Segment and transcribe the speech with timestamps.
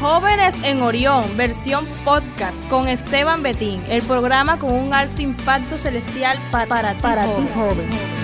[0.00, 6.38] Jóvenes en Orión, versión podcast con Esteban Betín, el programa con un alto impacto celestial
[6.50, 8.19] para, para, para ti, joven.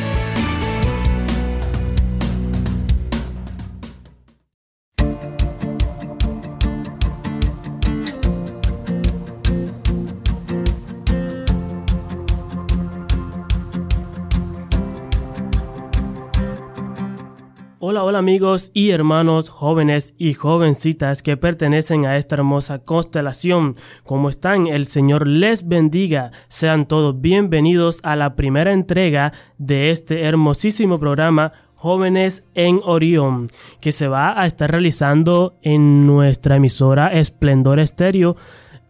[17.89, 23.77] Hola, hola amigos y hermanos jóvenes y jovencitas que pertenecen a esta hermosa constelación.
[24.03, 24.67] ¿Cómo están?
[24.67, 26.33] El Señor les bendiga.
[26.49, 33.47] Sean todos bienvenidos a la primera entrega de este hermosísimo programa Jóvenes en Orión,
[33.79, 38.35] que se va a estar realizando en nuestra emisora Esplendor Estéreo,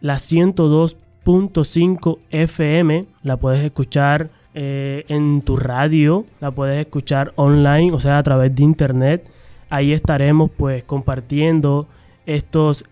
[0.01, 3.05] la 102.5 FM.
[3.21, 8.55] La puedes escuchar eh, en tu radio, la puedes escuchar online, o sea, a través
[8.55, 9.29] de internet.
[9.69, 11.87] Ahí estaremos pues compartiendo
[12.25, 12.83] estos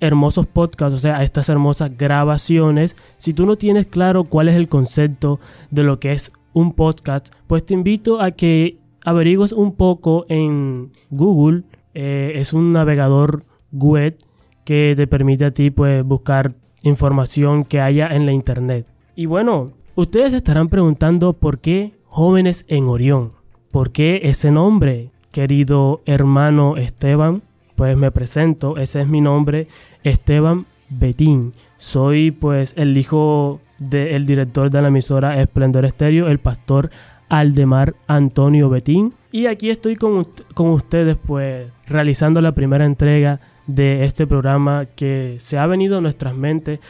[0.00, 2.96] hermosos podcasts, o sea, estas hermosas grabaciones.
[3.16, 7.32] Si tú no tienes claro cuál es el concepto de lo que es un podcast,
[7.46, 11.64] pues te invito a que averigües un poco en Google.
[11.94, 14.16] Eh, es un navegador web
[14.64, 18.86] que te permite a ti pues buscar información que haya en la internet.
[19.14, 23.32] Y bueno, Ustedes estarán preguntando por qué Jóvenes en Orión.
[23.70, 27.42] ¿Por qué ese nombre, querido hermano Esteban?
[27.74, 29.68] Pues me presento, ese es mi nombre,
[30.02, 31.52] Esteban Betín.
[31.76, 36.88] Soy pues el hijo del director de la emisora Esplendor Estéreo, el pastor
[37.28, 39.12] Aldemar Antonio Betín.
[39.30, 45.36] Y aquí estoy con, con ustedes pues realizando la primera entrega de este programa que
[45.40, 46.80] se ha venido a nuestras mentes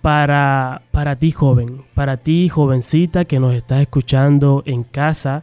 [0.00, 5.42] para, para ti joven, para ti jovencita que nos estás escuchando en casa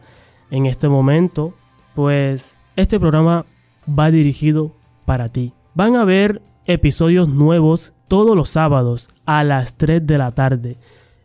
[0.50, 1.54] en este momento,
[1.94, 3.46] pues este programa
[3.88, 4.72] va dirigido
[5.04, 5.52] para ti.
[5.74, 10.76] Van a haber episodios nuevos todos los sábados a las 3 de la tarde.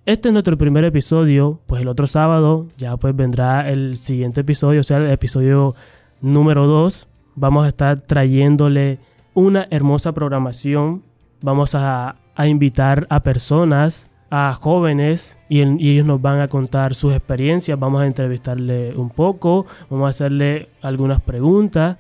[0.06, 4.82] Este es nuestro primer episodio, pues el otro sábado ya pues vendrá el siguiente episodio,
[4.82, 5.76] o sea, el episodio
[6.22, 7.08] número 2.
[7.36, 9.00] Vamos a estar trayéndole
[9.34, 11.04] una hermosa programación.
[11.42, 17.14] Vamos a a invitar a personas, a jóvenes, y, ellos nos van a contar sus
[17.14, 17.78] experiencias.
[17.80, 21.98] Vamos a entrevistarle un poco, vamos a hacerle algunas preguntas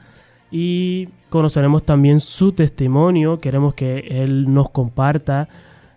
[0.49, 3.39] y conoceremos también su testimonio.
[3.39, 5.47] Queremos que él nos comparta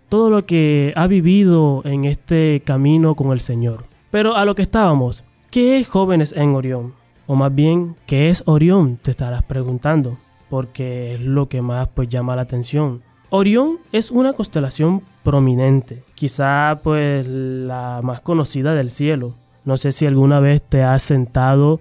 [0.09, 3.85] todo lo que ha vivido en este camino con el Señor.
[4.11, 6.95] Pero a lo que estábamos, ¿qué es Jóvenes en Orión?
[7.27, 8.99] O más bien, ¿qué es Orión?
[9.01, 10.19] Te estarás preguntando,
[10.49, 13.03] porque es lo que más pues llama la atención.
[13.37, 19.35] Orión es una constelación prominente, quizá pues la más conocida del cielo.
[19.65, 21.81] No sé si alguna vez te has sentado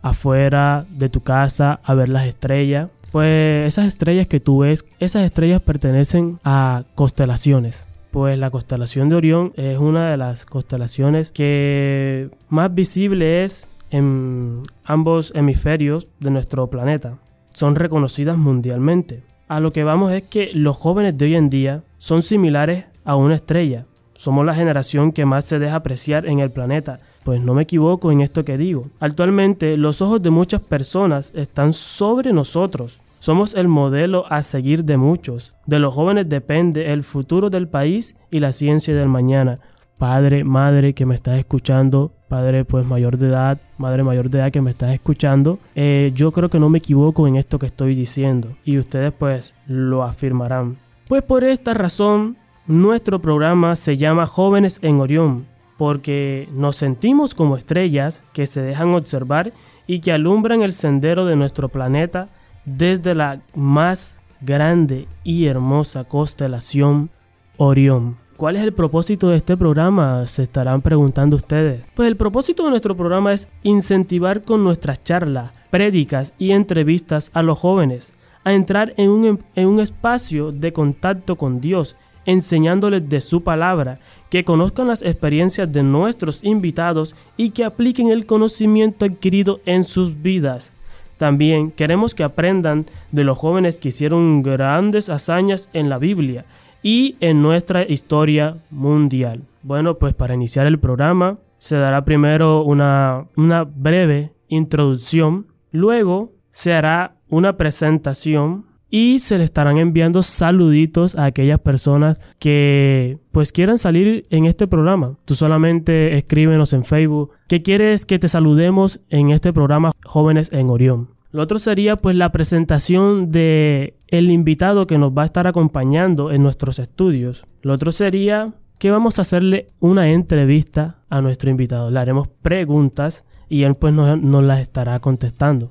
[0.00, 2.88] afuera de tu casa a ver las estrellas.
[3.10, 7.88] Pues esas estrellas que tú ves, esas estrellas pertenecen a constelaciones.
[8.12, 14.62] Pues la constelación de Orión es una de las constelaciones que más visible es en
[14.84, 17.18] ambos hemisferios de nuestro planeta.
[17.52, 21.84] Son reconocidas mundialmente a lo que vamos es que los jóvenes de hoy en día
[21.98, 23.84] son similares a una estrella.
[24.14, 27.00] Somos la generación que más se deja apreciar en el planeta.
[27.22, 28.88] Pues no me equivoco en esto que digo.
[28.98, 33.02] Actualmente los ojos de muchas personas están sobre nosotros.
[33.18, 35.54] Somos el modelo a seguir de muchos.
[35.66, 39.60] De los jóvenes depende el futuro del país y la ciencia del mañana.
[40.02, 44.50] Padre, madre que me estás escuchando, padre pues mayor de edad, madre mayor de edad
[44.50, 47.94] que me estás escuchando, eh, yo creo que no me equivoco en esto que estoy
[47.94, 50.76] diciendo y ustedes pues lo afirmarán.
[51.06, 52.36] Pues por esta razón,
[52.66, 55.46] nuestro programa se llama Jóvenes en Orión,
[55.78, 59.52] porque nos sentimos como estrellas que se dejan observar
[59.86, 62.28] y que alumbran el sendero de nuestro planeta
[62.64, 67.10] desde la más grande y hermosa constelación
[67.56, 68.21] Orión.
[68.42, 70.26] ¿Cuál es el propósito de este programa?
[70.26, 71.84] Se estarán preguntando ustedes.
[71.94, 77.44] Pues el propósito de nuestro programa es incentivar con nuestras charlas, prédicas y entrevistas a
[77.44, 81.94] los jóvenes a entrar en un, en un espacio de contacto con Dios,
[82.24, 88.26] enseñándoles de su palabra, que conozcan las experiencias de nuestros invitados y que apliquen el
[88.26, 90.72] conocimiento adquirido en sus vidas.
[91.16, 96.44] También queremos que aprendan de los jóvenes que hicieron grandes hazañas en la Biblia
[96.82, 99.42] y en nuestra historia mundial.
[99.62, 103.28] Bueno, pues para iniciar el programa se dará primero una,
[103.76, 111.60] breve introducción, luego se hará una presentación y se le estarán enviando saluditos a aquellas
[111.60, 115.16] personas que pues quieran salir en este programa.
[115.24, 120.68] Tú solamente escríbenos en Facebook que quieres que te saludemos en este programa Jóvenes en
[120.68, 121.10] Orión.
[121.30, 126.32] Lo otro sería pues la presentación de el invitado que nos va a estar acompañando
[126.32, 127.46] en nuestros estudios.
[127.62, 131.90] Lo otro sería que vamos a hacerle una entrevista a nuestro invitado.
[131.90, 135.70] Le haremos preguntas y él pues nos, las estará contestando.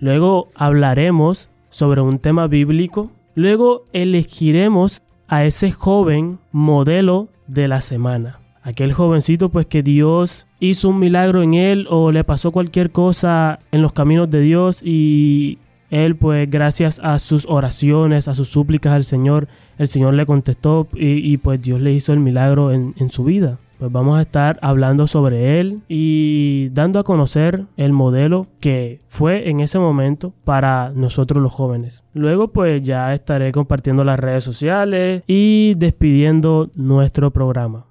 [0.00, 3.10] Luego hablaremos sobre un tema bíblico.
[3.34, 8.40] Luego elegiremos a ese joven modelo de la semana.
[8.62, 13.58] Aquel jovencito pues que Dios hizo un milagro en él o le pasó cualquier cosa
[13.70, 15.58] en los caminos de Dios y
[15.90, 19.48] él pues gracias a sus oraciones, a sus súplicas al Señor,
[19.78, 23.58] el Señor le contestó y, pues Dios le hizo el milagro en, en su vida
[23.78, 29.50] pues vamos a estar hablando sobre él y dando a conocer el modelo que fue
[29.50, 32.04] en ese momento para nosotros los jóvenes.
[32.14, 37.86] Luego pues ya estaré compartiendo las redes sociales y despidiendo nuestro programa.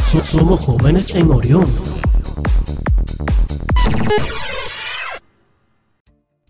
[0.00, 1.66] Somos jóvenes en Orión.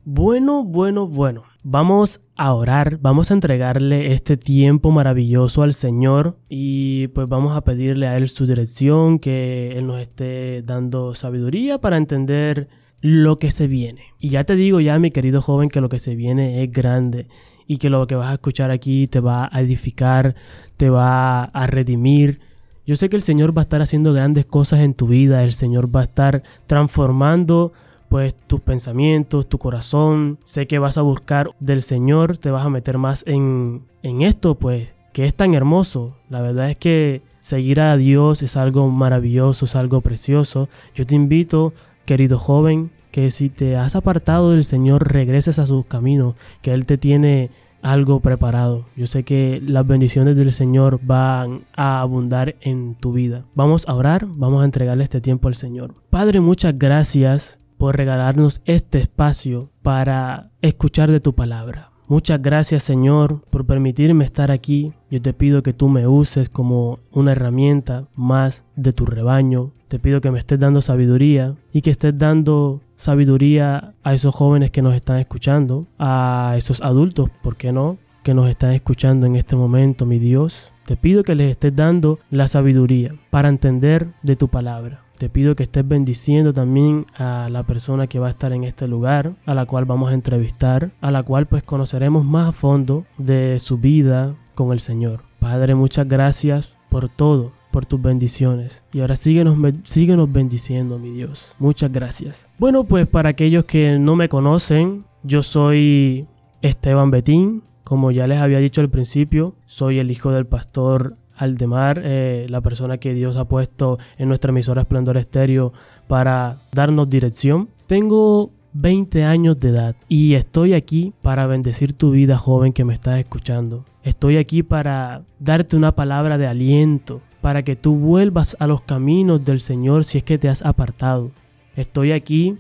[0.07, 1.45] Bueno, bueno, bueno.
[1.63, 7.65] Vamos a orar, vamos a entregarle este tiempo maravilloso al Señor y pues vamos a
[7.65, 12.69] pedirle a Él su dirección, que Él nos esté dando sabiduría para entender
[13.01, 14.03] lo que se viene.
[14.19, 17.27] Y ya te digo ya, mi querido joven, que lo que se viene es grande
[17.67, 20.35] y que lo que vas a escuchar aquí te va a edificar,
[20.77, 22.41] te va a redimir.
[22.87, 25.55] Yo sé que el Señor va a estar haciendo grandes cosas en tu vida, el
[25.55, 27.73] Señor va a estar transformando
[28.15, 30.39] pues tus pensamientos, tu corazón.
[30.45, 34.55] Sé que vas a buscar del Señor, te vas a meter más en, en esto,
[34.55, 36.15] pues, que es tan hermoso.
[36.31, 40.69] La verdad es que seguir a Dios es algo maravilloso, es algo precioso.
[40.95, 41.73] Yo te invito,
[42.05, 46.87] querido joven, que si te has apartado del Señor, regreses a sus caminos, que Él
[46.87, 47.51] te tiene
[47.83, 48.87] algo preparado.
[48.95, 53.45] Yo sé que las bendiciones del Señor van a abundar en tu vida.
[53.57, 55.95] Vamos a orar, vamos a entregarle este tiempo al Señor.
[56.11, 61.91] Padre, muchas gracias por regalarnos este espacio para escuchar de tu palabra.
[62.09, 64.95] Muchas gracias Señor por permitirme estar aquí.
[65.11, 69.73] Yo te pido que tú me uses como una herramienta más de tu rebaño.
[69.89, 74.71] Te pido que me estés dando sabiduría y que estés dando sabiduría a esos jóvenes
[74.71, 77.99] que nos están escuchando, a esos adultos, ¿por qué no?
[78.23, 80.73] Que nos están escuchando en este momento, mi Dios.
[80.87, 85.04] Te pido que les estés dando la sabiduría para entender de tu palabra.
[85.19, 88.89] Te pido que estés bendiciendo también a la persona que va a estar en este
[88.89, 93.05] lugar, a la cual vamos a entrevistar, a la cual pues conoceremos más a fondo
[93.17, 95.23] de su vida con el Señor.
[95.39, 98.85] Padre, muchas gracias por todo, por tus bendiciones.
[98.93, 101.55] Y ahora síguenos, síguenos bendiciendo, mi Dios.
[101.59, 102.49] Muchas gracias.
[102.59, 106.27] Bueno, pues para aquellos que no me conocen, yo soy
[106.61, 107.63] Esteban Betín.
[107.85, 112.61] Como ya les había dicho al principio, soy el hijo del pastor Aldemar, eh, la
[112.61, 115.73] persona que Dios ha puesto en nuestra emisora Esplendor Estéreo
[116.07, 117.71] para darnos dirección.
[117.87, 122.93] Tengo 20 años de edad y estoy aquí para bendecir tu vida joven que me
[122.93, 123.85] estás escuchando.
[124.03, 129.45] Estoy aquí para darte una palabra de aliento, para que tú vuelvas a los caminos
[129.45, 131.31] del Señor si es que te has apartado.
[131.77, 132.57] Estoy aquí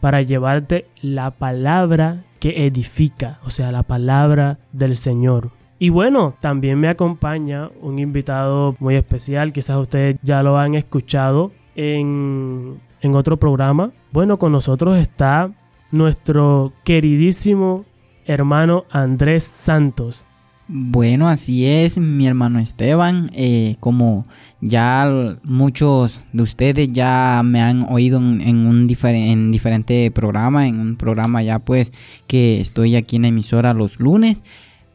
[0.00, 5.50] para llevarte la palabra que edifica, o sea, la palabra del Señor.
[5.78, 11.52] Y bueno, también me acompaña un invitado muy especial, quizás ustedes ya lo han escuchado
[11.76, 13.92] en, en otro programa.
[14.12, 15.52] Bueno, con nosotros está
[15.92, 17.84] nuestro queridísimo
[18.26, 20.24] hermano Andrés Santos.
[20.70, 23.30] Bueno, así es, mi hermano Esteban.
[23.34, 24.26] Eh, como
[24.60, 30.96] ya muchos de ustedes ya me han oído en, un en diferente programa, en un
[30.96, 31.90] programa ya pues
[32.26, 34.42] que estoy aquí en emisora los lunes.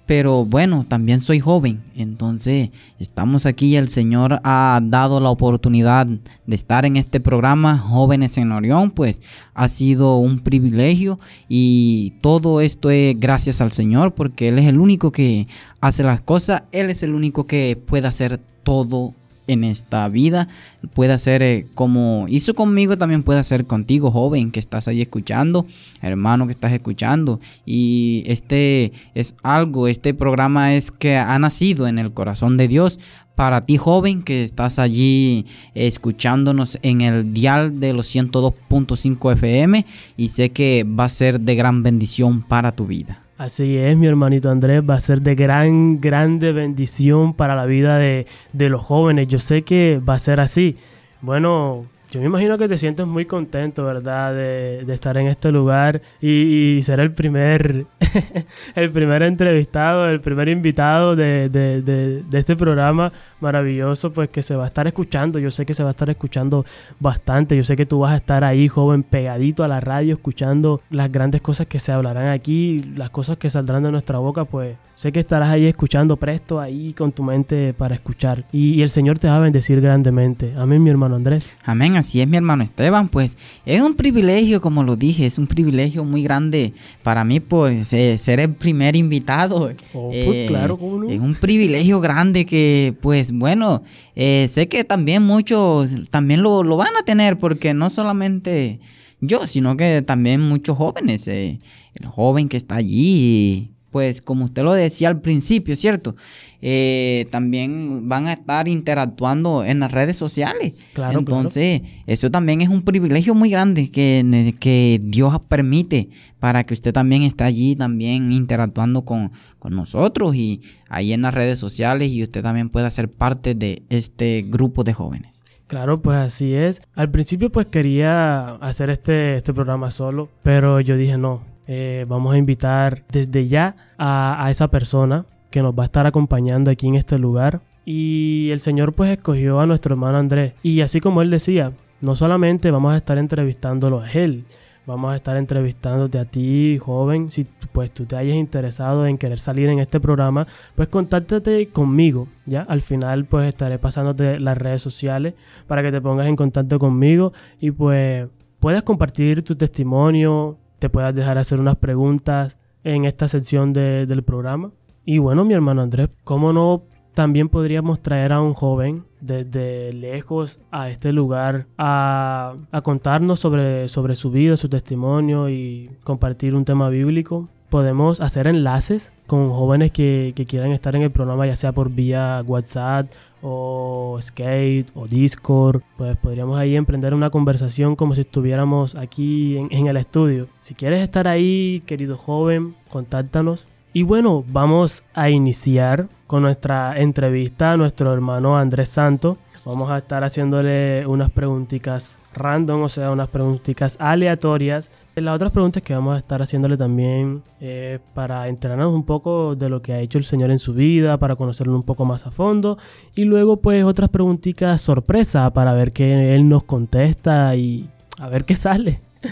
[0.05, 6.55] Pero bueno, también soy joven, entonces estamos aquí el Señor ha dado la oportunidad de
[6.55, 9.21] estar en este programa Jóvenes en Orión, pues
[9.53, 11.19] ha sido un privilegio.
[11.47, 15.47] Y todo esto es gracias al Señor porque Él es el único que
[15.79, 19.13] hace las cosas, Él es el único que puede hacer todo
[19.47, 20.47] en esta vida.
[20.93, 25.65] Puede hacer eh, como hizo conmigo, también puede hacer contigo, joven, que estás ahí escuchando,
[26.01, 27.39] hermano que estás escuchando.
[27.65, 32.99] Y este es algo, este programa es que ha nacido en el corazón de Dios.
[33.35, 39.85] Para ti, joven, que estás allí escuchándonos en el dial de los 102.5 FM
[40.17, 43.22] y sé que va a ser de gran bendición para tu vida.
[43.43, 47.97] Así es, mi hermanito Andrés, va a ser de gran, grande bendición para la vida
[47.97, 49.27] de, los jóvenes.
[49.27, 50.77] Yo sé que va a ser así.
[51.19, 54.35] Bueno, yo me imagino que te sientes muy contento, ¿verdad?
[54.35, 57.87] De, estar en este lugar y, ser el primer,
[58.75, 64.65] el primer entrevistado, el primer invitado de, de, este programa maravilloso, pues que se va
[64.65, 65.39] a estar escuchando.
[65.39, 66.63] Yo sé que se va a estar escuchando
[66.99, 67.57] bastante.
[67.57, 71.11] Yo sé que tú vas a estar ahí, joven, pegadito a la radio, escuchando las
[71.11, 75.11] grandes cosas que se hablarán aquí, las cosas que saldrán de nuestra boca, pues sé
[75.11, 78.45] que estarás ahí escuchando presto, ahí con tu mente para escuchar.
[78.51, 80.53] Y, y el Señor te va a bendecir grandemente.
[80.57, 81.55] Amén, mi hermano Andrés.
[81.65, 85.47] Amén así es mi hermano Esteban, pues es un privilegio, como lo dije, es un
[85.47, 89.71] privilegio muy grande para mí eh, ser el primer invitado.
[89.93, 91.09] Oh, pues, eh, claro, ¿cómo no?
[91.09, 93.83] Es un privilegio grande que pues bueno,
[94.15, 98.79] eh, sé que también muchos también lo, lo, van a tener porque no solamente
[99.21, 101.59] yo, sino que también muchos jóvenes, el
[102.05, 106.15] joven que está allí pues como usted lo decía al principio, ¿cierto?
[106.63, 110.73] Eh, también van a estar interactuando en las redes sociales.
[110.93, 116.09] Claro, Entonces, eso también es un privilegio muy grande que, que Dios permite
[116.39, 121.35] para que usted también esté allí también interactuando con, con nosotros y ahí en las
[121.35, 125.45] redes sociales y usted también pueda ser parte de este grupo de jóvenes.
[125.67, 126.81] Claro, pues así es.
[126.95, 132.33] Al principio pues quería hacer este, este programa solo, pero yo dije no, eh, vamos
[132.33, 136.95] a invitar desde ya a, esa persona que nos va a estar acompañando aquí en
[136.95, 137.61] este lugar.
[137.85, 140.53] Y el Señor pues escogió a nuestro hermano Andrés.
[140.63, 144.45] Y así como él decía, no solamente vamos a estar entrevistándolo a él,
[144.85, 147.31] vamos a estar entrevistándote a ti, joven.
[147.31, 152.27] Si pues tú te hayas interesado en querer salir en este programa, pues contáctate conmigo,
[152.45, 152.61] ¿ya?
[152.61, 155.33] Al final pues estaré pasándote las redes sociales
[155.67, 158.27] para que te pongas en contacto conmigo y pues
[158.59, 164.71] puedas compartir tu testimonio, te puedas dejar hacer unas preguntas en esta sección del programa.
[165.05, 170.59] Y bueno, mi hermano Andrés, ¿cómo no también podríamos traer a un joven desde lejos
[170.71, 176.89] a este lugar a, contarnos sobre, sobre su vida, su testimonio y compartir un tema
[176.89, 177.47] bíblico?
[177.69, 181.91] Podemos hacer enlaces con jóvenes que, que quieran estar en el programa, ya sea por
[181.91, 183.09] vía WhatsApp
[183.43, 189.87] o Skate o Discord, pues podríamos ahí emprender una conversación como si estuviéramos aquí en,
[189.87, 190.47] el estudio.
[190.57, 193.67] Si quieres estar ahí, querido joven, contáctanos.
[193.91, 199.37] Y bueno, vamos a iniciar con nuestra entrevista a nuestro hermano Andrés Santo.
[199.65, 204.91] Vamos a estar haciéndole unas preguntitas random, o sea, unas preguntitas aleatorias.
[205.15, 209.69] Las otras preguntas que vamos a estar haciéndole también eh, para enterarnos un poco de
[209.69, 212.31] lo que ha hecho el Señor en su vida, para conocerlo un poco más a
[212.31, 212.77] fondo.
[213.15, 217.89] Y luego pues otras preguntitas sorpresa para ver qué Él nos contesta y
[218.19, 219.01] a ver qué sale.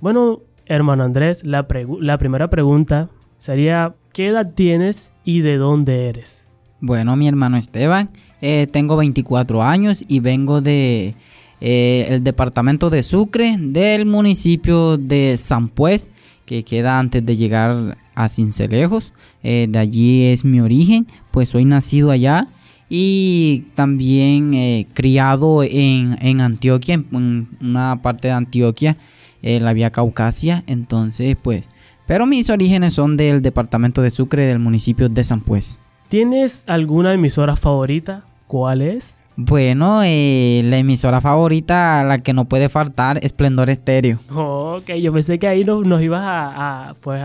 [0.00, 1.66] Bueno, hermano Andrés, la,
[2.00, 6.47] la primera pregunta sería, ¿qué edad tienes y de dónde eres?
[6.80, 8.08] Bueno, mi hermano Esteban,
[8.40, 11.16] eh, tengo 24 años y vengo de
[11.60, 16.08] eh, el departamento de Sucre, del municipio de San Pues,
[16.46, 19.12] que queda antes de llegar a Cincelejos.
[19.42, 22.46] Eh, de allí es mi origen, pues soy nacido allá
[22.88, 28.96] y también criado en, en, Antioquia, en una parte de Antioquia,
[29.42, 30.62] la vía Caucasia.
[30.68, 31.68] Entonces, pues,
[32.06, 35.80] pero mis orígenes son del departamento de Sucre, del municipio de San Pues.
[36.08, 38.24] ¿Tienes alguna emisora favorita?
[38.46, 39.28] ¿Cuál es?
[39.36, 44.18] Bueno, eh, la emisora favorita, la que no puede faltar, Esplendor Estéreo.
[44.34, 47.22] ok, yo pensé que ahí nos, ibas a, pues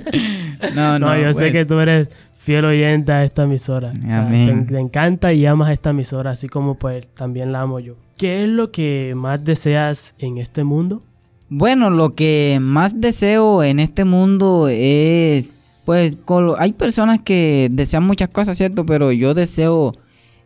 [0.76, 3.92] no, no, yo sé que tú eres fiel oyente a esta emisora.
[3.92, 7.96] te, encanta y amas esta emisora, así como pues también la amo yo.
[8.16, 11.02] ¿Qué es lo que más deseas en este mundo?
[11.48, 15.50] Bueno, lo que más deseo en este mundo es
[15.84, 16.16] pues
[16.58, 18.86] hay personas que desean muchas cosas, ¿cierto?
[18.86, 19.94] Pero yo deseo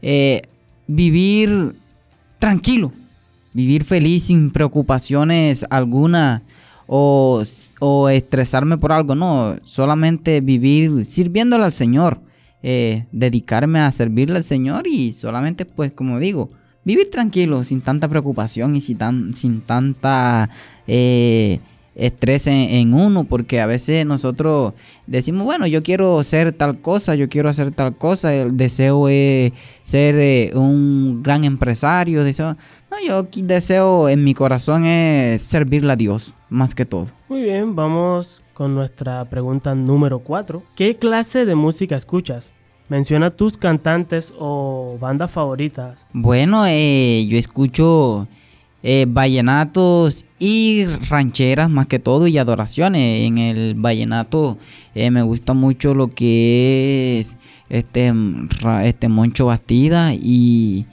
[0.03, 0.43] eh,
[0.87, 1.77] vivir
[2.39, 2.93] tranquilo,
[3.53, 6.43] vivir feliz sin preocupaciones alguna
[6.87, 7.43] o,
[8.11, 12.21] estresarme por algo, no, solamente vivir sirviéndole al Señor,
[12.63, 16.49] eh, dedicarme a servirle al Señor y solamente pues como digo,
[16.85, 20.49] vivir tranquilo, sin tanta preocupación y sin, tan, sin tanta...
[20.87, 21.61] Eh,
[21.99, 24.73] estrés en, uno, porque a veces nosotros
[25.07, 29.53] decimos, bueno, yo quiero ser tal cosa, yo quiero hacer tal cosa, el deseo es
[29.83, 32.57] ser eh, un gran empresario, deseo,
[32.91, 37.09] no, yo deseo en mi corazón es servirle a Dios, más que todo.
[37.29, 40.63] Muy bien, vamos con nuestra pregunta número 4.
[40.77, 42.53] ¿Qué clase de música escuchas?
[42.89, 46.07] Menciona tus cantantes o bandas favoritas.
[46.13, 48.29] Bueno, eh, yo escucho
[48.91, 53.27] eh, vallenatos y rancheras más que todo y adoraciones.
[53.27, 54.57] En el vallenato
[54.95, 57.37] eh, me gusta mucho lo que es
[57.69, 58.15] este,
[58.85, 60.87] este Moncho Bastida y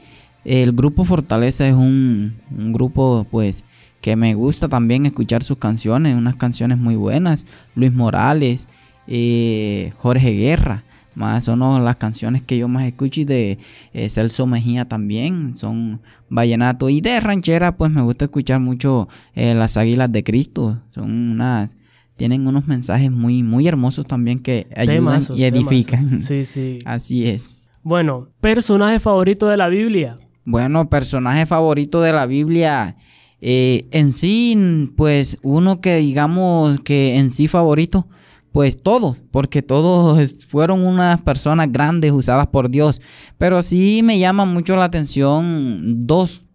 [0.44, 3.64] El grupo Fortaleza es un, un grupo pues
[4.02, 7.46] que me gusta también escuchar sus canciones, unas canciones muy buenas.
[7.76, 8.68] Luis Morales,
[9.08, 10.84] eh, Jorge Guerra,
[11.16, 13.58] más son las canciones que yo más escucho y de
[13.94, 16.90] eh, Celso Mejía también, son vallenato.
[16.90, 21.76] Y de ranchera pues me gusta escuchar mucho eh, las Águilas de Cristo, son unas...
[22.18, 26.22] Tienen unos mensajes muy, muy hermosos también que ayudan y edifican.
[26.22, 26.80] Sí, sí.
[26.86, 27.66] Así es.
[27.84, 30.18] Bueno, personaje favorito de la Biblia.
[30.46, 32.96] Bueno, personaje favorito de la Biblia.
[33.42, 38.08] Eh, en sí, pues uno que digamos que en sí favorito,
[38.56, 43.02] pues todos, porque todos fueron unas personas grandes usadas por Dios.
[43.38, 46.46] Pero sí me llama mucho la atención dos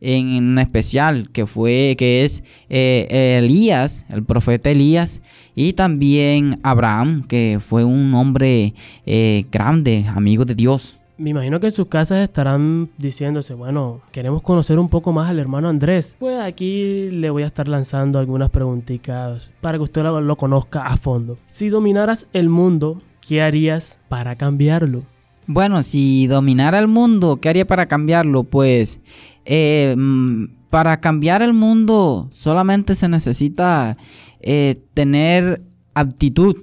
[0.00, 5.20] en especial, que fue, que es eh, Elías, el profeta Elías,
[5.54, 8.72] y también Abraham, que fue un hombre
[9.04, 10.99] eh, grande, amigo de Dios.
[11.20, 15.38] Me imagino que en sus casas estarán diciéndose, bueno, queremos conocer un poco más al
[15.38, 16.16] hermano Andrés.
[16.18, 20.96] Pues aquí le voy a estar lanzando algunas preguntitas para que usted lo, conozca a
[20.96, 21.38] fondo.
[21.44, 25.02] Si dominaras el mundo, ¿qué harías para cambiarlo?
[25.46, 28.44] Bueno, si dominara el mundo, ¿qué haría para cambiarlo?
[28.44, 28.98] Pues
[29.44, 33.98] eh, mm, para cambiar el mundo solamente se necesita
[34.40, 35.60] eh, tener
[35.92, 36.56] aptitud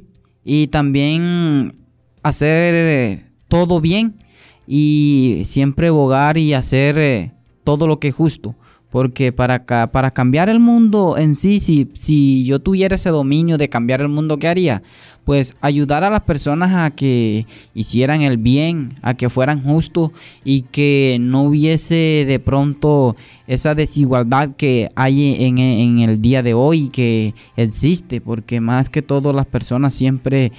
[0.43, 1.75] y también
[2.23, 4.15] hacer todo bien
[4.67, 7.33] y siempre bogar y hacer eh,
[7.63, 8.55] todo lo que es justo.
[8.89, 13.69] Porque para, para cambiar el mundo en sí, si, si yo tuviera ese dominio de
[13.69, 14.81] cambiar el mundo, ¿qué haría?
[15.27, 20.12] Pues ayudar a las personas a que hicieran el bien, a que fueran justos
[20.46, 26.88] y que no hubiese de pronto esa desigualdad que hay en, el día de hoy
[26.88, 30.53] que existe, porque más que todo las personas siempre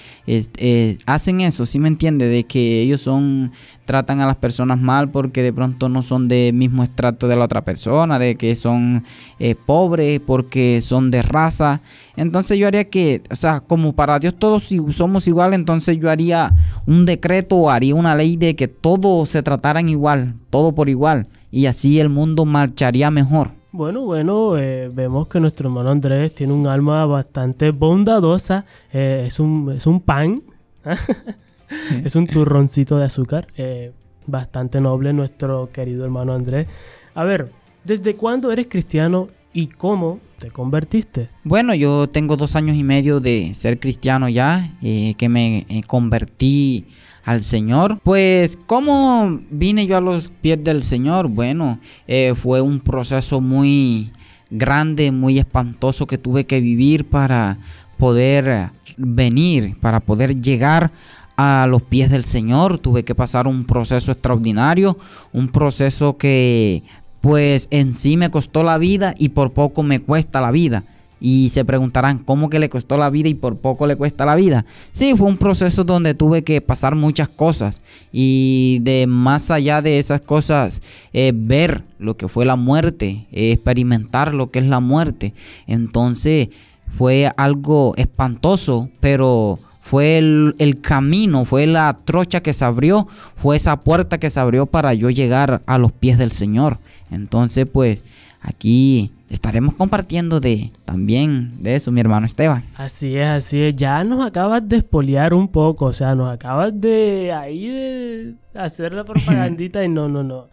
[1.06, 2.28] hacen eso, ¿sí me entiende?
[2.28, 3.50] De que ellos son,
[3.86, 7.46] tratan a las personas mal porque de pronto no son del mismo estrato de la
[7.46, 9.02] otra persona, de que son
[9.38, 11.80] eh, pobres, porque son de raza.
[12.18, 16.52] Entonces yo haría que, o sea, como para Dios todos somos iguales, entonces yo haría
[16.84, 21.66] un decreto haría una ley de que todos se trataran igual, todo por igual y
[21.66, 23.52] así el mundo marcharía mejor.
[23.70, 29.38] Bueno, bueno, eh, vemos que nuestro hermano Andrés tiene un alma bastante bondadosa, eh, es,
[29.38, 30.42] un, es un pan,
[32.04, 33.92] es un turroncito de azúcar, eh,
[34.26, 36.66] bastante noble nuestro querido hermano Andrés.
[37.14, 37.52] A ver,
[37.84, 41.28] ¿desde cuándo eres cristiano y cómo te convertiste?
[41.44, 46.86] Bueno, yo tengo dos años y medio de ser cristiano ya, que me convertí
[47.28, 48.00] al Señor.
[48.02, 51.28] Pues, ¿cómo vine yo a los pies del Señor?
[51.28, 54.10] Bueno, eh, fue un proceso muy
[54.50, 57.58] grande, muy espantoso que tuve que vivir para
[57.98, 60.90] poder venir, para poder llegar
[61.36, 62.78] a los pies del Señor.
[62.78, 64.96] Tuve que pasar un proceso extraordinario,
[65.34, 66.82] un proceso que
[67.20, 70.84] pues en sí me costó la vida y por poco me cuesta la vida.
[71.20, 74.36] Y se preguntarán, ¿cómo que le costó la vida y por poco le cuesta la
[74.36, 74.64] vida?
[74.92, 79.98] Sí, fue un proceso donde tuve que pasar muchas cosas y de más allá de
[79.98, 80.80] esas cosas,
[81.12, 85.34] eh, ver lo que fue la muerte, experimentar lo que es la muerte.
[85.66, 86.50] Entonces
[86.96, 93.80] fue algo espantoso, pero fue el, camino, fue la trocha que se abrió, fue esa
[93.80, 96.78] puerta que se abrió para yo llegar a los pies del Señor.
[97.10, 98.04] Entonces, pues
[98.40, 102.64] aquí estaremos compartiendo de también de eso, mi hermano Esteban.
[102.76, 103.76] Así es, así es.
[103.76, 108.94] Ya nos acabas de espoliar un poco, o sea, nos acabas de ahí de hacer
[108.94, 110.48] la propagandita y no, no, no.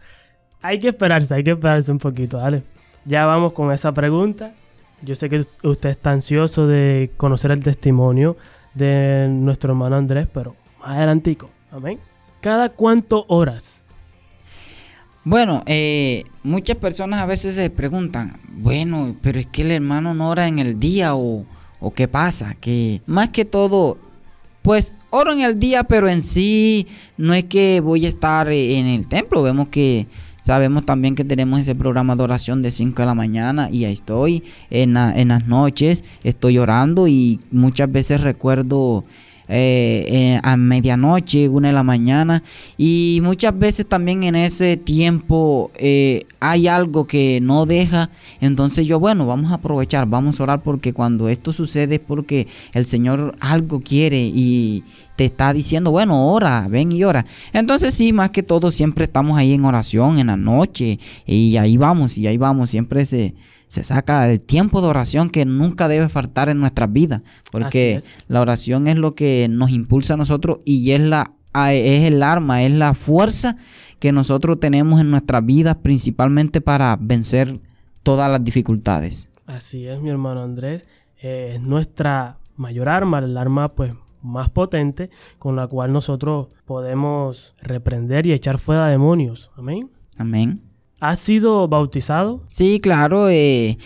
[0.62, 2.62] Hay que esperarse, hay que esperarse un poquito, ¿vale?
[3.04, 4.52] Ya vamos con esa pregunta.
[5.02, 8.36] Yo sé que usted está ansioso de conocer el testimonio
[8.74, 11.50] de nuestro hermano Andrés, pero más adelantico.
[11.70, 12.00] Amén.
[12.40, 13.84] ¿Cada cuánto horas
[15.26, 20.30] bueno, eh, muchas personas a veces se preguntan, bueno, pero es que el hermano no
[20.30, 21.44] ora en el día o,
[21.80, 23.98] o qué pasa, que más que todo,
[24.62, 26.86] pues oro en el día, pero en sí
[27.16, 30.06] no es que voy a estar en el templo, vemos que
[30.46, 33.94] Sabemos también que tenemos ese programa de oración de 5 de la mañana y ahí
[33.94, 34.44] estoy.
[34.70, 39.04] En, en las noches, estoy orando y muchas veces recuerdo
[39.48, 42.42] eh, eh, a medianoche, una de la mañana.
[42.76, 48.10] Y muchas veces también en ese tiempo eh, hay algo que no deja.
[48.40, 52.48] Entonces yo, bueno, vamos a aprovechar, vamos a orar porque cuando esto sucede es porque
[52.72, 54.84] el Señor algo quiere y
[55.16, 57.24] te está diciendo, bueno, ora, ven y ora.
[57.52, 61.76] Entonces sí, más que todo siempre estamos ahí en oración en la noche y ahí
[61.76, 63.34] vamos y ahí vamos, siempre se
[63.68, 68.40] se saca el tiempo de oración que nunca debe faltar en nuestras vidas, porque la
[68.40, 71.32] oración es lo que nos impulsa a nosotros y es la
[71.64, 73.56] es el arma, es la fuerza
[73.98, 77.60] que nosotros tenemos en nuestras vidas principalmente para vencer
[78.02, 79.30] todas las dificultades.
[79.46, 80.86] Así es, mi hermano Andrés.
[81.22, 87.54] Eh, es nuestra mayor arma, el arma pues más potente con la cual nosotros podemos
[87.62, 89.50] reprender y echar fuera demonios.
[89.56, 89.90] Amén.
[90.18, 90.65] Amén.
[91.00, 92.42] ¿Has sido bautizado?
[92.48, 93.28] Sí, claro.
[93.28, 93.76] Eh,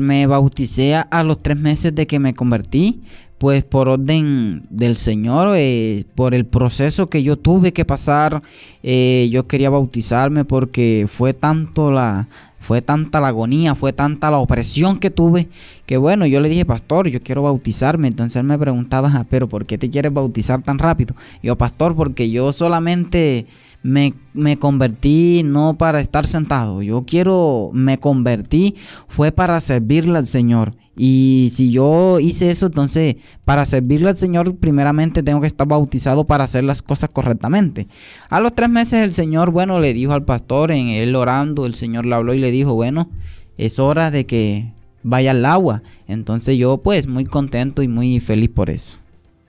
[0.00, 3.02] me bauticé a los tres meses de que me convertí
[3.42, 8.40] pues por orden del Señor, eh, por el proceso que yo tuve que pasar,
[8.84, 12.28] eh, yo quería bautizarme porque fue tanto la,
[12.60, 15.48] fue tanta la agonía, fue tanta la opresión que tuve,
[15.86, 18.06] que bueno, yo le dije, pastor, yo quiero bautizarme.
[18.06, 21.16] Entonces él me preguntaba, pero ¿por qué te quieres bautizar tan rápido?
[21.42, 23.46] yo, pastor, porque yo solamente
[23.82, 24.14] me,
[24.58, 28.74] convertí no para estar sentado, yo quiero, me convertí,
[29.08, 30.74] fue para servirle al Señor.
[30.94, 33.16] Y si yo hice eso, entonces
[33.46, 37.88] para servirle al Señor, primeramente tengo que estar bautizado para hacer las cosas correctamente.
[38.28, 41.74] A los tres meses el Señor, bueno, le dijo al pastor, en él orando, el
[41.74, 43.08] Señor le habló y le dijo, bueno,
[43.56, 45.82] es hora de que vaya al agua.
[46.06, 49.01] Entonces yo pues muy contento y muy feliz por eso.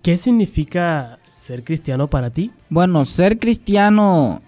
[0.03, 2.51] ¿Qué significa ser cristiano para ti?
[2.69, 4.41] Bueno, ser cristiano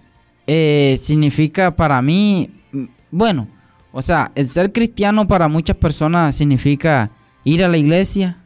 [0.46, 3.48] eh, significa para mí, mm, bueno,
[3.90, 7.10] o sea, el ser cristiano para muchas personas significa
[7.42, 8.36] ir a la iglesia,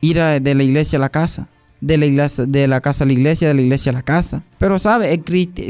[0.00, 1.46] ir de la iglesia a la casa,
[1.82, 4.42] de la, iglesia, de la casa a la iglesia, de la iglesia a la casa.
[4.56, 5.22] Pero sabe,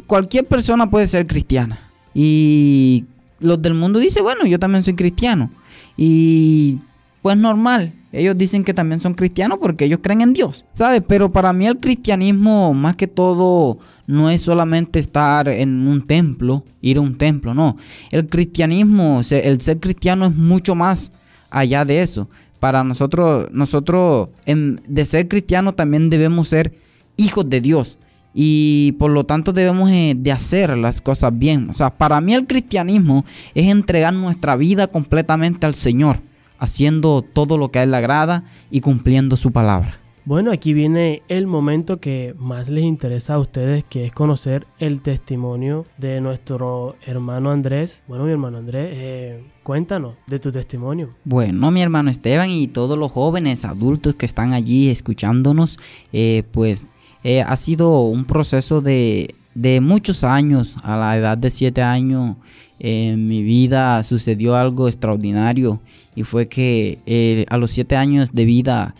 [0.06, 1.80] cualquier persona puede ser cristiana.
[2.14, 3.06] Y
[3.40, 5.50] los del mundo dicen, bueno, yo también soy cristiano.
[5.96, 6.78] Y
[7.26, 11.02] pues normal, ellos dicen que también son cristianos porque ellos creen en Dios, ¿sabes?
[11.08, 16.64] Pero para mí el cristianismo, más que todo, no es solamente estar en un templo,
[16.82, 17.76] ir a un templo, no.
[18.12, 21.10] El cristianismo, el ser cristiano es mucho más
[21.50, 22.28] allá de eso.
[22.60, 26.78] Para nosotros, nosotros de ser cristiano también debemos ser
[27.16, 27.98] hijos de Dios
[28.34, 31.70] y por lo tanto debemos eh, de hacer las cosas bien.
[31.70, 36.22] O sea, para mí el cristianismo es entregar nuestra vida completamente al Señor
[36.58, 40.00] haciendo todo lo que a Él le agrada y cumpliendo su palabra.
[40.26, 45.00] Bueno, aquí viene el momento que más les interesa a ustedes, que es conocer el
[45.00, 48.02] testimonio de nuestro hermano Andrés.
[48.08, 51.10] Bueno, mi hermano Andrés, eh, cuéntanos de tu testimonio.
[51.22, 55.78] Bueno, mi hermano Esteban y todos los jóvenes adultos que están allí escuchándonos,
[56.12, 56.88] eh, pues
[57.22, 62.34] eh, ha sido un proceso de, de muchos años, a la edad de siete años
[62.78, 65.80] en mi vida sucedió algo extraordinario
[66.14, 68.94] y fue que eh, a los siete años de vida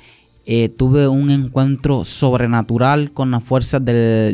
[0.46, 3.82] eh, tuve un encuentro sobrenatural con las fuerzas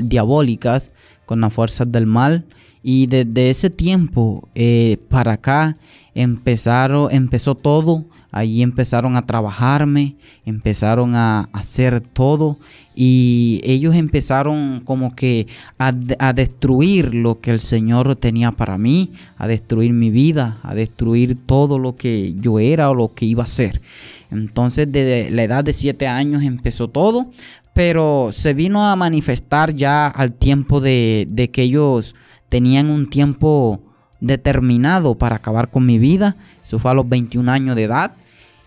[0.02, 0.92] diabólicas,
[1.26, 2.44] con las fuerzas del mal
[2.82, 5.76] y desde ese tiempo eh, para acá
[6.14, 10.16] empezaron, empezó todo Ahí empezaron a trabajarme,
[10.46, 12.58] empezaron a hacer todo
[12.94, 15.92] y ellos empezaron como que a,
[16.32, 21.78] destruir lo que el Señor tenía para mí, a destruir mi vida, a destruir todo
[21.78, 23.82] lo que yo era o lo que iba a ser.
[24.30, 27.30] Entonces desde la edad de siete años empezó todo,
[27.74, 32.14] pero se vino a manifestar ya al tiempo de, de que ellos
[32.52, 33.80] tenían un tiempo
[34.20, 36.36] determinado para acabar con mi vida.
[36.62, 38.14] Eso fue a los 21 años de edad.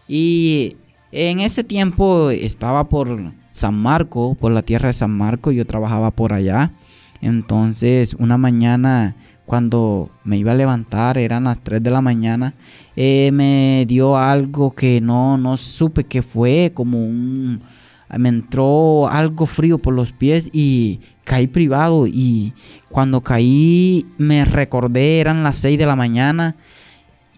[0.07, 0.75] Y
[1.11, 6.09] en ese tiempo estaba por San Marco, por la tierra de San Marco, yo trabajaba
[6.09, 6.73] por allá.
[7.21, 12.55] Entonces una mañana cuando me iba a levantar, eran las 3 de la mañana,
[12.95, 17.61] eh, me dio algo que no, no supe qué fue, como un...
[18.17, 22.53] Me entró algo frío por los pies y caí privado y
[22.89, 26.55] cuando caí me recordé, eran las 6 de la mañana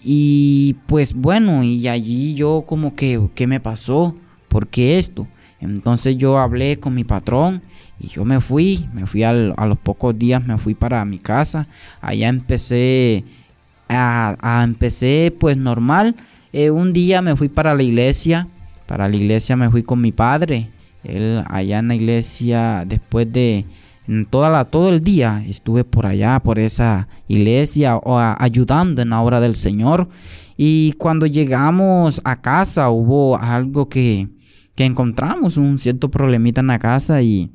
[0.04, 4.16] y pues bueno, y allí yo como que, ¿qué me pasó?
[4.48, 5.28] ¿Por qué esto?
[5.60, 7.64] Entonces yo hablé con mi patrón
[8.00, 11.68] y yo me fui, me fui a los pocos días, me fui para mi casa.
[12.00, 13.26] Allá empecé
[13.90, 16.16] a, empecé pues normal.
[16.54, 18.48] Eh, un día me fui para la iglesia,
[18.88, 20.72] para la iglesia me fui con mi padre.
[21.04, 23.66] Él allá en la iglesia después de
[24.30, 28.00] Toda la, todo el día estuve por allá, por esa iglesia,
[28.40, 30.08] ayudando en la obra del Señor.
[30.56, 34.30] Y cuando llegamos a casa hubo algo que,
[34.76, 37.52] que encontramos, un cierto problemita en la casa y...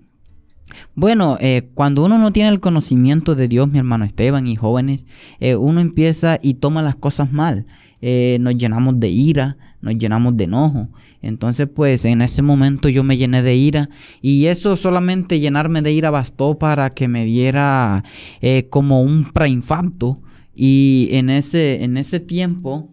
[0.94, 5.06] Bueno, eh, cuando uno no tiene el conocimiento de Dios, mi hermano Esteban y jóvenes,
[5.38, 7.66] eh, uno empieza y toma las cosas mal.
[8.00, 10.88] Eh, nos llenamos de ira, nos llenamos de enojo.
[11.22, 13.88] Entonces, pues en ese momento yo me llené de ira
[14.20, 18.04] y eso solamente llenarme de ira bastó para que me diera
[18.40, 20.20] eh, como un preinfarto.
[20.54, 22.90] Y en ese, en ese tiempo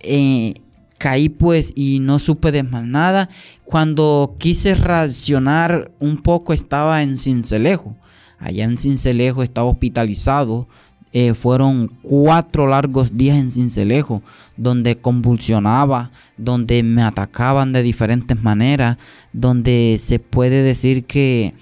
[0.00, 0.54] eh,
[0.98, 3.28] caí pues y no supe de más nada.
[3.64, 7.96] Cuando quise reaccionar un poco estaba en Cincelejo.
[8.38, 10.68] Allá en Cincelejo estaba hospitalizado.
[11.16, 14.20] Eh, fueron cuatro largos días en Cincelejo,
[14.56, 18.96] donde convulsionaba, donde me atacaban de diferentes maneras,
[19.32, 21.54] donde se puede decir que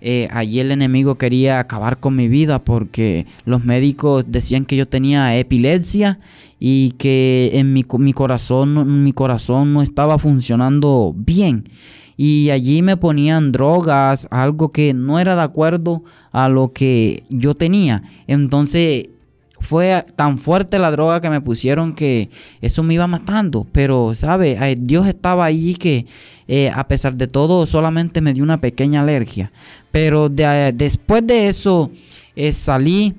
[0.00, 4.86] eh, allí el enemigo quería acabar con mi vida porque los médicos decían que yo
[4.88, 6.18] tenía epilepsia
[6.58, 11.68] y que en mi, mi, corazón, mi corazón no estaba funcionando bien.
[12.16, 17.54] Y allí me ponían drogas, algo que no era de acuerdo a lo que yo
[17.54, 18.02] tenía.
[18.26, 19.08] Entonces
[19.60, 22.28] fue tan fuerte la droga que me pusieron que
[22.60, 23.66] eso me iba matando.
[23.72, 24.76] Pero, ¿sabe?
[24.78, 26.06] Dios estaba allí que
[26.46, 29.50] eh, a pesar de todo solamente me dio una pequeña alergia.
[29.90, 31.90] Pero después de eso
[32.36, 33.14] eh, salí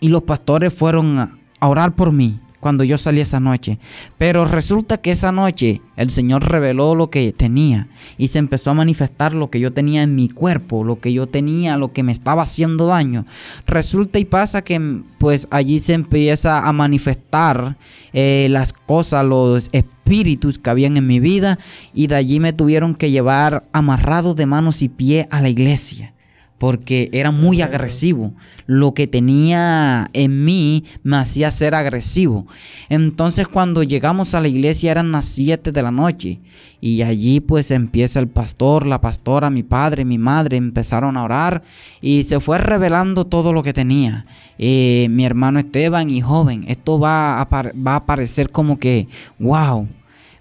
[0.00, 3.80] y los pastores fueron a orar por mí cuando yo salí esa noche.
[4.18, 8.74] Pero resulta que esa noche el Señor reveló lo que tenía y se empezó a
[8.74, 12.12] manifestar lo que yo tenía en mi cuerpo, lo que yo tenía, lo que me
[12.12, 13.26] estaba haciendo daño.
[13.66, 17.76] Resulta y pasa que pues allí se empieza a manifestar
[18.12, 21.58] eh, las cosas, los espíritus que habían en mi vida
[21.92, 26.14] y de allí me tuvieron que llevar amarrado de manos y pies a la iglesia
[26.62, 28.34] porque era muy agresivo.
[28.66, 32.46] Lo que tenía en mí me hacía ser agresivo.
[32.88, 36.38] Entonces cuando llegamos a la iglesia eran las 7 de la noche
[36.80, 41.64] y allí pues empieza el pastor, la pastora, mi padre, mi madre empezaron a orar
[42.00, 44.24] y se fue revelando todo lo que tenía.
[44.56, 49.08] Eh, mi hermano Esteban y joven, esto va a, va a parecer como que,
[49.40, 49.88] wow.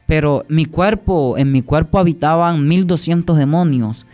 [0.06, 4.06] Pero mi cuerpo, en mi cuerpo habitaban 1200 demonios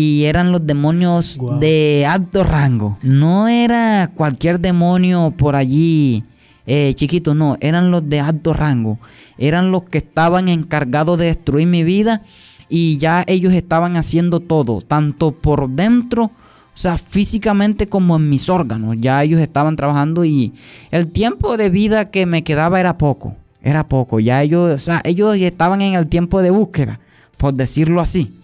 [0.00, 2.96] y eran los demonios de alto rango.
[3.02, 6.24] No era cualquier demonio por allí
[6.64, 8.98] eh, chiquito, no, eran los de alto rango.
[9.36, 12.22] Eran los que estaban encargados de destruir mi vida
[12.70, 16.30] y ya ellos estaban haciendo todo, tanto por dentro, o
[16.72, 18.96] sea, físicamente como en mis órganos.
[19.00, 20.54] Ya ellos estaban trabajando y
[20.90, 24.18] el tiempo de vida que me quedaba era poco, era poco.
[24.18, 27.00] Ya ellos, o sea, ellos estaban en el tiempo de búsqueda,
[27.36, 28.39] por decirlo así.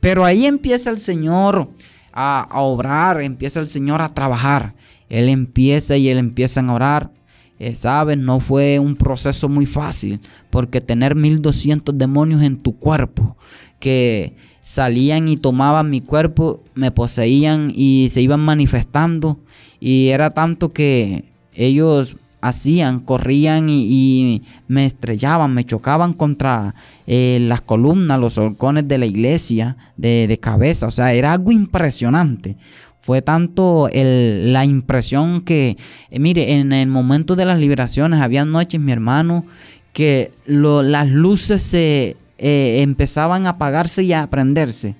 [0.00, 1.68] Pero ahí empieza el Señor
[2.12, 4.74] a, obrar, empieza el Señor a trabajar.
[5.08, 7.12] Él empieza y él empieza a orar.
[7.58, 13.36] Eh, Sabes, no fue un proceso muy fácil, porque tener 1200 demonios en tu cuerpo
[13.80, 19.40] que salían y tomaban mi cuerpo, me poseían y se iban manifestando.
[19.80, 22.16] Y era tanto que ellos
[22.48, 26.74] hacían, corrían y, me estrellaban, me chocaban contra
[27.06, 30.86] eh, las columnas, los horcones de la iglesia de, cabeza.
[30.86, 32.56] O sea, era algo impresionante.
[33.00, 35.76] Fue tanto la impresión que,
[36.10, 39.46] eh, mire, en el momento de las liberaciones, había noches, mi hermano,
[39.92, 44.94] que las luces se eh, empezaban a apagarse y a prenderse.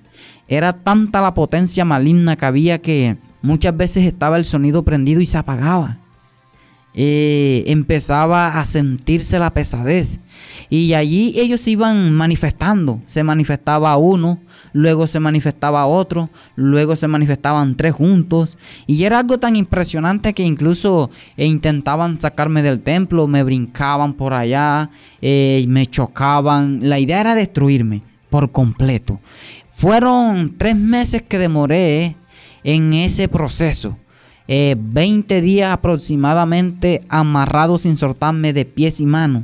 [0.47, 5.25] Era tanta la potencia maligna que había que muchas veces estaba el sonido prendido y
[5.25, 5.99] se apagaba.
[7.01, 10.19] Eh, empezaba a sentirse la pesadez.
[10.69, 13.01] Y allí ellos iban manifestando.
[13.05, 14.41] Se manifestaba uno,
[14.73, 18.57] luego se manifestaba otro, luego se manifestaban tres juntos.
[18.85, 24.33] Y era algo tan impresionante que incluso eh, intentaban sacarme del templo, me brincaban por
[24.33, 24.89] allá,
[25.21, 26.81] eh, me chocaban.
[26.81, 29.21] La idea era destruirme por completo.
[29.71, 32.17] Fueron tres meses que demoré
[32.65, 33.97] en ese proceso.
[34.49, 39.43] 20 eh, días aproximadamente amarrado sin soltarme de pies y manos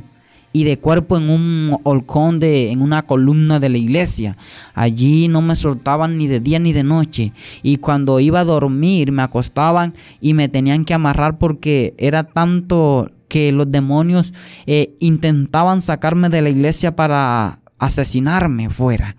[0.52, 4.36] y de cuerpo en un holcón de en una columna de la iglesia.
[4.74, 9.12] Allí no me soltaban ni de día ni de noche y cuando iba a dormir
[9.12, 14.32] me acostaban y me tenían que amarrar porque era tanto que los demonios
[14.66, 19.16] eh, intentaban sacarme de la iglesia para asesinarme fuera.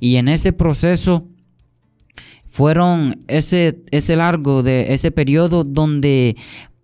[0.00, 1.28] Y en ese proceso
[2.52, 6.36] fueron ese, ese largo de ese periodo donde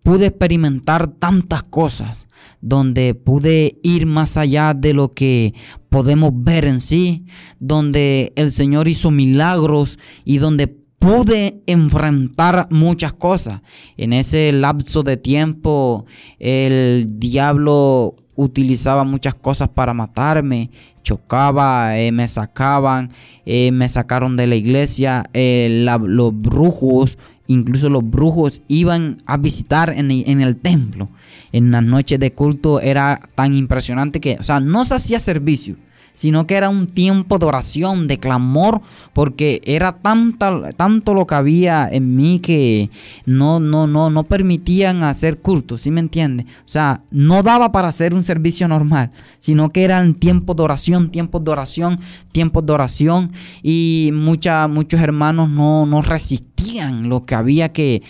[0.02, 2.26] pude experimentar tantas cosas,
[2.62, 5.52] donde pude ir más allá de lo que
[5.90, 7.26] podemos ver en sí,
[7.60, 13.60] donde el Señor hizo milagros y donde pude enfrentar muchas cosas.
[13.98, 16.06] En ese lapso de tiempo
[16.38, 20.70] el diablo utilizaba muchas cosas para matarme,
[21.08, 23.10] chocaba, eh, me sacaban,
[23.46, 27.16] eh, me sacaron de la iglesia, eh, los brujos,
[27.46, 31.08] incluso los brujos iban a visitar en en el, templo.
[31.52, 35.76] En las noches de culto era tan impresionante que, o sea, no se hacía servicio,
[36.18, 41.88] sino que era un tiempo de oración, de clamor, porque era tanto lo que había
[41.88, 42.90] en mí que
[43.24, 46.42] no, no, no, no permitían hacer culto, ¿sí me entiende?
[46.42, 51.12] O sea, no daba para hacer un servicio normal, sino que eran tiempos de oración,
[51.12, 52.00] tiempos de oración,
[52.32, 53.30] tiempos de oración,
[53.62, 58.02] y muchos hermanos no, no resistían lo que había que,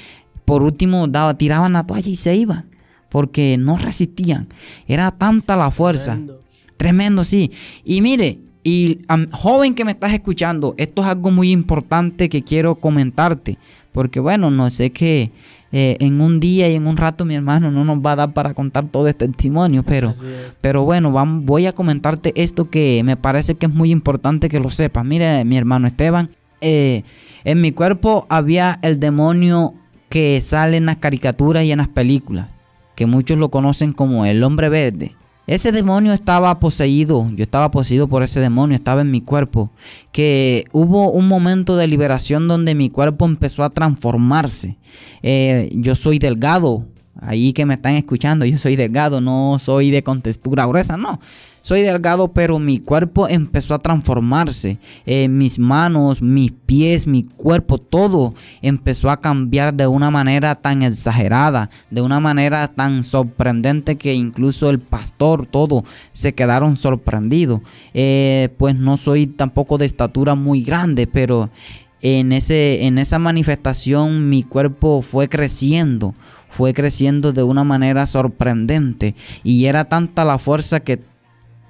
[0.47, 2.71] por último, daba, tiraban la toalla y se iban
[3.11, 4.49] porque no resistían.
[4.87, 6.19] Era tanta la fuerza.
[6.79, 7.51] Tremendo, sí.
[7.85, 9.01] Y mire, y
[9.33, 13.59] joven que me estás escuchando, esto es algo muy importante que quiero comentarte,
[13.93, 15.33] porque bueno, no sé que
[15.73, 18.33] eh, en un día y en un rato mi hermano no nos va a dar
[18.33, 20.13] para contar todo este testimonio, pero,
[20.61, 24.61] pero bueno, vamos, voy a comentarte esto que me parece que es muy importante que
[24.61, 25.05] lo sepas.
[25.05, 27.03] Mire, mi hermano Esteban, eh,
[27.45, 29.75] en mi cuerpo había el demonio
[30.09, 32.49] que sale en las caricaturas y en las películas
[32.95, 35.15] que muchos lo conocen como el hombre verde.
[35.49, 39.73] Ese demonio estaba poseído, yo estaba poseído por ese demonio, estaba en mi cuerpo,
[40.13, 44.77] que hubo un momento de liberación donde mi cuerpo empezó a transformarse.
[45.23, 46.87] Eh, yo soy delgado,
[47.21, 51.21] ahí que me están escuchando, yo soy delgado, no soy de contextura gruesa, no.
[51.61, 54.79] Soy delgado, pero mi cuerpo empezó a transformarse.
[55.05, 60.83] Eh, mis manos, mis pies, mi cuerpo, todo empezó a cambiar de una manera tan
[60.83, 67.61] exagerada, de una manera tan sorprendente que incluso el pastor, todo, se quedaron sorprendidos.
[67.93, 71.51] Eh, pues no soy tampoco de estatura muy grande, pero
[72.03, 76.15] en, ese, en esa manifestación mi cuerpo fue creciendo,
[76.49, 81.03] fue creciendo de una manera sorprendente y era tanta la fuerza que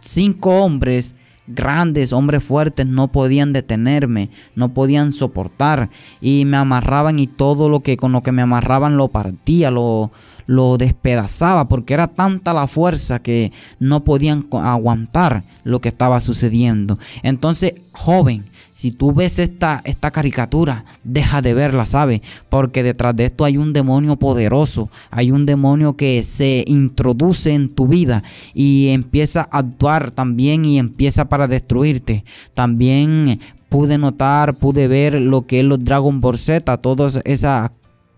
[0.01, 1.15] cinco hombres
[1.49, 5.89] grandes, hombres fuertes, no podían detenerme, no podían soportar
[6.21, 10.13] y me amarraban y todo lo que con lo que me amarraban lo partía, lo,
[10.47, 16.99] lo despedazaba porque era tanta la fuerza que no podían aguantar lo que estaba sucediendo.
[17.23, 18.45] Entonces, joven,
[18.79, 22.23] si tú ves esta, esta caricatura, deja de verla, ¿sabe?
[22.49, 27.71] Porque detrás de esto hay un demonio poderoso, hay un demonio que se introduce en
[27.71, 28.23] tu vida
[28.55, 32.23] y empieza a actuar también y empieza para destruirte.
[32.55, 37.73] También pude notar, pude ver lo que es los Dragon Ball Z, todas esas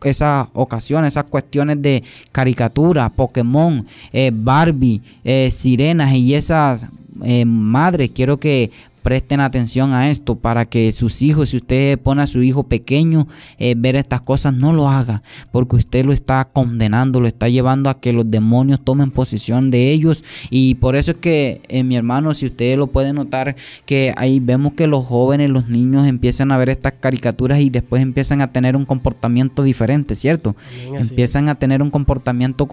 [0.04, 6.86] esas ocasiones, esas cuestiones de caricatura, Pokémon, eh, Barbie, eh, sirenas y esas
[7.22, 8.10] eh, madres.
[8.14, 8.70] Quiero que
[9.02, 13.26] presten atención a esto para que sus hijos, si usted pone a su hijo pequeño
[13.58, 17.90] eh, ver estas cosas, no lo haga, porque usted lo está condenando, lo está llevando
[17.90, 20.24] a que los demonios tomen posesión de ellos.
[20.50, 24.40] Y por eso es que, eh, mi hermano, si usted lo puede notar, que ahí
[24.40, 28.52] vemos que los jóvenes, los niños empiezan a ver estas caricaturas y después empiezan a
[28.52, 30.54] tener un comportamiento diferente, ¿cierto?
[30.94, 32.68] empiezan a tener un comportamiento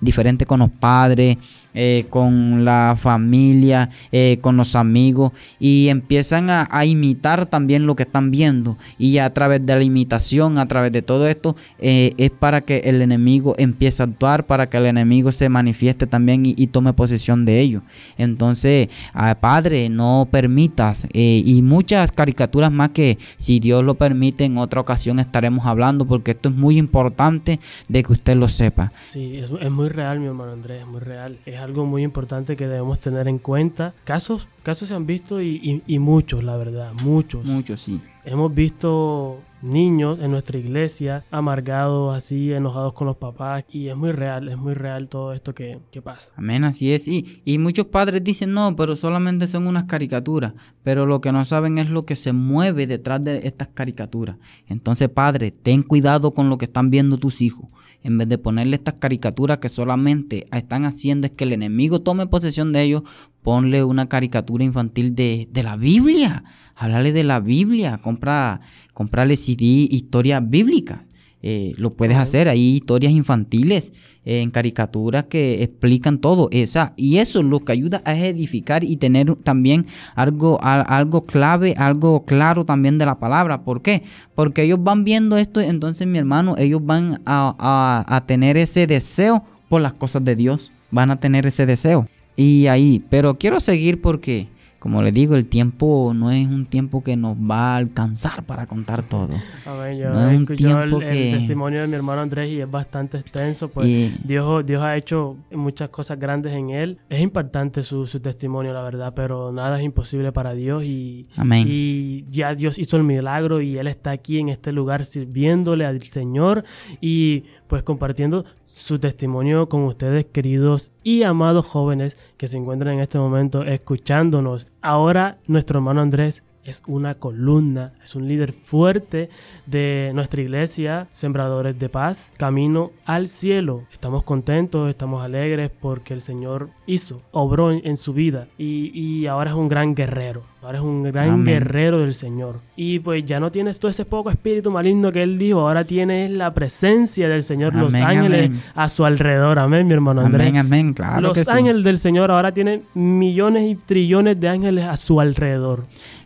[0.00, 1.36] diferente con los padres
[1.74, 8.02] eh, con la familia, eh, con los amigos y empiezan a, imitar también lo que
[8.02, 12.30] están viendo y a través de la imitación, a través de todo esto, eh, es
[12.30, 16.66] para que el enemigo empiece a actuar, para que el enemigo se manifieste también y,
[16.66, 17.82] tome posesión de ello.
[18.18, 24.58] Entonces, ah, Padre, no permitas y muchas caricaturas más que si Dios lo permite en
[24.58, 28.92] otra ocasión estaremos hablando porque esto es muy importante de que usted lo sepa.
[29.02, 31.38] Sí, es, muy real, mi hermano Andrés, es muy real.
[31.62, 33.94] Algo muy importante que debemos tener en cuenta.
[34.04, 37.46] Casos, casos se han visto y, y muchos, la verdad, muchos.
[37.46, 38.00] Muchos, sí.
[38.24, 43.64] Hemos visto niños en nuestra iglesia amargados, así, enojados con los papás.
[43.70, 46.32] Y es muy real, es muy real todo esto que, pasa.
[46.36, 47.06] Amén, así es.
[47.08, 50.54] Y, y muchos padres dicen, no, pero solamente son unas caricaturas.
[50.82, 54.36] Pero lo que no saben es lo que se mueve detrás de estas caricaturas.
[54.66, 57.68] Entonces, padre, ten cuidado con lo que están viendo tus hijos.
[58.02, 62.26] En vez de ponerle estas caricaturas que solamente están haciendo es que el enemigo tome
[62.26, 63.02] posesión de ellos,
[63.42, 66.44] ponle una caricatura infantil de, de la Biblia.
[66.74, 67.98] Háblale de la Biblia.
[67.98, 68.60] Compra,
[68.92, 71.00] comprale CD, historias bíblicas.
[71.44, 73.92] Eh, lo puedes hacer, hay historias infantiles
[74.24, 76.48] eh, en caricaturas que explican todo.
[76.52, 82.24] Esa, y eso lo que ayuda a edificar y tener también algo, algo clave, algo
[82.24, 83.64] claro también de la palabra.
[83.64, 84.04] ¿Por qué?
[84.36, 89.42] Porque ellos van viendo esto, entonces mi hermano, ellos van a, a tener ese deseo
[89.68, 90.70] por las cosas de Dios.
[90.92, 92.06] Van a tener ese deseo.
[92.36, 94.48] Y ahí, pero quiero seguir porque
[94.82, 98.66] como les digo, el tiempo no es un tiempo que nos va a alcanzar para
[98.66, 99.28] contar todo.
[99.64, 101.30] yo no es un tiempo el, que...
[101.30, 103.86] el, testimonio de mi hermano Andrés y es bastante extenso, pues
[104.26, 106.98] Dios, Dios ha hecho muchas cosas grandes en él.
[107.08, 111.64] Es impactante su, su, testimonio, la verdad, pero nada es imposible para Dios y, Amén.
[111.70, 116.02] y ya Dios hizo el milagro y Él está aquí en este lugar sirviéndole al
[116.02, 116.64] Señor
[117.00, 123.00] y pues compartiendo su testimonio con ustedes, queridos y amados jóvenes que se encuentran en
[123.00, 129.28] este momento escuchándonos ahora nuestro hermano Andrés es una columna, es un líder fuerte
[129.66, 133.84] de nuestra iglesia, Sembradores de Paz, camino al cielo.
[133.92, 139.56] Estamos contentos, estamos alegres porque el Señor hizo, obró en, su vida y, ahora es
[139.56, 140.44] un gran guerrero.
[140.62, 142.60] Ahora es un gran guerrero del Señor.
[142.76, 146.30] Y pues ya no tienes todo ese poco espíritu maligno que él dijo, ahora tienes
[146.30, 149.58] la presencia del Señor, los ángeles a su alrededor.
[149.58, 150.50] Amén, mi hermano Andrés.
[150.50, 151.20] Amén, amén, claro.
[151.20, 155.84] Los ángeles del Señor ahora tienen millones y trillones de ángeles a su alrededor.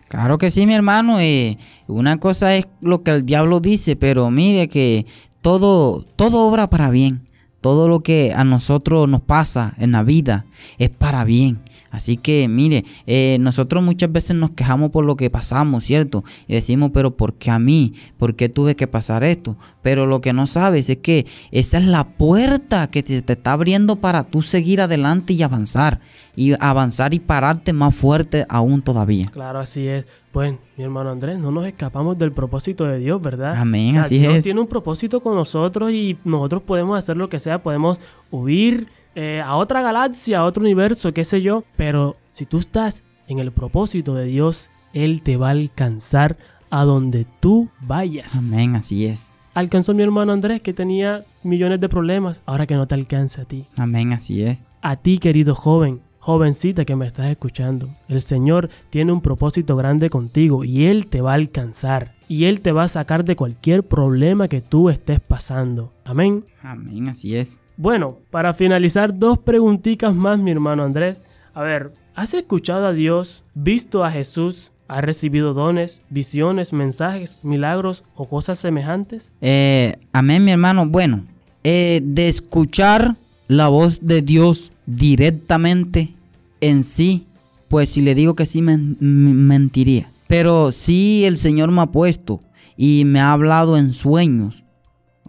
[0.09, 1.19] Claro que sí, mi hermano.
[1.21, 5.07] Eh, una cosa es lo que el diablo dice, pero mire que
[5.41, 7.27] todo, todo obra para bien.
[7.61, 10.47] Todo lo que a nosotros nos pasa en la vida
[10.79, 11.61] es para bien.
[11.91, 16.25] Así que mire, eh, nosotros muchas veces nos quejamos por lo que pasamos, ¿cierto?
[16.47, 17.95] Y decimos, pero ¿por qué a mí?
[18.19, 19.57] ¿Por qué tuve que pasar esto?
[19.83, 23.53] Pero lo que no sabes es que esa es la puerta que te, te está
[23.53, 26.01] abriendo para tú seguir adelante y avanzar.
[26.35, 29.27] Y avanzar y pararte más fuerte aún todavía.
[29.33, 30.05] Claro, así es.
[30.37, 33.55] Pues, mi hermano Andrés, no nos escapamos del propósito de Dios, ¿verdad?
[33.57, 34.45] Amén, así Dios es.
[34.45, 37.99] tiene un propósito con nosotros y nosotros podemos hacer lo que sea, podemos
[38.31, 41.65] huir eh, a otra galaxia, a otro universo, qué sé yo.
[41.77, 46.37] Pero si tú estás en el propósito de Dios, Él te va a alcanzar
[46.71, 48.37] a donde tú vayas.
[48.37, 49.35] Amén, así es.
[49.55, 53.45] Alcanzó mi hermano Andrés que tenía millones de problemas, ahora que no te alcanza a
[53.47, 53.67] ti.
[53.79, 54.59] Amén, así es.
[54.83, 60.11] A ti, querido joven, Jovencita que me estás escuchando, el Señor tiene un propósito grande
[60.11, 63.85] contigo y Él te va a alcanzar y Él te va a sacar de cualquier
[63.85, 65.93] problema que tú estés pasando.
[66.05, 66.45] Amén.
[66.65, 67.61] Amén, así es.
[67.77, 71.23] Bueno, para finalizar, dos preguntitas más, mi hermano Andrés.
[71.55, 78.05] A ver, ¿has escuchado a Dios, visto a Jesús, ¿Has recibido dones, visiones, mensajes, milagros
[78.15, 79.35] o cosas semejantes?
[79.41, 80.87] Eh, amén, mi hermano.
[80.87, 81.25] Bueno,
[81.65, 83.17] eh, de escuchar
[83.49, 86.15] la voz de Dios directamente
[86.61, 87.27] en sí,
[87.67, 90.13] pues si le digo que sí, me, mentiría.
[90.29, 92.41] Pero sí el Señor me ha puesto
[92.77, 94.63] y me ha hablado en sueños.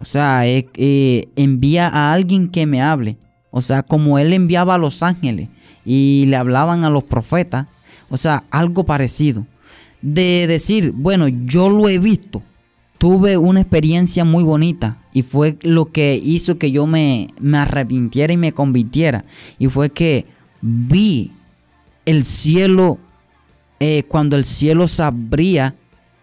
[0.00, 3.18] O sea, eh, envía a alguien que me hable.
[3.50, 5.48] O sea, como Él enviaba a los ángeles
[5.84, 7.66] y le hablaban a los profetas.
[8.08, 9.46] O sea, algo parecido.
[10.00, 12.42] De decir, bueno, yo lo he visto.
[12.98, 18.32] Tuve una experiencia muy bonita y fue lo que hizo que yo me, me arrepintiera
[18.32, 19.24] y me convirtiera.
[19.58, 20.26] Y fue que
[20.60, 21.32] vi
[22.04, 22.98] el cielo,
[23.80, 25.76] eh, cuando el cielo se abría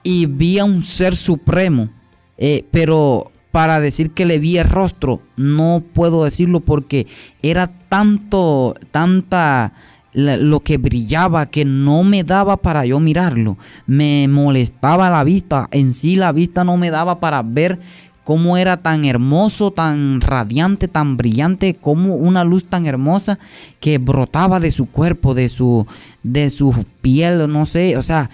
[0.04, 1.90] y vi a un ser supremo,
[2.38, 7.08] eh, pero para decir que le vi el rostro, no puedo decirlo porque
[7.42, 9.72] era tanto, tanta
[10.12, 13.58] lo que brillaba que no me daba para yo mirarlo.
[13.88, 15.70] Me molestaba la vista.
[15.72, 17.80] En sí la vista no me daba para ver
[18.26, 23.40] cómo era tan hermoso, tan radiante, tan brillante, como una luz tan hermosa
[23.80, 25.88] que brotaba de su cuerpo, de su,
[26.24, 28.30] de su piel, no sé, o sea,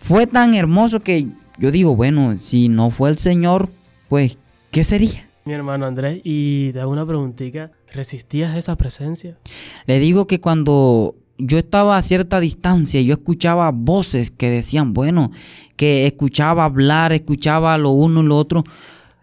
[0.00, 3.70] fue tan hermoso que yo digo, bueno, si no fue el Señor,
[4.08, 4.38] pues,
[4.76, 5.26] ¿qué sería?
[5.46, 9.38] Mi hermano Andrés, y te hago una preguntita, ¿resistías esa presencia?
[9.86, 14.92] Le digo que cuando yo estaba a cierta distancia y yo escuchaba voces que decían,
[14.92, 15.32] bueno,
[15.76, 18.64] que escuchaba hablar, escuchaba lo uno y lo otro,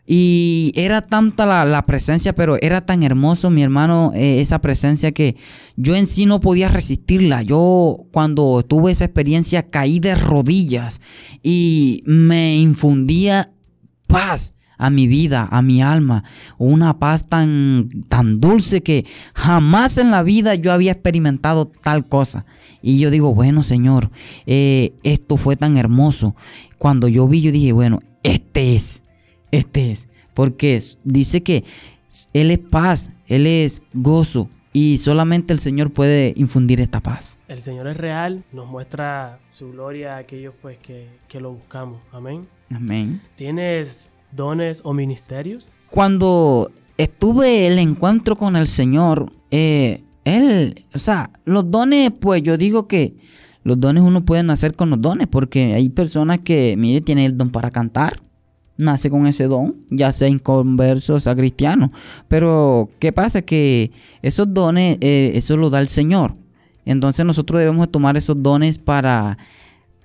[0.08, 5.36] y era tanta la, presencia, pero era tan hermoso, mi hermano, eh, esa presencia que
[5.76, 7.44] yo en sí no podía resistirla.
[7.44, 11.00] Yo cuando tuve esa experiencia caí de rodillas
[11.44, 13.52] y me infundía
[14.08, 14.56] paz
[14.86, 16.24] a mi vida, a mi alma,
[16.58, 22.46] una paz tan, tan dulce que jamás en la vida yo había experimentado tal cosa.
[22.82, 24.12] Y yo digo, bueno Señor,
[24.46, 26.36] eh, esto fue tan hermoso.
[26.78, 29.04] Cuando yo vi, yo dije, bueno, este es
[29.54, 30.10] este es.
[30.34, 31.64] Porque dice que
[32.34, 34.50] Él es paz, Él es gozo.
[34.76, 37.40] Y solamente el Señor puede infundir esta paz.
[37.48, 42.02] El Señor es real, nos muestra su gloria a aquellos pues que, lo buscamos.
[42.12, 42.48] Amén.
[42.72, 43.22] Amén.
[43.36, 45.72] ¿Tienes dones o ministerios?
[45.90, 52.58] Cuando estuve el encuentro con el Señor, eh, Él, o sea, los dones, pues yo
[52.58, 53.16] digo que
[53.64, 57.38] los dones uno puede nacer con los dones, porque hay personas que, mire, tienen el
[57.38, 58.22] don para cantar,
[58.78, 61.92] nace con ese don, ya sea inconverso, sea cristiano.
[62.28, 63.42] Pero, ¿qué pasa?
[63.42, 66.36] Que esos dones, eh, eso lo da el Señor.
[66.86, 69.38] Entonces nosotros debemos tomar esos dones para,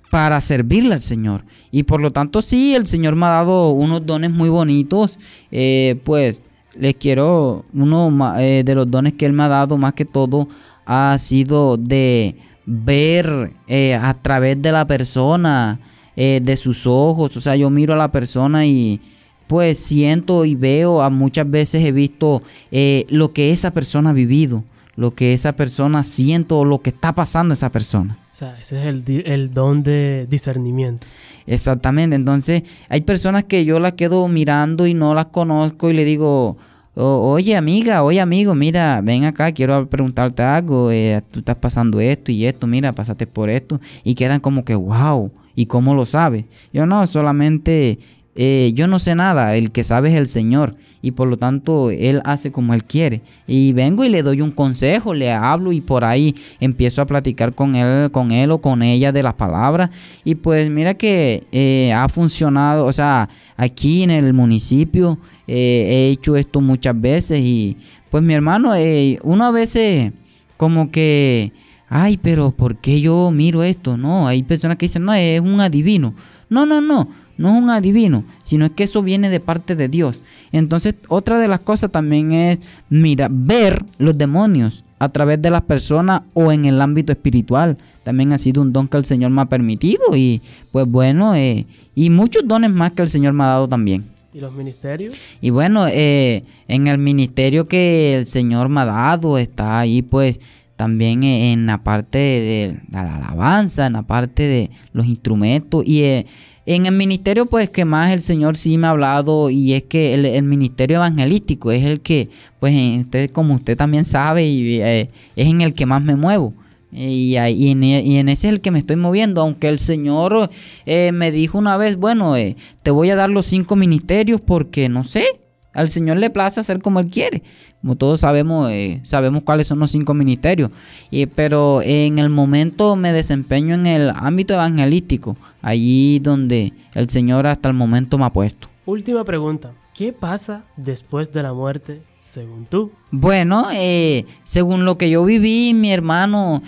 [0.09, 1.45] para servirle al Señor.
[1.71, 5.17] Y por lo tanto, sí, el Señor me ha dado unos dones muy bonitos.
[5.51, 6.41] Eh, pues
[6.77, 10.47] les quiero, uno eh, de los dones que Él me ha dado más que todo
[10.85, 12.35] ha sido de
[12.65, 13.53] ver
[14.01, 15.79] a través de la persona
[16.21, 17.37] eh, de sus ojos.
[17.37, 18.99] O sea, yo miro a la persona y
[19.47, 24.13] pues siento y veo, a muchas veces he visto eh, lo que esa persona ha
[24.13, 24.65] vivido,
[24.99, 28.17] lo que esa persona siente o lo que está pasando esa persona.
[28.33, 28.85] O sea, ese es
[29.25, 31.07] el, don de discernimiento.
[31.47, 36.03] Exactamente, entonces hay personas que yo las quedo mirando y no las conozco y le
[36.03, 36.57] digo,
[36.95, 42.01] "O- oye amiga, oye amigo, mira, ven acá, quiero preguntarte algo, eh, tú estás pasando
[42.01, 46.05] esto y esto, mira, pasaste por esto y quedan como que, wow, ¿y cómo lo
[46.05, 46.43] sabes?
[46.73, 47.99] Yo no, solamente
[48.35, 51.89] eh, yo no sé nada, el que sabe es el Señor y por lo tanto
[51.91, 53.21] Él hace como Él quiere.
[53.47, 57.53] Y vengo y le doy un consejo, le hablo y por ahí empiezo a platicar
[57.55, 59.89] con Él, con él o con ella de las palabras.
[60.23, 66.09] Y pues mira que eh, ha funcionado, o sea, aquí en el municipio eh, he
[66.09, 67.77] hecho esto muchas veces y
[68.09, 70.11] pues mi hermano, eh, uno a veces
[70.57, 71.53] como que...
[71.91, 73.97] Ay, pero ¿por qué yo miro esto?
[73.97, 76.13] No, hay personas que dicen, no, es un adivino.
[76.47, 77.09] No, no, no,
[77.39, 80.23] no es un adivino, sino es que eso viene de parte de Dios.
[80.51, 82.59] Entonces, otra de las cosas también es,
[82.89, 87.77] mira, ver los demonios a través de las personas o en el ámbito espiritual.
[88.03, 90.41] También ha sido un don que el Señor me ha permitido y
[90.73, 91.65] pues bueno, eh,
[91.95, 94.03] y muchos dones más que el Señor me ha dado también.
[94.33, 95.15] ¿Y los ministerios?
[95.39, 100.41] Y bueno, eh, en el ministerio que el Señor me ha dado, está ahí pues
[100.79, 106.03] también eh, en la parte de la alabanza, en la parte de los instrumentos y
[106.03, 106.25] eh,
[106.65, 110.13] en el ministerio pues que más el Señor sí me ha hablado y es que
[110.13, 112.29] el, ministerio evangelístico es el que
[112.61, 116.53] pues usted como usted también sabe y eh, es en el que más me muevo.
[116.93, 119.79] Y, y en, e- y en ese es el que me estoy moviendo, aunque el
[119.79, 120.49] Señor
[120.85, 124.87] eh, me dijo una vez, bueno, eh, te voy a dar los cinco ministerios porque
[124.87, 125.25] no sé,
[125.73, 127.43] al Señor le place hacer como Él quiere.
[127.81, 130.69] Como todos sabemos, eh, sabemos cuáles son los cinco ministerios.
[131.11, 137.47] Y- pero en el momento me desempeño en el ámbito evangelístico, allí donde el Señor
[137.47, 138.67] hasta el momento me ha puesto.
[138.85, 139.71] Última pregunta.
[139.93, 142.91] ¿Qué pasa después de la muerte, según tú?
[143.11, 146.61] Bueno, eh, según lo que yo viví, mi hermano,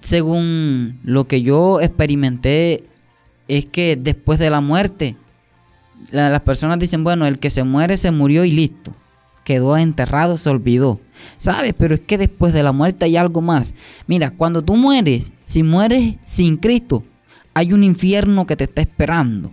[0.00, 2.84] según lo que yo experimenté,
[3.46, 5.16] es que después de la muerte,
[6.10, 8.94] la- las personas dicen, bueno, el que se muere se murió y listo.
[9.48, 11.00] Quedó enterrado, se olvidó.
[11.38, 11.72] ¿Sabes?
[11.72, 13.74] Pero es que después de la muerte hay algo más.
[14.06, 17.02] Mira, cuando tú mueres, si mueres sin Cristo,
[17.54, 19.50] hay un infierno que te está esperando.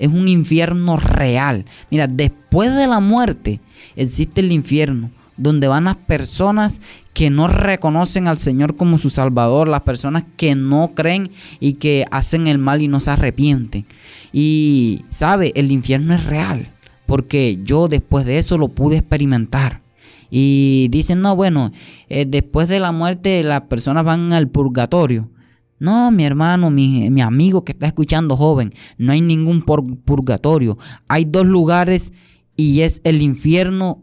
[0.00, 1.64] Es un infierno real.
[1.92, 3.60] Mira, después de la muerte
[3.94, 6.80] existe el infierno, donde van las personas
[7.14, 11.30] que no reconocen al Señor como su Salvador, las personas que no creen
[11.60, 13.86] y que hacen el mal y no se arrepienten.
[14.32, 15.52] Y, ¿sabe?
[15.54, 16.72] El infierno es real,
[17.06, 19.82] porque yo después de eso lo pude experimentar.
[20.30, 21.70] Y dicen, no, bueno,
[22.08, 25.30] eh, después de la muerte las personas van al purgatorio.
[25.78, 30.78] No, mi hermano, mi, mi amigo que está escuchando joven, no hay ningún pur- purgatorio.
[31.06, 32.12] Hay dos lugares
[32.56, 34.02] y es el infierno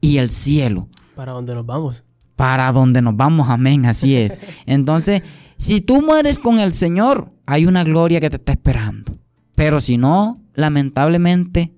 [0.00, 0.88] y el cielo.
[1.14, 2.04] ¿Para dónde nos vamos?
[2.36, 4.36] Para donde nos vamos, amén, así es.
[4.66, 5.22] Entonces,
[5.56, 9.16] si tú mueres con el Señor, hay una gloria que te está esperando.
[9.54, 11.72] Pero si no, lamentablemente,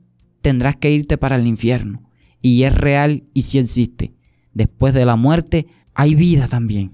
[0.45, 2.03] tendrás que irte para el infierno.
[2.42, 4.12] Y es real y sí existe.
[4.53, 6.92] Después de la muerte, hay vida también.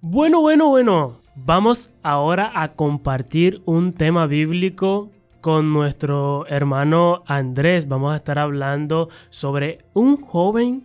[0.00, 1.20] Bueno, bueno, bueno.
[1.36, 7.86] Vamos ahora a compartir un tema bíblico con nuestro hermano Andrés.
[7.86, 10.82] Vamos a estar hablando sobre un joven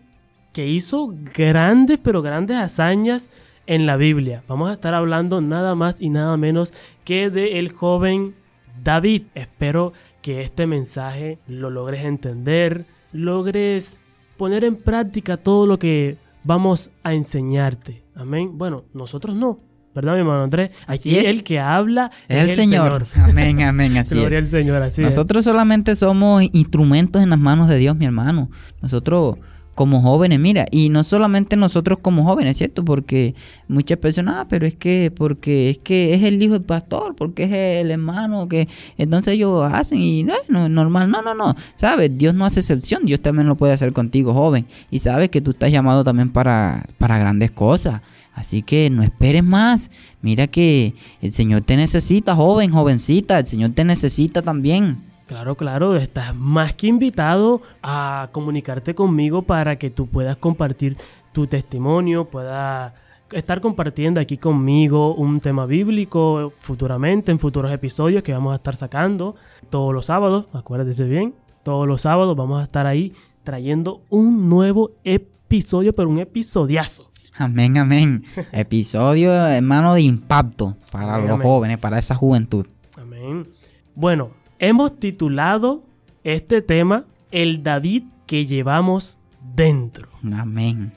[0.53, 3.27] que hizo grandes, pero grandes hazañas
[3.65, 4.43] en la Biblia.
[4.47, 8.35] Vamos a estar hablando nada más y nada menos que de el joven
[8.83, 9.23] David.
[9.33, 9.93] Espero
[10.23, 13.99] que este mensaje lo logres entender, logres
[14.37, 18.03] poner en práctica todo lo que vamos a enseñarte.
[18.15, 18.57] Amén.
[18.57, 19.59] Bueno, nosotros no,
[19.93, 20.71] ¿verdad, mi hermano Andrés?
[20.87, 21.25] Aquí es.
[21.25, 23.05] el que habla Es el Señor.
[23.17, 24.45] Amén, amén, así Gloria es.
[24.45, 25.05] al Señor, así es.
[25.05, 28.49] Nosotros solamente somos instrumentos en las manos de Dios, mi hermano.
[28.81, 29.35] Nosotros
[29.75, 32.85] como jóvenes, mira, y no solamente nosotros como jóvenes, ¿cierto?
[32.85, 33.33] Porque
[33.67, 37.43] muchas personas, ah, pero es que, porque es que es el hijo del pastor, porque
[37.43, 38.67] es el hermano que
[38.97, 42.11] entonces ellos hacen y no, es normal, no, no, no, ¿sabes?
[42.15, 45.51] Dios no hace excepción, Dios también lo puede hacer contigo, joven, y sabes que tú
[45.51, 48.01] estás llamado también para, para grandes cosas.
[48.35, 49.91] Así que no esperes más.
[50.23, 53.37] Mira que el Señor te necesita, joven, jovencita.
[53.37, 55.12] El Señor te necesita también.
[55.25, 60.97] Claro, claro, estás más que invitado a comunicarte conmigo para que tú puedas compartir
[61.31, 62.93] tu testimonio, puedas
[63.31, 68.75] estar compartiendo aquí conmigo un tema bíblico futuramente, en futuros episodios que vamos a estar
[68.75, 69.35] sacando
[69.69, 73.13] todos los sábados, acuérdese bien, todos los sábados vamos a estar ahí
[73.43, 77.09] trayendo un nuevo episodio, pero un episodiazo.
[77.37, 78.23] Amén, amén.
[78.51, 81.47] Episodio, hermano, de impacto para Amén, los amén.
[81.47, 82.67] jóvenes, para esa juventud.
[82.95, 83.47] Amén.
[83.95, 84.29] Bueno,
[84.59, 85.83] hemos titulado
[86.23, 89.19] este tema El David que llevamos
[89.55, 90.07] dentro.
[90.35, 90.93] Amén.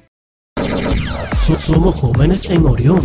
[1.34, 3.02] somos jóvenes en Orión.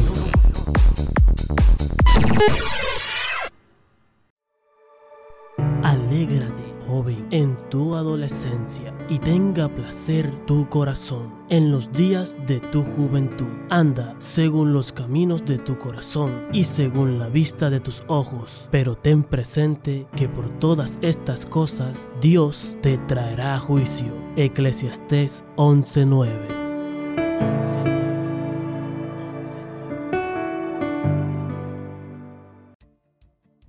[5.84, 6.61] Alégrate,
[6.92, 13.48] joven, en tu adolescencia y tenga placer tu corazón en los días de tu juventud.
[13.70, 18.98] Anda según los caminos de tu corazón y según la vista de tus ojos, pero
[18.98, 24.12] ten presente que por todas estas cosas Dios te traerá juicio.
[24.36, 26.62] Eclesiastés 11:9.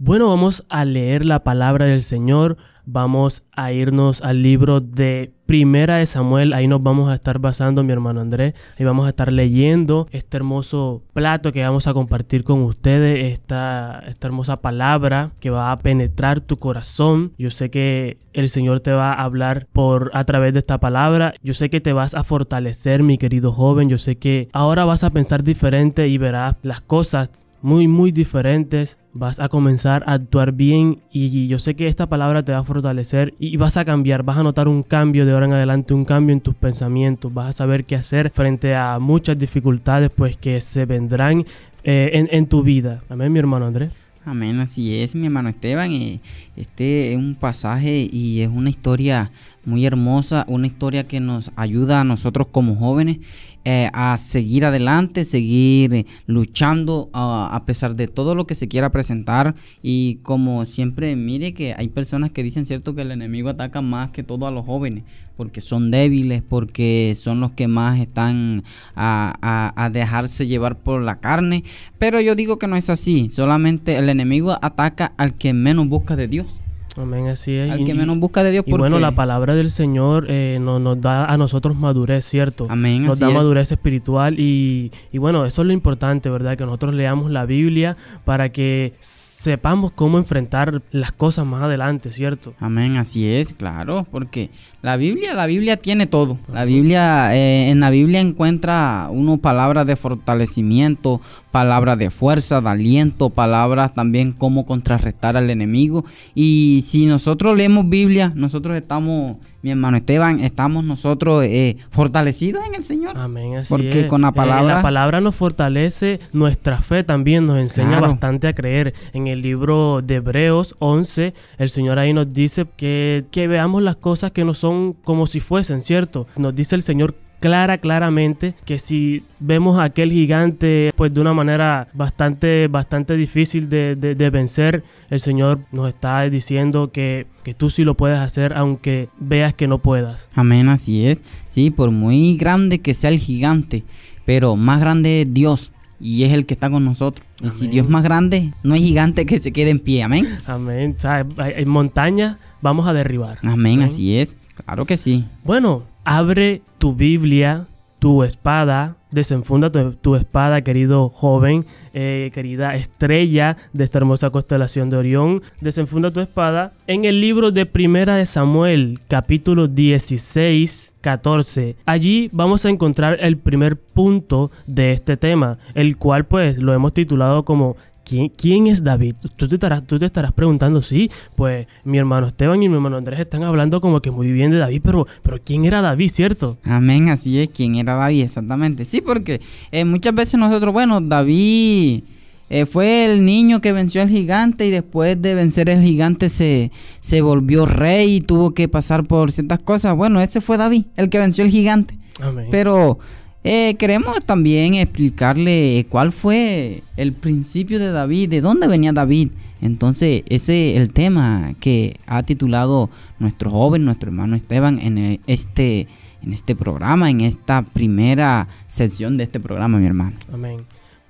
[0.05, 2.57] Bueno, vamos a leer la palabra del Señor.
[2.85, 6.53] Vamos a irnos al libro de Primera de Samuel.
[6.53, 8.55] Ahí nos vamos a estar basando, mi hermano Andrés.
[8.79, 13.33] Ahí vamos a estar leyendo este hermoso plato que vamos a compartir con ustedes.
[13.33, 17.33] Esta, esta hermosa palabra que va a penetrar tu corazón.
[17.39, 21.35] Yo sé que el Señor te va a hablar por a través de esta palabra.
[21.43, 23.89] Yo sé que te vas a fortalecer, mi querido joven.
[23.89, 28.99] Yo sé que ahora vas a pensar diferente y verás las cosas muy, muy diferentes.
[29.15, 32.65] Vas a comenzar a actuar bien y yo sé que esta palabra te va a
[32.65, 36.05] fortalecer y vas a cambiar, vas a notar un cambio de ahora en adelante, un
[36.05, 40.61] cambio en tus pensamientos, vas a saber qué hacer frente a muchas dificultades pues que
[40.61, 41.45] se vendrán
[41.85, 43.01] eh, en, en tu vida.
[43.09, 43.93] Amén, mi hermano Andrés.
[44.25, 45.91] Amén, así es, mi hermano Esteban.
[45.91, 46.21] Eh,
[46.55, 49.33] este es un pasaje y es una historia
[49.65, 53.19] muy hermosa, una historia que nos ayuda a nosotros como jóvenes
[53.65, 58.91] eh, a seguir adelante, seguir eh, luchando a pesar de todo lo que se quiera
[58.91, 59.55] presentar.
[59.83, 64.11] Y como siempre, mire que hay personas que dicen cierto que el enemigo ataca más
[64.11, 65.05] que todo a los jóvenes,
[65.37, 68.65] porque son débiles, porque son los que más están
[68.97, 71.65] a, a dejarse llevar por la carne.
[71.99, 76.17] Pero yo digo que no es así, solamente el enemigo ataca al que menos busca
[76.17, 76.62] de Dios.
[77.01, 77.71] Amén, así es.
[77.71, 78.65] Al que menos busca de Dios.
[78.67, 82.67] Y bueno, la palabra del Señor eh, nos, da a nosotros madurez, ¿cierto?
[82.69, 83.05] Amén.
[83.05, 86.57] Nos da madurez espiritual y, y, bueno, eso es lo importante, ¿verdad?
[86.57, 92.55] Que nosotros leamos la Biblia para que sepamos cómo enfrentar las cosas más adelante, ¿cierto?
[92.61, 94.51] Amén, así es, claro, porque
[94.83, 96.39] la Biblia, la Biblia tiene todo.
[96.53, 101.21] La Biblia, eh, en la Biblia encuentra uno palabras de fortalecimiento,
[101.51, 106.05] palabras de fuerza, de aliento, palabras también cómo contrarrestar al enemigo.
[106.35, 112.75] Y si nosotros leemos Biblia, nosotros estamos mi hermano Esteban, estamos nosotros eh, fortalecidos en
[112.75, 113.17] el Señor.
[113.17, 114.77] Amén, así Porque con la eh, palabra...
[114.77, 118.93] la palabra nos fortalece, nuestra fe también nos enseña bastante a creer.
[119.13, 123.97] En el libro de Hebreos 11, el Señor ahí nos dice que, que veamos las
[123.97, 126.27] cosas que no son como si fuesen, ¿cierto?
[126.37, 131.35] Nos dice el Señor clara, claramente que si vemos a aquel gigante pues de una
[131.35, 137.83] manera bastante, bastante difícil de, vencer, el Señor nos está diciendo que, que tú sí
[137.83, 140.31] lo puedes hacer aunque veas que no puedas.
[140.35, 141.23] Amén, así es.
[141.49, 143.83] Sí, por muy grande que sea el gigante,
[144.25, 147.27] pero más grande es Dios y es el que está con nosotros.
[147.43, 150.05] Y si Dios es más grande, no hay gigante que se quede en pie.
[150.05, 150.27] Amén.
[150.47, 150.97] Amén.
[151.39, 153.39] en montaña vamos a derribar.
[153.43, 154.37] Amén, así es.
[154.65, 155.27] Claro que sí.
[155.45, 157.67] Bueno, abre tu Biblia,
[157.99, 164.97] tu espada, desenfunda tu, espada, querido joven, eh, querida estrella de esta hermosa constelación de
[164.97, 165.43] Orión.
[165.61, 171.77] Desenfunda tu espada en el libro de Primera de Samuel, capítulo 16, 14.
[171.85, 176.93] Allí vamos a encontrar el primer punto de este tema, el cual pues lo hemos
[176.93, 179.15] titulado como ¿Quién, es David?
[179.37, 182.97] Tú te, estarás, tú te estarás preguntando, sí, pues mi hermano Esteban y mi hermano
[182.97, 186.59] Andrés están hablando como que muy bien de David, pero, pero ¿quién era David, cierto?
[186.65, 188.25] Amén, así es, ¿quién era David?
[188.25, 188.85] Exactamente.
[188.85, 189.41] Sí, porque
[189.71, 192.03] eh, muchas veces nosotros, bueno, David
[192.51, 196.71] eh, fue el niño que venció al gigante y después de vencer al gigante se,
[197.01, 199.97] se volvió rey y tuvo que pasar por ciertas cosas.
[199.97, 201.97] Bueno, ese fue David, el que venció al gigante.
[202.21, 202.49] Amén.
[202.51, 202.99] Pero
[203.45, 209.31] eh, queremos también explicarle cuál fue el principio de David, de dónde venía David.
[209.61, 212.89] Entonces, ese es el tema que ha titulado
[213.19, 215.89] nuestro joven, nuestro hermano Esteban, en este,
[216.23, 220.17] en este programa, en esta primera sesión de este programa, mi hermano.
[220.33, 220.59] Amén.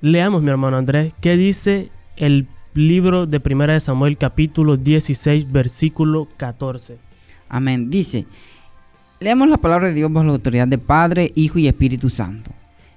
[0.01, 6.29] Leamos, mi hermano Andrés, ¿qué dice el libro de Primera de Samuel, capítulo 16, versículo
[6.39, 6.97] 14?
[7.51, 7.91] Amén.
[7.91, 8.27] Dice.
[9.23, 12.51] Leemos la palabra de Dios bajo la autoridad de Padre, Hijo y Espíritu Santo.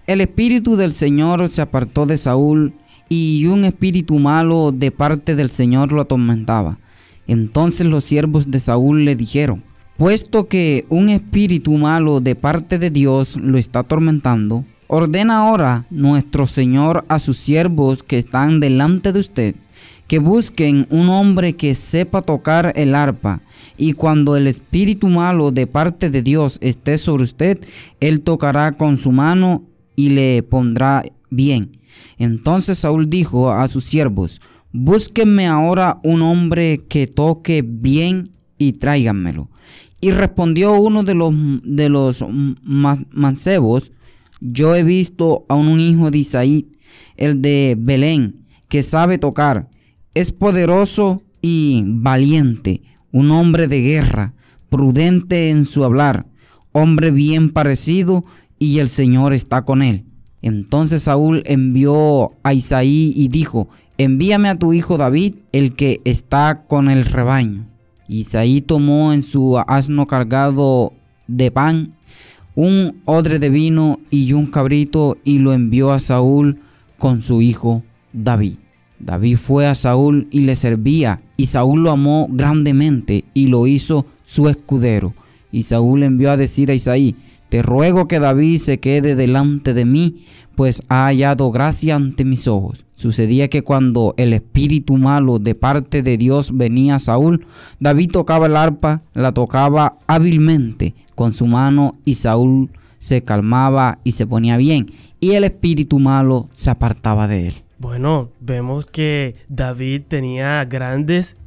[0.08, 2.74] El espíritu del Señor se apartó de Saúl
[3.10, 6.80] y un espíritu malo de parte del Señor lo atormentaba.
[7.28, 9.64] Entonces los siervos de Saúl le dijeron,
[9.98, 16.48] puesto que un espíritu malo de parte de Dios lo está atormentando, ordena ahora nuestro
[16.48, 19.56] Señor a sus siervos que están delante de usted,
[20.08, 23.42] que busquen un hombre que sepa tocar el arpa
[23.78, 27.60] y cuando el espíritu malo de parte de Dios esté sobre usted,
[28.00, 29.64] él tocará con su mano
[29.96, 31.72] y le pondrá bien.
[32.18, 39.50] Entonces Saúl dijo a sus siervos, búsquenme ahora un hombre que toque bien y tráiganmelo.
[40.02, 42.24] Y respondió uno de los, de los
[42.62, 43.92] mancebos,
[44.42, 46.70] yo he visto a un hijo de Isaí,
[47.18, 49.70] el de Belén, que sabe tocar,
[50.14, 52.82] es poderoso y valiente,
[53.16, 54.34] un hombre de guerra,
[54.70, 56.26] prudente en su hablar,
[56.74, 58.26] hombre bien parecido,
[58.60, 60.04] y el Señor está con él.
[60.42, 66.66] Entonces Saúl envió a Isaí y dijo, envíame a tu hijo David, el que está
[66.68, 67.66] con el rebaño.
[68.10, 70.92] Isaí tomó en su asno cargado
[71.28, 71.94] de pan
[72.54, 76.60] un odre de vino y un cabrito y lo envió a Saúl
[76.98, 78.58] con su hijo David.
[79.00, 84.06] David fue a Saúl y le servía, y Saúl lo amó grandemente y lo hizo
[84.24, 85.14] su escudero.
[85.52, 87.16] Y Saúl envió a decir a Isaí,
[87.50, 90.16] te ruego que David se quede delante de mí,
[90.56, 92.86] pues ha hallado gracia ante mis ojos.
[92.96, 97.46] Sucedía que cuando el espíritu malo de parte de Dios venía a Saúl,
[97.80, 102.70] David tocaba el arpa, la tocaba hábilmente con su mano y Saúl
[103.00, 104.88] se calmaba y se ponía bien,
[105.20, 107.65] y el espíritu malo se apartaba de él.
[107.78, 111.38] Bueno, vemos que David tenía grandes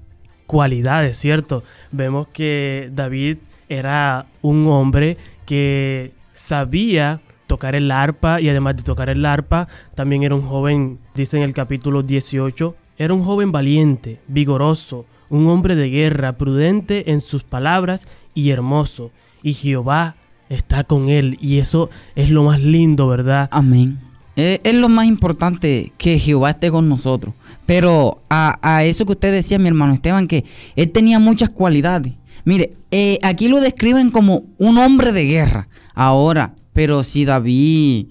[0.46, 1.62] cualidades, ¿cierto?
[1.90, 5.16] Vemos que David era un hombre
[5.46, 10.98] que sabía tocar el arpa y además de tocar el arpa, también era un joven,
[11.14, 17.10] dice en el capítulo 18, era un joven valiente, vigoroso, un hombre de guerra, prudente
[17.10, 19.10] en sus palabras y hermoso.
[19.42, 20.16] Y Jehová
[20.48, 23.48] está con él y eso es lo más lindo, ¿verdad?
[23.50, 24.07] Amén.
[24.38, 27.34] Es, lo más importante que Jehová esté con nosotros.
[27.66, 30.44] Pero a, eso que usted decía, mi hermano Esteban, que
[30.76, 32.12] él tenía muchas cualidades.
[32.44, 35.68] Mire, eh, aquí lo describen como un hombre de guerra.
[35.92, 38.06] Ahora, pero si David,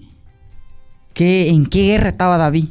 [1.14, 2.66] ¿qué, ¿en qué guerra estaba David?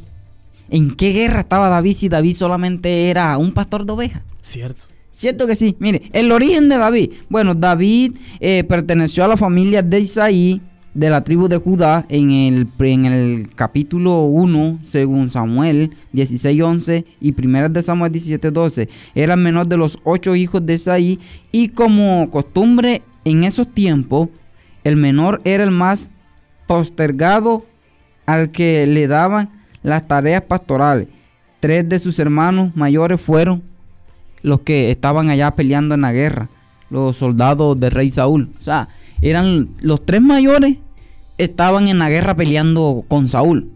[0.70, 4.22] ¿En qué guerra estaba David si David solamente era un pastor de ovejas?
[4.40, 4.84] Cierto.
[5.10, 5.74] Cierto que sí.
[5.80, 7.10] Mire, el origen de David.
[7.28, 10.62] Bueno, David eh, perteneció a la familia de Isaí,
[10.98, 17.32] de la tribu de Judá en el, en el capítulo 1, según Samuel 16:11 y
[17.32, 18.88] primeras de Samuel 17:12.
[19.14, 21.20] Era el menor de los ocho hijos de Isaí
[21.52, 24.28] y como costumbre en esos tiempos,
[24.82, 26.10] el menor era el más
[26.66, 27.64] postergado
[28.26, 29.50] al que le daban
[29.84, 31.06] las tareas pastorales.
[31.60, 33.62] Tres de sus hermanos mayores fueron
[34.42, 36.48] los que estaban allá peleando en la guerra,
[36.90, 38.50] los soldados del rey Saúl.
[38.58, 38.88] O sea,
[39.22, 40.78] eran los tres mayores
[41.38, 43.70] estaban en la guerra peleando con Saúl.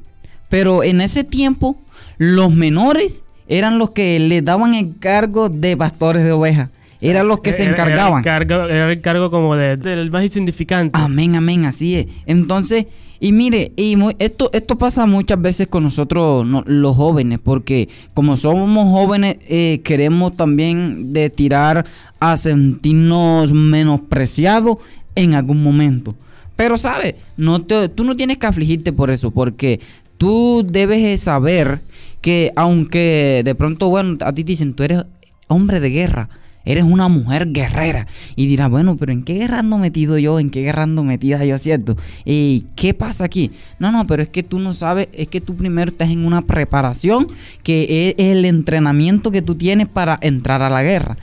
[0.48, 1.76] Pero en ese tiempo,
[2.18, 6.68] los menores eran los que le daban el cargo de pastores de ovejas.
[7.00, 8.22] eran los que se encargaban.
[8.26, 10.96] Era el cargo, como del más insignificante.
[10.96, 12.06] Amén, amén, así es.
[12.26, 12.86] Entonces,
[13.18, 18.88] y mire, y esto, esto pasa muchas veces con nosotros los jóvenes, porque como somos
[18.88, 21.86] jóvenes, eh, queremos también de tirar
[22.20, 24.78] a sentirnos menospreciados
[25.14, 26.14] en algún momento.
[26.62, 27.16] Pero, ¿sabes?
[27.36, 29.80] No tú no tienes que afligirte por eso, porque
[30.16, 31.82] tú debes saber
[32.20, 35.02] que aunque de pronto, bueno, a ti te dicen, tú eres
[35.48, 36.28] hombre de guerra,
[36.64, 38.06] eres una mujer guerrera.
[38.36, 40.38] Y dirás, bueno, pero ¿en qué guerra ando metido yo?
[40.38, 41.96] ¿En qué guerra ando metida yo, cierto?
[42.24, 43.50] ¿Y qué pasa aquí?
[43.80, 46.42] No, no, pero es que tú no sabes, es que tú primero estás en una
[46.42, 47.26] preparación
[47.64, 51.16] que es el entrenamiento que tú tienes para entrar a la guerra.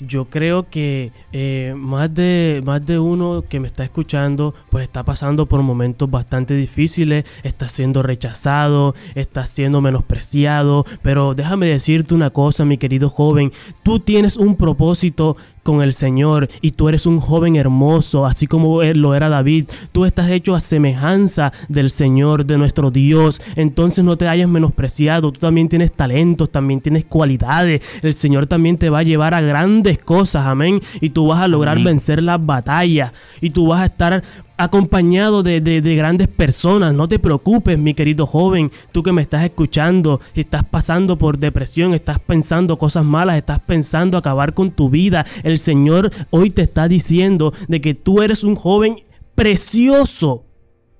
[0.00, 5.04] Yo creo que eh, más, de, más de uno que me está escuchando pues está
[5.04, 12.30] pasando por momentos bastante difíciles, está siendo rechazado, está siendo menospreciado, pero déjame decirte una
[12.30, 15.36] cosa mi querido joven, tú tienes un propósito
[15.66, 19.66] con el Señor y tú eres un joven hermoso, así como lo era David.
[19.90, 23.42] Tú estás hecho a semejanza del Señor, de nuestro Dios.
[23.56, 25.32] Entonces no te hayas menospreciado.
[25.32, 27.98] Tú también tienes talentos, también tienes cualidades.
[28.04, 30.80] El Señor también te va a llevar a grandes cosas, amén.
[31.00, 33.12] Y tú vas a lograr vencer las batallas.
[33.40, 34.22] Y tú vas a estar
[34.56, 35.60] acompañado de,
[35.96, 36.94] grandes personas.
[36.94, 41.94] No te preocupes, mi querido joven, tú que me estás escuchando, estás pasando por depresión,
[41.94, 45.24] estás pensando cosas malas, estás pensando acabar con tu vida.
[45.42, 49.02] El Señor hoy te está diciendo de que tú eres un joven
[49.34, 50.46] precioso,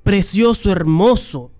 [0.02, 1.52] precioso, hermoso.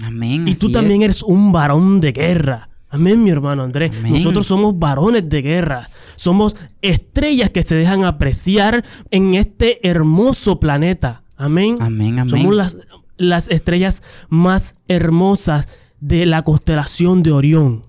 [0.00, 0.48] Amén.
[0.48, 2.70] Y tú también eres un varón de guerra.
[2.88, 4.04] Amén, mi hermano Andrés.
[4.04, 5.88] Nosotros somos varones de guerra.
[6.14, 11.24] Somos estrellas que se dejan apreciar en este hermoso planeta.
[11.42, 11.76] Amén.
[11.80, 12.28] Amén, amén.
[12.28, 12.78] Somos las,
[13.16, 15.68] las estrellas más hermosas
[16.00, 17.84] de la constelación de Orión.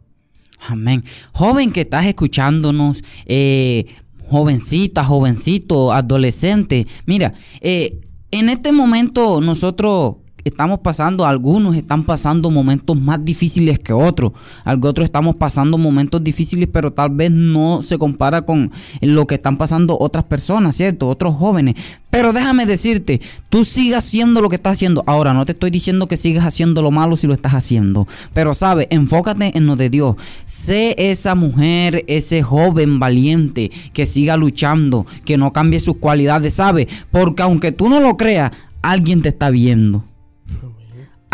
[0.67, 1.03] Amén.
[1.33, 3.85] Joven que estás escuchándonos, eh,
[4.29, 6.87] jovencita, jovencito, adolescente.
[7.05, 7.99] Mira, eh,
[8.31, 14.33] en este momento nosotros estamos pasando, algunos están pasando momentos más difíciles que otros.
[14.63, 18.71] Algo otros estamos pasando momentos difíciles, pero tal vez no se compara con
[19.01, 21.07] lo que están pasando otras personas, ¿cierto?
[21.07, 21.75] Otros jóvenes.
[22.09, 25.03] Pero déjame decirte, tú sigas haciendo lo que estás haciendo.
[25.07, 28.07] Ahora, no te estoy diciendo que sigas haciendo lo malo si lo estás haciendo.
[28.33, 30.15] Pero sabes, enfócate en lo de Dios.
[30.45, 36.87] Sé esa mujer, ese joven valiente que siga luchando, que no cambie sus cualidades, ¿sabes?
[37.09, 38.51] Porque aunque tú no lo creas,
[38.83, 40.03] alguien te está viendo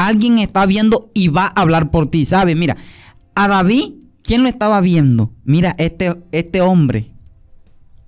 [0.08, 2.56] alguien está viendo y va a hablar por ti, ¿sabes?
[2.56, 2.78] Mira,
[3.36, 3.94] a David,
[4.24, 5.32] ¿quién lo estaba viendo?
[5.44, 7.12] Mira, este, este hombre,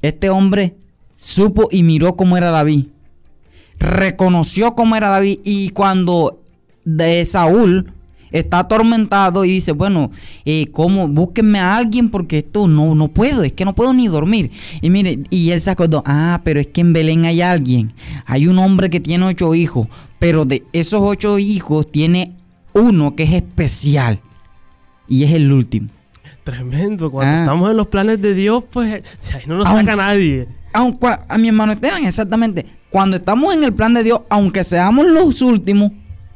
[0.01, 0.77] este hombre
[1.15, 2.87] supo y miró cómo era David.
[3.77, 6.37] Reconoció cómo era David y cuando
[6.85, 7.93] de Saúl
[8.31, 10.11] está atormentado y dice, bueno,
[10.45, 11.07] eh, ¿cómo?
[11.07, 14.51] Búsquenme a alguien porque esto no, no puedo, es que no puedo ni dormir.
[14.81, 17.93] Y mire, y él se acordó, ah, pero es que en Belén hay alguien,
[18.25, 19.87] hay un hombre que tiene ocho hijos,
[20.19, 22.31] pero de esos ocho hijos tiene
[22.73, 24.19] uno que es especial
[25.07, 25.89] y es el último.
[26.43, 27.39] Tremendo, cuando Ah.
[27.41, 28.93] estamos en los planes de Dios, pues
[29.35, 30.47] ahí no nos saca nadie.
[30.73, 35.05] Aunque a mi hermano Esteban, exactamente, cuando estamos en el plan de Dios, aunque seamos
[35.05, 35.91] los últimos,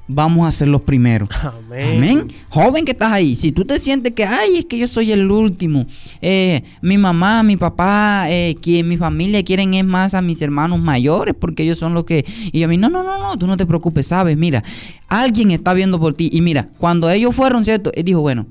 [0.08, 1.30] vamos a ser los primeros.
[1.44, 1.98] Amén.
[1.98, 2.28] Amén.
[2.50, 5.30] Joven que estás ahí, si tú te sientes que, ay, es que yo soy el
[5.30, 5.86] último,
[6.22, 10.80] eh, mi mamá, mi papá, eh, que mi familia quieren es más a mis hermanos
[10.80, 12.26] mayores porque ellos son los que...
[12.52, 14.64] Y a mí, no, no, no, no, tú no te preocupes, sabes, mira,
[15.08, 16.30] alguien está viendo por ti.
[16.32, 17.92] Y mira, cuando ellos fueron, ¿cierto?
[17.94, 18.46] Él dijo, bueno,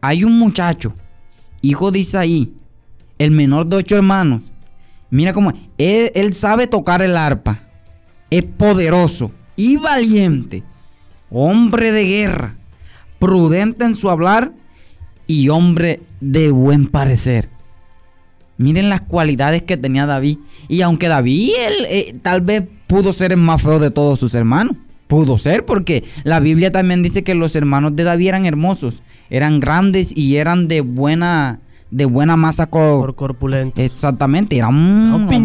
[0.00, 0.94] hay un muchacho,
[1.62, 2.52] hijo de Isaí,
[3.18, 4.52] el menor de ocho hermanos.
[5.10, 5.52] Mira cómo.
[5.78, 7.60] Él, él sabe tocar el arpa,
[8.30, 10.64] es poderoso y valiente
[11.30, 12.56] hombre de guerra,
[13.18, 14.52] prudente en su hablar
[15.26, 17.48] y hombre de buen parecer.
[18.56, 20.38] Miren las cualidades que tenía David.
[20.68, 21.50] Y aunque David
[21.88, 24.76] eh, tal vez pudo ser el más feo de todos sus hermanos.
[25.06, 29.60] Pudo ser porque la Biblia también dice que los hermanos de David eran hermosos, eran
[29.60, 31.60] grandes y eran de buena
[31.94, 33.80] de buena masa co- Por corpulento.
[33.80, 35.38] Exactamente, era un, hombre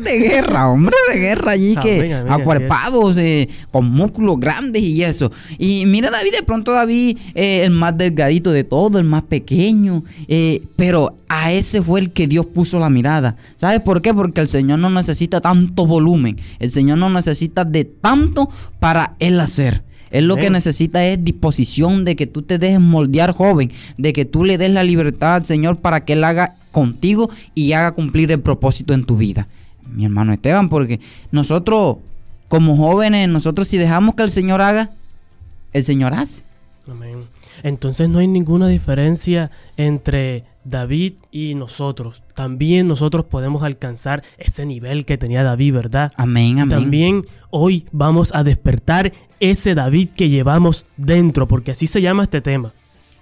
[0.00, 5.30] de guerra, hombre de guerra allí que acuerpados, eh, con músculos grandes y eso.
[5.56, 10.02] Y mira David, de pronto David, eh, el más delgadito de todo, el más pequeño,
[10.26, 13.36] eh, pero a ese fue el que Dios puso la mirada.
[13.54, 14.12] ¿Sabes por qué?
[14.12, 18.48] Porque el Señor no necesita tanto volumen, el Señor no necesita de tanto
[18.80, 19.84] para Él hacer.
[20.14, 24.24] Él lo que necesita es disposición de que tú te dejes moldear joven, de que
[24.24, 28.30] tú le des la libertad al Señor para que Él haga contigo y haga cumplir
[28.30, 29.48] el propósito en tu vida.
[29.90, 31.00] Mi hermano Esteban, porque
[31.32, 31.96] nosotros
[32.46, 34.92] como jóvenes, nosotros si dejamos que el Señor haga,
[35.72, 36.44] el Señor hace.
[36.86, 37.24] Amén.
[37.64, 42.22] Entonces no hay ninguna diferencia entre David y nosotros.
[42.34, 46.12] También nosotros podemos alcanzar ese nivel que tenía David, ¿verdad?
[46.16, 46.68] Amén, Y amén.
[46.68, 52.40] también hoy vamos a despertar ese David que llevamos dentro, porque así se llama este
[52.40, 52.72] tema.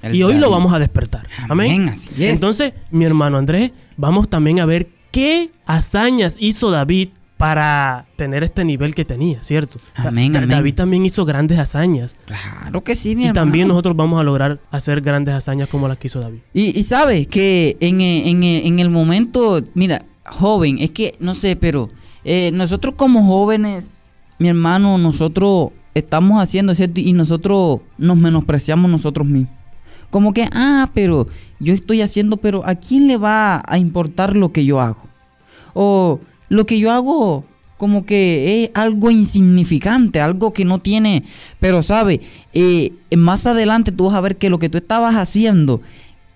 [0.03, 1.29] El y hoy lo vamos a despertar.
[1.49, 1.73] Amén.
[1.73, 2.35] Amén, así es.
[2.35, 7.11] Entonces, mi hermano Andrés, vamos también a ver qué hazañas hizo David
[7.43, 9.77] para tener este nivel que tenía, ¿cierto?
[9.97, 10.51] Amén, Da- amén.
[10.51, 12.15] David también hizo grandes hazañas.
[12.25, 13.41] Claro que sí, mi Y hermano.
[13.47, 16.39] también nosotros vamos a lograr hacer grandes hazañas como las que hizo David.
[16.55, 21.17] Y, y sabes que en, eh, en, eh, en el momento, mira, joven, es que
[21.19, 21.89] no sé, pero
[22.23, 23.91] eh, nosotros como jóvenes,
[24.39, 27.01] mi hermano, nosotros estamos haciendo, ¿cierto?
[27.01, 29.53] Y nosotros nos menospreciamos nosotros mismos.
[30.11, 31.27] Como que, ah, pero
[31.59, 35.03] yo estoy haciendo, pero ¿a quién le va a importar lo que yo hago?
[35.75, 36.21] O
[36.53, 37.45] lo que yo hago
[37.79, 41.25] como que es algo insignificante, algo que no tiene,
[41.59, 42.21] pero sabe,
[42.53, 45.81] Eh, más adelante tú vas a ver que lo que tú estabas haciendo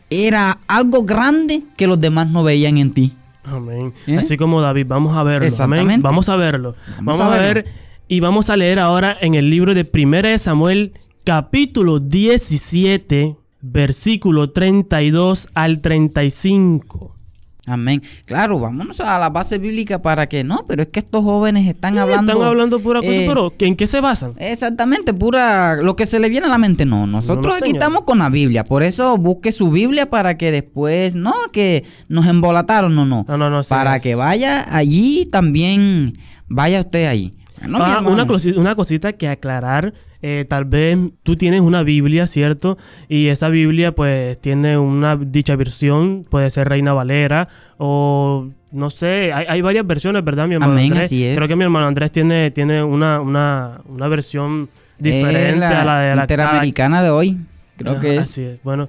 [0.09, 3.13] era algo grande que los demás no veían en ti.
[3.45, 3.93] Amén.
[4.07, 4.17] ¿Eh?
[4.17, 5.49] Así como David, vamos a verlo.
[5.61, 6.01] Amén.
[6.01, 6.75] Vamos a verlo.
[6.97, 7.67] Vamos Vamos, a a, ver
[8.09, 10.95] y vamos a leer ahora en el libro de 1 de Samuel,
[11.25, 17.16] capítulo 17, versículo 32 al 35.
[17.67, 18.01] Amén.
[18.27, 21.99] Claro, vámonos a la base bíblica para que no, pero es que estos jóvenes están
[21.99, 22.33] hablando.
[22.33, 24.35] Están hablando pura cosa, eh, pero ¿en qué se basan?
[24.39, 26.85] Exactamente, pura lo que se le viene a la mente.
[26.87, 27.77] No, nosotros No, aquí señor.
[27.79, 28.63] estamos con la Biblia.
[28.65, 33.25] Por eso busque su Biblia para que después, no, que nos embolataron, no, no.
[33.27, 36.17] No, no, no, para que vaya allí también,
[36.49, 37.35] vaya usted ahí.
[37.61, 39.93] Bueno, Ah, una, cosi- una cosita que aclarar.
[40.29, 42.77] Eh, tal vez tú tienes una Biblia, ¿cierto?
[43.09, 47.47] Y esa Biblia pues tiene una dicha versión, puede ser Reina Valera
[47.79, 51.07] o no sé, hay, hay varias versiones, ¿verdad, mi hermano Amén, Andrés?
[51.07, 51.37] así es.
[51.37, 54.69] Creo que mi hermano Andrés tiene, tiene una, una, una versión
[54.99, 57.39] diferente Es a la de la interamericana de hoy.
[57.77, 58.21] Creo Ajá, que es.
[58.23, 58.63] Así es.
[58.65, 58.89] Bueno,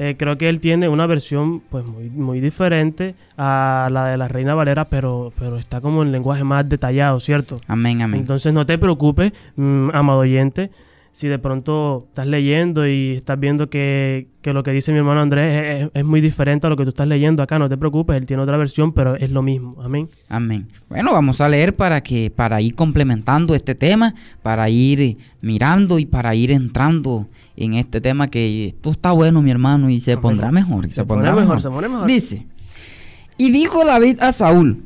[0.00, 4.28] Eh, creo que él tiene una versión pues muy, muy diferente a la de la
[4.28, 7.60] Reina Valera, pero, pero está como en lenguaje más detallado, ¿cierto?
[7.66, 8.20] Amén, amén.
[8.20, 10.70] Entonces no te preocupes, mm, amado oyente,
[11.18, 15.20] si de pronto estás leyendo y estás viendo que, que lo que dice mi hermano
[15.20, 18.16] Andrés es, es, muy diferente a lo que tú estás leyendo acá, no te preocupes,
[18.16, 19.82] él tiene otra versión, pero es lo mismo.
[19.82, 20.08] Amén.
[20.28, 20.68] Amén.
[20.88, 24.14] Bueno, vamos a leer para que para ir complementando este tema,
[24.44, 29.50] para ir mirando y para ir entrando en este tema que esto está bueno, mi
[29.50, 30.22] hermano, y se Amén.
[30.22, 30.86] pondrá mejor.
[30.86, 32.06] y Se, pondrá mejor, se pone mejor.
[32.06, 32.46] Dice,
[33.38, 34.84] y dijo David a Saúl,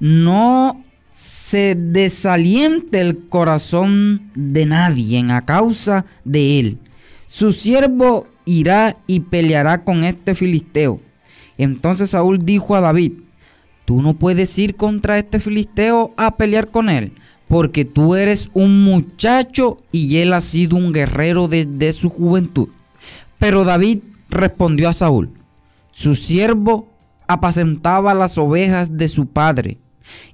[0.00, 0.82] no
[1.12, 6.78] se desaliente el corazón de nadie a causa de él.
[7.26, 11.00] Su siervo irá y peleará con este filisteo.
[11.58, 13.12] Entonces Saúl dijo a David,
[13.84, 17.12] tú no puedes ir contra este filisteo a pelear con él,
[17.48, 22.68] porque tú eres un muchacho y él ha sido un guerrero desde su juventud.
[23.38, 23.98] Pero David
[24.28, 25.30] respondió a Saúl,
[25.90, 26.88] su siervo
[27.26, 29.78] apacentaba las ovejas de su padre.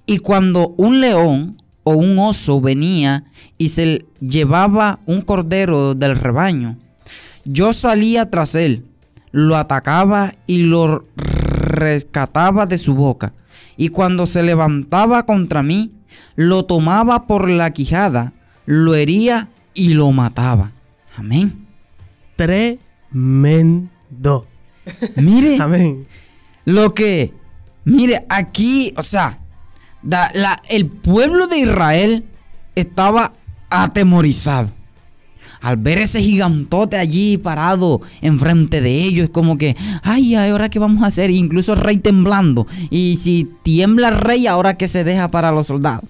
[0.07, 3.24] Y cuando un león o un oso venía
[3.59, 6.77] y se llevaba un cordero del rebaño,
[7.45, 8.85] yo salía tras él,
[9.31, 13.33] lo atacaba y lo rescataba de su boca.
[13.77, 15.93] Y cuando se levantaba contra mí,
[16.35, 18.33] lo tomaba por la quijada,
[18.64, 20.72] lo hería y lo mataba.
[21.16, 21.66] Amén.
[22.37, 22.79] Tremendo.
[25.16, 26.07] Mire Amén.
[26.64, 27.33] lo que,
[27.85, 29.39] mire, aquí, o sea,
[30.69, 32.25] el pueblo de Israel
[32.75, 33.33] estaba
[33.71, 34.71] atemorizado.
[35.61, 40.79] Al ver ese gigantote allí parado enfrente de ellos, como que, ay, ay, ahora qué
[40.79, 41.31] vamos a hacer.
[41.31, 42.67] Incluso el rey temblando.
[42.91, 46.05] Y si tiembla el rey, ahora que se deja para los soldados.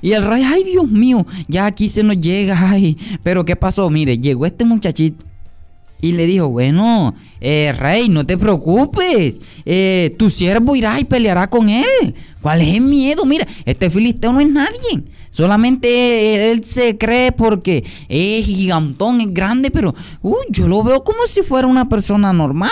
[0.00, 2.96] Y el rey, ay, Dios mío, ya aquí se nos llega, ay.
[3.22, 3.90] Pero ¿qué pasó?
[3.90, 5.24] Mire, llegó este muchachito.
[6.02, 9.34] Y le dijo, bueno, eh, rey, no te preocupes.
[9.64, 12.14] eh, tu siervo irá y peleará con él.
[12.42, 13.24] ¿Cuál es el miedo?
[13.24, 15.04] Mira, este filisteo no es nadie.
[15.30, 21.24] Solamente él se cree porque es gigantón, es grande, pero uy, yo lo veo como
[21.26, 22.70] si fuera una persona normal,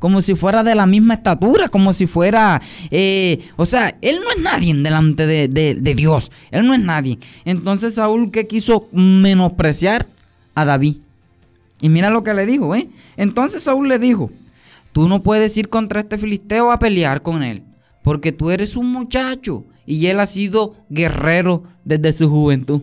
[0.00, 2.60] como si fuera de la misma estatura, como si fuera,
[2.90, 6.80] eh, o sea, él no es nadie delante de, de- de Dios, él no es
[6.80, 7.16] nadie.
[7.44, 10.06] Entonces Saúl que quiso menospreciar
[10.56, 10.96] a David.
[11.80, 12.88] Y mira lo que le dijo, ¿eh?
[13.16, 14.30] Entonces Saúl le dijo,
[14.92, 17.62] tú no puedes ir contra este filisteo a pelear con él,
[18.02, 22.82] porque tú eres un muchacho y él ha sido guerrero desde su juventud.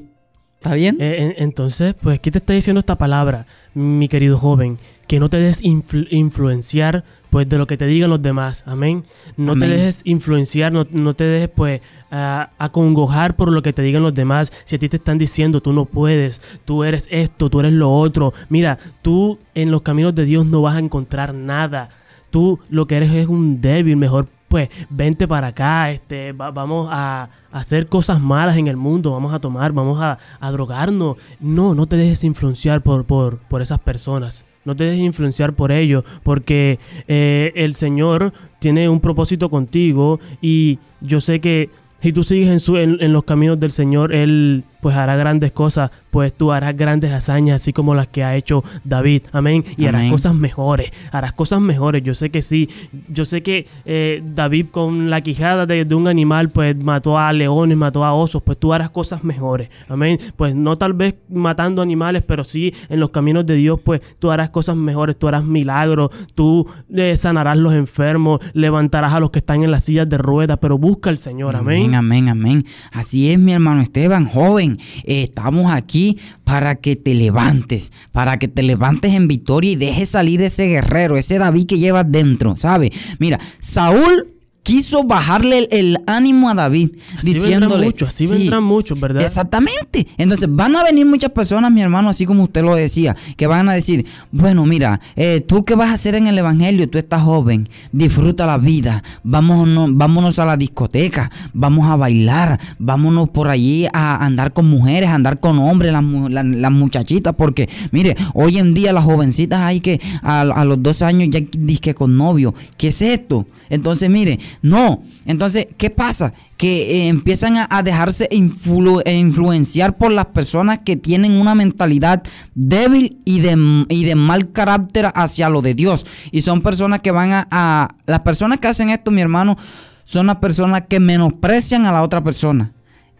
[0.59, 0.97] ¿Está bien?
[0.99, 3.45] Eh, en- entonces, pues, ¿qué te está diciendo esta palabra,
[3.75, 4.79] mi querido joven?
[5.07, 8.63] Que no te dejes influ- influenciar, pues, de lo que te digan los demás.
[8.65, 9.03] Amén.
[9.37, 9.69] No Amén.
[9.69, 14.01] te dejes influenciar, no, no te dejes, pues, a- acongojar por lo que te digan
[14.01, 14.51] los demás.
[14.65, 17.91] Si a ti te están diciendo, tú no puedes, tú eres esto, tú eres lo
[17.93, 18.33] otro.
[18.49, 21.89] Mira, tú en los caminos de Dios no vas a encontrar nada.
[22.31, 26.87] Tú lo que eres es un débil, mejor pues vente para acá, este, va- vamos
[26.91, 31.17] a, hacer cosas malas en el mundo, vamos a tomar, vamos a, a drogarnos.
[31.39, 34.45] No, no te dejes influenciar por, por, por esas personas.
[34.63, 36.77] No te dejes influenciar por ellos, porque
[37.07, 41.69] eh, el Señor tiene un propósito contigo y yo sé que
[42.01, 45.51] si tú sigues en, su, en, en los caminos del Señor, Él pues hará grandes
[45.51, 49.85] cosas, pues tú harás grandes hazañas, así como las que ha hecho David, amén, y
[49.85, 52.69] harás cosas mejores, harás cosas mejores, yo sé que sí,
[53.09, 57.33] yo sé que eh, David con la quijada de, de un animal, pues mató a
[57.33, 61.81] leones, mató a osos, pues tú harás cosas mejores, amén, pues no tal vez matando
[61.81, 65.43] animales, pero sí en los caminos de Dios, pues tú harás cosas mejores, tú harás
[65.43, 70.17] milagros, tú eh, sanarás los enfermos, levantarás a los que están en las sillas de
[70.17, 71.83] ruedas, pero busca al Señor, amén.
[71.83, 72.65] Amén, amén, amén.
[72.91, 74.77] Así es, mi hermano Esteban, joven.
[75.03, 80.09] eh, estamos aquí para que te levantes, para que te levantes en victoria y dejes
[80.09, 82.91] salir ese guerrero, ese David que llevas dentro, ¿sabes?
[83.19, 84.36] Mira, Saúl
[84.67, 87.85] quiso bajarle el, el ánimo a David, Así vendrán diciéndole.
[87.85, 89.21] muchos, así Sí, vendrán muchos, ¿verdad?
[89.23, 90.05] Exactamente.
[90.17, 93.69] Entonces van a venir muchas personas, mi hermano, así como usted lo decía, que van
[93.69, 97.21] a decir, bueno, mira, eh, tú qué vas a hacer en el Evangelio, tú estás
[97.23, 103.85] joven, disfruta la vida, vámonos, vámonos a la discoteca, vamos a bailar, vámonos por allí
[103.93, 108.15] a andar con mujeres, a andar con hombres, las, mu- la- las muchachitas, porque mire,
[108.33, 112.17] hoy en día las jovencitas hay que a, a los dos años ya disque con
[112.17, 112.53] novio.
[112.77, 113.47] ¿Qué es esto?
[113.69, 115.03] Entonces, mire, no.
[115.25, 116.33] Entonces, ¿qué pasa?
[116.57, 122.23] Que eh, empiezan a, dejarse influ- e influenciar por las personas que tienen una mentalidad
[122.55, 126.05] débil y de, mal carácter hacia lo de Dios.
[126.31, 129.57] Y son personas que van a, a- Las personas que hacen esto, mi hermano,
[130.03, 132.71] son las personas que menosprecian a la otra persona.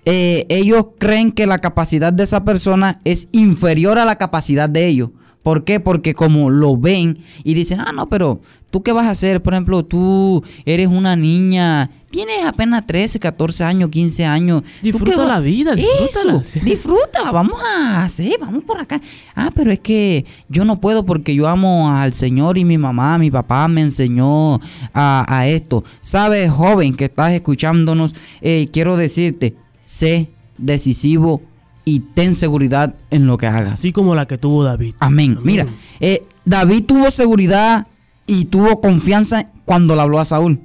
[0.05, 4.87] Eh, ellos creen que la capacidad de esa persona es inferior a la capacidad de
[4.87, 5.09] ellos.
[5.47, 5.79] ¿Por qué?
[5.79, 9.53] Porque como lo ven y dicen, ah, no, pero tú qué vas a hacer, por
[9.53, 14.63] ejemplo, tú eres una niña, tienes apenas 13, 14 años, 15 años.
[14.81, 16.41] Disfruta la vida, disfrútala.
[16.41, 18.99] Eso, disfrútala, vamos a hacer, vamos por acá.
[19.35, 23.17] Ah, pero es que yo no puedo porque yo amo al Señor y mi mamá,
[23.17, 24.55] mi papá me enseñó
[24.93, 25.85] a, a esto.
[26.01, 31.41] Sabes, joven que estás escuchándonos, eh, quiero decirte, sé decisivo
[31.87, 33.71] y ten seguridad en lo que hagas.
[33.71, 34.95] Así como la que tuvo David.
[34.99, 35.39] Amén.
[35.41, 35.65] Mira,
[36.01, 37.87] eh, David tuvo seguridad
[38.25, 40.59] y tuvo confianza cuando le habló a Saúl.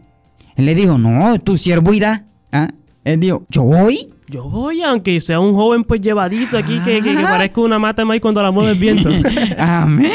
[0.56, 2.24] Él le dijo, no, tu siervo irá.
[2.50, 2.72] ¿Ah?
[3.04, 4.00] Él dijo, yo voy.
[4.30, 8.20] Yo voy, aunque sea un joven pues llevadito aquí que, que, parezca una mata maíz
[8.20, 9.08] cuando la mueve el viento.
[9.58, 10.10] Amén.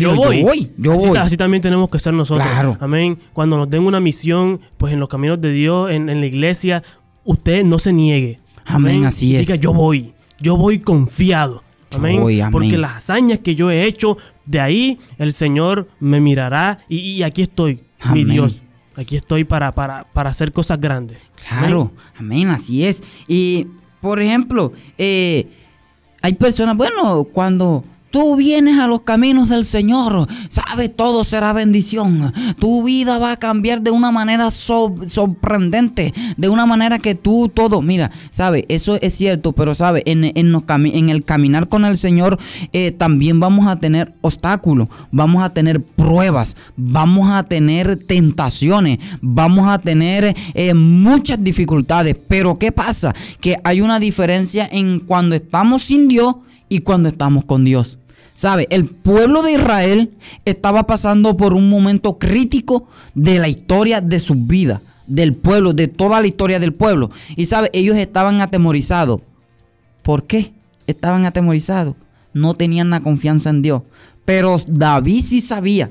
[0.00, 0.38] yo, voy.
[0.38, 0.72] yo voy.
[0.78, 1.18] Yo así, voy.
[1.18, 2.48] Así también tenemos que ser nosotros.
[2.48, 2.76] Claro.
[2.80, 3.16] Amén.
[3.32, 6.82] Cuando nos den una misión, pues en los caminos de Dios, en, en la iglesia,
[7.22, 8.40] usted no se niegue.
[8.64, 9.46] Amén, así es.
[9.46, 11.62] Diga, yo voy yo voy confiado.
[11.96, 12.22] Amén.
[12.52, 14.16] Porque las hazañas que yo he hecho,
[14.46, 17.80] de ahí el Señor me mirará y, aquí estoy,
[18.12, 18.62] mi Dios.
[18.96, 21.18] Aquí estoy para, para, para hacer cosas grandes.
[21.48, 23.02] Claro, amén, así es.
[23.28, 23.66] Y,
[24.00, 25.48] por ejemplo, eh,
[26.22, 32.32] hay personas, bueno, cuando Tú vienes a los caminos del Señor, sabes, todo será bendición.
[32.58, 37.82] Tu vida va a cambiar de una manera sorprendente, de una manera que tú todo,
[37.82, 42.36] mira, sabes, eso es cierto, pero sabes, en, el caminar con el Señor
[42.72, 49.68] eh, también vamos a tener obstáculos, vamos a tener pruebas, vamos a tener tentaciones, vamos
[49.68, 52.16] a tener eh, muchas dificultades.
[52.26, 53.14] Pero ¿qué pasa?
[53.40, 56.34] Que hay una diferencia en cuando estamos sin Dios
[56.68, 57.99] y cuando estamos con Dios.
[58.34, 58.66] ¿Sabe?
[58.70, 64.34] El pueblo de Israel estaba pasando por un momento crítico de la historia de su
[64.34, 67.10] vida, del pueblo, de toda la historia del pueblo.
[67.36, 69.20] Y sabe, ellos estaban atemorizados.
[70.02, 70.52] ¿Por qué?
[70.86, 71.96] Estaban atemorizados.
[72.32, 73.82] No tenían la confianza en Dios.
[74.24, 75.90] Pero David sí sabía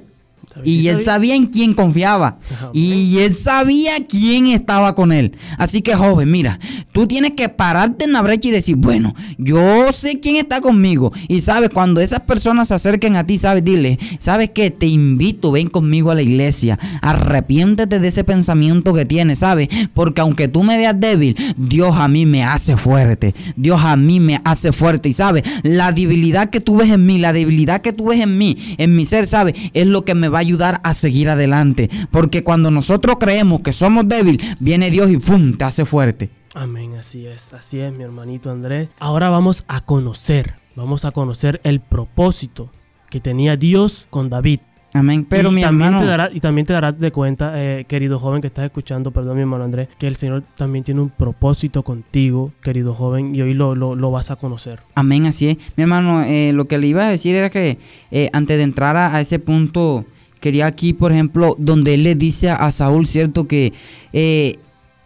[0.64, 2.40] y él sabía en quién confiaba.
[2.74, 5.36] Y él sabía quién estaba con él.
[5.58, 6.60] Así que, joven, mira,
[6.92, 11.12] tú tienes que pararte en la brecha y decir, bueno, yo sé quién está conmigo.
[11.28, 15.52] Y sabes, cuando esas personas se acerquen a ti, sabes, dile, sabes que te invito,
[15.52, 16.78] ven conmigo a la iglesia.
[17.02, 19.68] Arrepiéntete de ese pensamiento que tienes, ¿sabes?
[19.94, 23.34] Porque aunque tú me veas débil, Dios a mí me hace fuerte.
[23.56, 25.10] Dios a mí me hace fuerte.
[25.10, 28.38] Y sabes, la debilidad que tú ves en mí, la debilidad que tú ves en
[28.38, 29.54] mí, en mi ser, ¿sabes?
[29.74, 31.90] Es lo que me va a ayudar a seguir adelante.
[32.12, 35.54] Porque cuando nosotros creemos que somos débiles, viene Dios y ¡fum!
[35.54, 36.32] te hace fuerte.
[36.56, 38.90] Amén, así es, así es mi hermanito Andrés.
[39.00, 42.72] Ahora vamos a conocer, vamos a conocer el propósito
[43.12, 44.62] que tenía Dios con David.
[44.94, 45.26] Amén.
[45.30, 46.04] Pero y mi también hermano...
[46.04, 49.36] Te dará, y también te darás de cuenta, eh, querido joven que estás escuchando, perdón
[49.36, 53.54] mi hermano Andrés, que el Señor también tiene un propósito contigo, querido joven, y hoy
[53.54, 54.80] lo, lo, vas a conocer.
[54.96, 55.58] Amén, así es.
[55.76, 57.78] Mi hermano, eh, lo que le iba a decir era que
[58.12, 60.06] eh, antes de entrar a, ese punto,
[60.40, 63.48] quería aquí, por ejemplo, donde él le dice a Saúl, ¿cierto?
[63.48, 63.74] Que,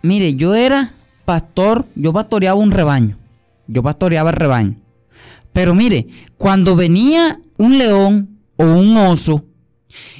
[0.02, 0.94] mire, yo era
[1.26, 3.18] pastor, yo pastoreaba un rebaño.
[3.68, 4.76] Yo pastoreaba el rebaño.
[5.52, 6.08] Pero mire,
[6.38, 9.46] cuando venía un león o un oso,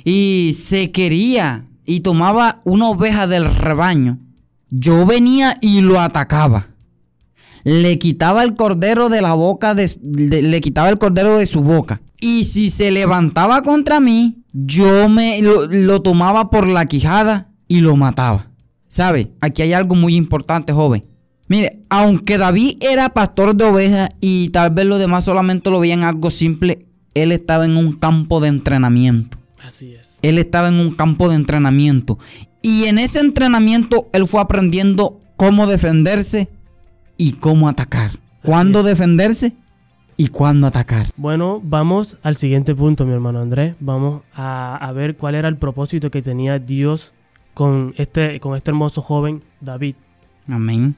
[0.04, 4.20] y se quería y tomaba una oveja del rebaño,
[4.70, 6.70] yo venía y lo atacaba.
[7.64, 12.02] Le quitaba el cordero de la boca, de, le quitaba el cordero de su boca.
[12.20, 17.82] Y si se levantaba contra mí, yo me lo, lo tomaba por la quijada y
[17.82, 18.52] lo mataba.
[18.88, 19.34] ¿Sabe?
[19.42, 21.06] Aquí hay algo muy importante, joven.
[21.48, 26.04] Mire, aunque David era pastor de ovejas y tal vez los demás solamente lo veían
[26.04, 29.38] algo simple, él estaba en un campo de entrenamiento.
[29.66, 30.18] Así es.
[30.22, 32.18] Él estaba en un campo de entrenamiento.
[32.62, 36.50] Y en ese entrenamiento él fue aprendiendo cómo defenderse
[37.18, 38.12] y cómo atacar.
[38.42, 39.56] ¿Cuándo defenderse?
[40.18, 41.08] Y cuándo atacar.
[41.18, 43.76] Bueno, vamos al siguiente punto, mi hermano Andrés.
[43.80, 47.14] Vamos a, a, ver cuál era el propósito que tenía Dios
[47.54, 49.96] con este, con este hermoso joven David.
[50.48, 50.96] Amén.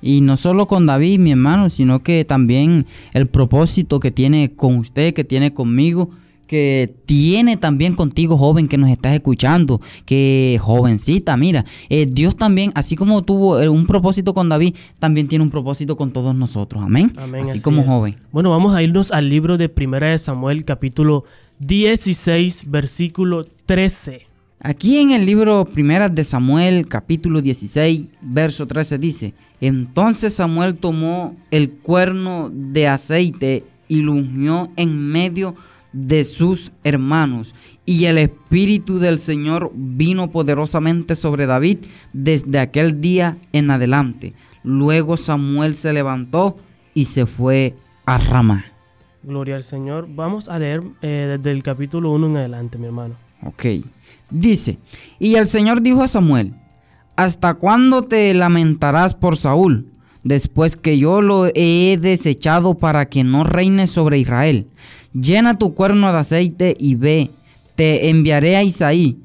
[0.00, 4.76] Y no solo con David, mi hermano, sino que también el propósito que tiene con
[4.76, 6.10] usted, que tiene conmigo,
[6.46, 12.72] que tiene también contigo, joven, que nos estás escuchando, que jovencita, mira, eh, Dios también,
[12.74, 16.82] así como tuvo eh, un propósito con David, también tiene un propósito con todos nosotros,
[16.84, 17.12] amén.
[17.42, 18.16] así, como joven.
[18.32, 21.24] Bueno, vamos a irnos al libro de Primera de Samuel, capítulo
[21.60, 24.26] 16, versículo 13.
[24.60, 31.36] Aquí en el libro Primera de Samuel, capítulo 16, verso 13 dice, entonces Samuel tomó
[31.50, 37.54] el cuerno de aceite y lo ungió en medio de de sus hermanos.
[37.86, 41.78] Y el Espíritu del Señor vino poderosamente sobre David
[42.12, 44.34] desde aquel día en adelante.
[44.62, 46.56] Luego Samuel se levantó
[46.92, 48.64] y se fue a Ramá.
[49.22, 50.06] Gloria al Señor.
[50.10, 53.16] Vamos a leer eh, desde el capítulo 1 en adelante, mi hermano.
[53.42, 53.64] Ok.
[54.30, 54.78] Dice,
[55.18, 56.54] y el Señor dijo a Samuel,
[57.16, 59.90] ¿hasta cuándo te lamentarás por Saúl?
[60.24, 64.68] Después que yo lo he desechado para que no reine sobre Israel.
[65.14, 67.30] Llena tu cuerno de aceite y ve,
[67.76, 69.20] te enviaré a Isaí,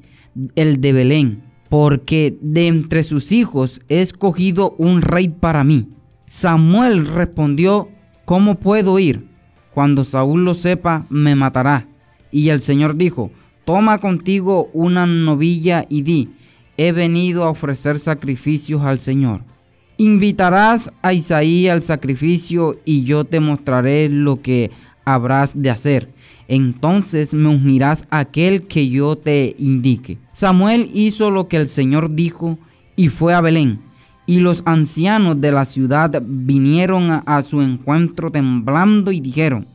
[0.54, 5.88] el de Belén, porque de entre sus hijos he escogido un rey para mí.
[6.26, 7.88] Samuel respondió,
[8.24, 9.26] ¿cómo puedo ir?
[9.74, 11.88] Cuando Saúl lo sepa, me matará.
[12.30, 13.32] Y el Señor dijo,
[13.64, 16.30] toma contigo una novilla y di,
[16.76, 19.42] he venido a ofrecer sacrificios al Señor.
[19.96, 24.70] Invitarás a Isaí al sacrificio y yo te mostraré lo que
[25.04, 26.12] habrás de hacer.
[26.48, 30.18] Entonces me ungirás aquel que yo te indique.
[30.32, 32.58] Samuel hizo lo que el Señor dijo
[32.96, 33.80] y fue a Belén.
[34.26, 39.66] Y los ancianos de la ciudad vinieron a, su encuentro temblando y dijeron,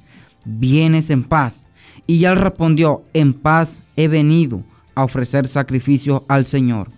[0.46, 1.66] vienes en paz.
[2.08, 4.64] Y él respondió, en paz he venido
[4.96, 6.90] a ofrecer sacrificio al Señor.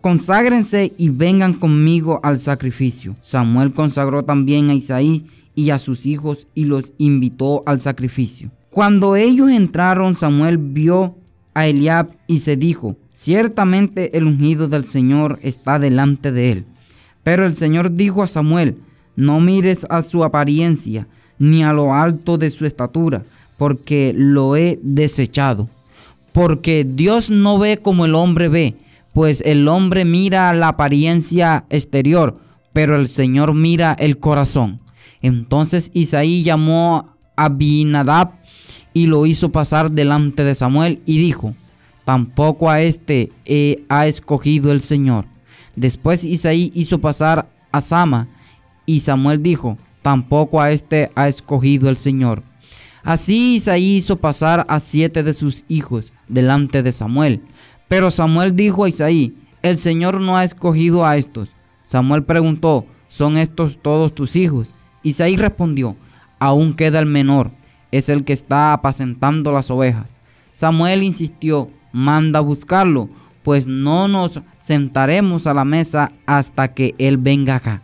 [0.00, 3.16] conságrense y vengan conmigo al sacrificio.
[3.20, 5.24] Samuel consagró también a Isaí
[5.56, 8.52] y a sus hijos y los invitó al sacrificio.
[8.70, 11.16] Cuando ellos entraron, Samuel vio
[11.54, 16.66] a Eliab y se dijo, ciertamente el ungido del Señor está delante de él.
[17.24, 18.76] Pero el Señor dijo a Samuel,
[19.16, 21.08] no mires a su apariencia,
[21.38, 23.24] ni a lo alto de su estatura,
[23.56, 25.70] porque lo he desechado.
[26.32, 28.76] Porque Dios no ve como el hombre ve,
[29.14, 32.38] pues el hombre mira la apariencia exterior,
[32.74, 34.80] pero el Señor mira el corazón.
[35.26, 37.04] Entonces Isaí llamó
[37.36, 38.34] a Abinadab
[38.94, 41.56] y lo hizo pasar delante de Samuel y dijo,
[42.04, 43.32] tampoco a este
[43.88, 45.26] ha escogido el Señor.
[45.74, 48.28] Después Isaí hizo pasar a Sama
[48.86, 52.44] y Samuel dijo, tampoco a este ha escogido el Señor.
[53.02, 57.42] Así Isaí hizo pasar a siete de sus hijos delante de Samuel.
[57.88, 61.50] Pero Samuel dijo a Isaí, el Señor no ha escogido a estos.
[61.84, 64.70] Samuel preguntó, ¿son estos todos tus hijos?
[65.06, 65.94] Isaí respondió,
[66.40, 67.52] aún queda el menor,
[67.92, 70.18] es el que está apacentando las ovejas.
[70.52, 73.08] Samuel insistió, manda a buscarlo,
[73.44, 77.82] pues no nos sentaremos a la mesa hasta que él venga acá.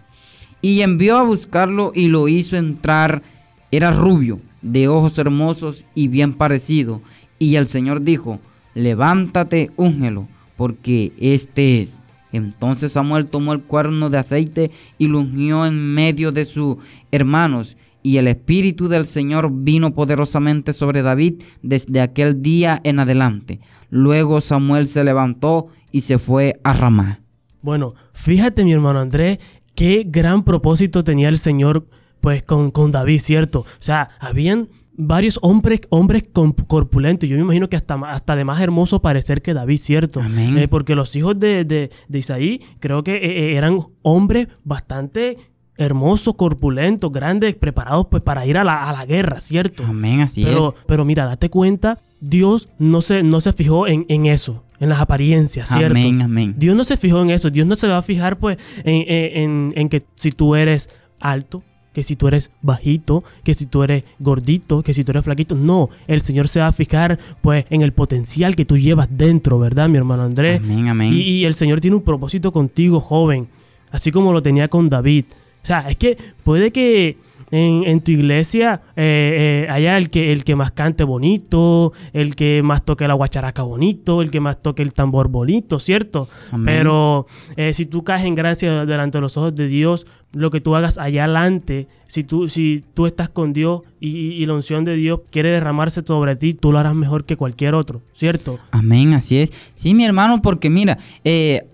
[0.62, 3.22] Y envió a buscarlo y lo hizo entrar.
[3.70, 7.02] Era rubio, de ojos hermosos y bien parecido.
[7.38, 8.40] Y el Señor dijo,
[8.74, 10.26] levántate, úngelo,
[10.56, 12.00] porque este es.
[12.32, 16.76] Entonces Samuel tomó el cuerno de aceite y lo ungió en medio de sus
[17.10, 17.76] hermanos.
[18.02, 23.60] Y el Espíritu del Señor vino poderosamente sobre David desde aquel día en adelante.
[23.90, 27.20] Luego Samuel se levantó y se fue a Ramá.
[27.60, 29.38] Bueno, fíjate mi hermano Andrés,
[29.76, 31.86] qué gran propósito tenía el Señor
[32.20, 33.60] pues con, con David, ¿cierto?
[33.60, 36.24] O sea, habían varios hombres, hombres
[36.66, 37.28] corpulentos.
[37.28, 40.20] Yo me imagino que hasta, hasta de más hermoso parecer que David, ¿cierto?
[40.56, 45.39] Eh, porque los hijos de, de, Isaí creo que eh, eh, eran hombres bastante
[45.77, 49.85] hermosos, corpulentos, grandes, preparados pues para ir a la, a la guerra, ¿cierto?
[49.85, 50.85] Amén, así pero, es.
[50.86, 55.01] Pero mira, date cuenta, Dios no se, no se fijó en, en eso en las
[55.01, 55.97] apariencias, ¿cierto?
[55.97, 56.55] Amén, amén.
[56.59, 57.51] Dios no se fijó en eso.
[57.51, 60.90] Dios no se va a fijar, pues, en, en, en que si tú eres
[61.20, 61.62] alto,
[61.93, 65.55] que si tú eres bajito, que si tú eres gordito, que si tú eres flaquito.
[65.55, 69.59] No, el Señor se va a fijar pues en el potencial que tú llevas dentro,
[69.59, 70.60] ¿verdad, mi hermano Andrés?
[70.62, 71.12] Amén, amén.
[71.12, 73.48] Y, el Señor tiene un propósito contigo, joven,
[73.90, 75.24] así como lo tenía con David.
[75.62, 77.19] O sea, es que puede que
[77.52, 82.62] en, tu iglesia eh, eh, haya el que, el que más cante bonito, el que
[82.64, 86.28] más toque la guacharaca bonito, el que más toque el tambor bonito, ¿cierto?
[86.64, 87.26] Pero
[87.56, 90.74] eh, si tú caes en gracia delante de los ojos de Dios, lo que tú
[90.74, 95.20] hagas allá adelante, si tú, si tú estás con Dios y, la unción de Dios
[95.30, 98.58] quiere derramarse sobre ti, tú lo harás mejor que cualquier otro, ¿cierto?
[98.70, 99.52] Amén, así es.
[99.74, 100.96] Sí, mi hermano, porque mira,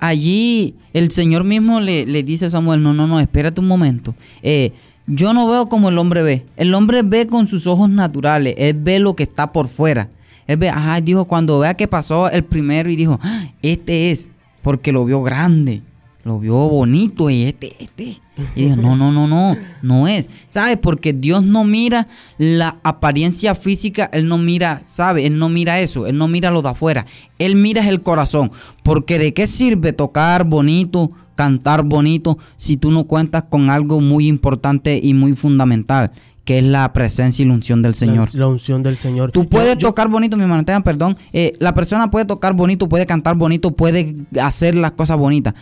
[0.00, 4.14] allí el Señor mismo le, le, dice a Samuel, no, no, no, espérate un momento.
[4.42, 4.72] Eh,
[5.08, 6.46] yo no veo como el hombre ve.
[6.56, 8.54] El hombre ve con sus ojos naturales.
[8.58, 10.10] Él ve lo que está por fuera.
[10.46, 14.30] Él ve, ajá, dijo, cuando vea que pasó el primero y dijo, ah, este es,
[14.62, 15.82] porque lo vio grande,
[16.24, 18.18] lo vio bonito y este, este.
[18.54, 20.30] Y dijo, no, no, no, no, no es.
[20.48, 20.78] ¿Sabes?
[20.80, 22.06] Porque Dios no mira
[22.38, 25.26] la apariencia física, Él no mira, ¿sabe?
[25.26, 27.06] Él no mira eso, Él no mira lo de afuera.
[27.38, 28.50] Él mira el corazón.
[28.82, 34.26] Porque de qué sirve tocar bonito, cantar bonito si tú no cuentas con algo muy
[34.26, 36.10] importante y muy fundamental,
[36.44, 38.28] que es la presencia y la unción del Señor.
[38.34, 39.30] La, unción del Señor.
[39.30, 41.16] Tú puedes tocar bonito, mi hermano, perdón.
[41.32, 45.54] Eh, la persona puede tocar bonito, puede cantar bonito, puede hacer las cosas bonitas.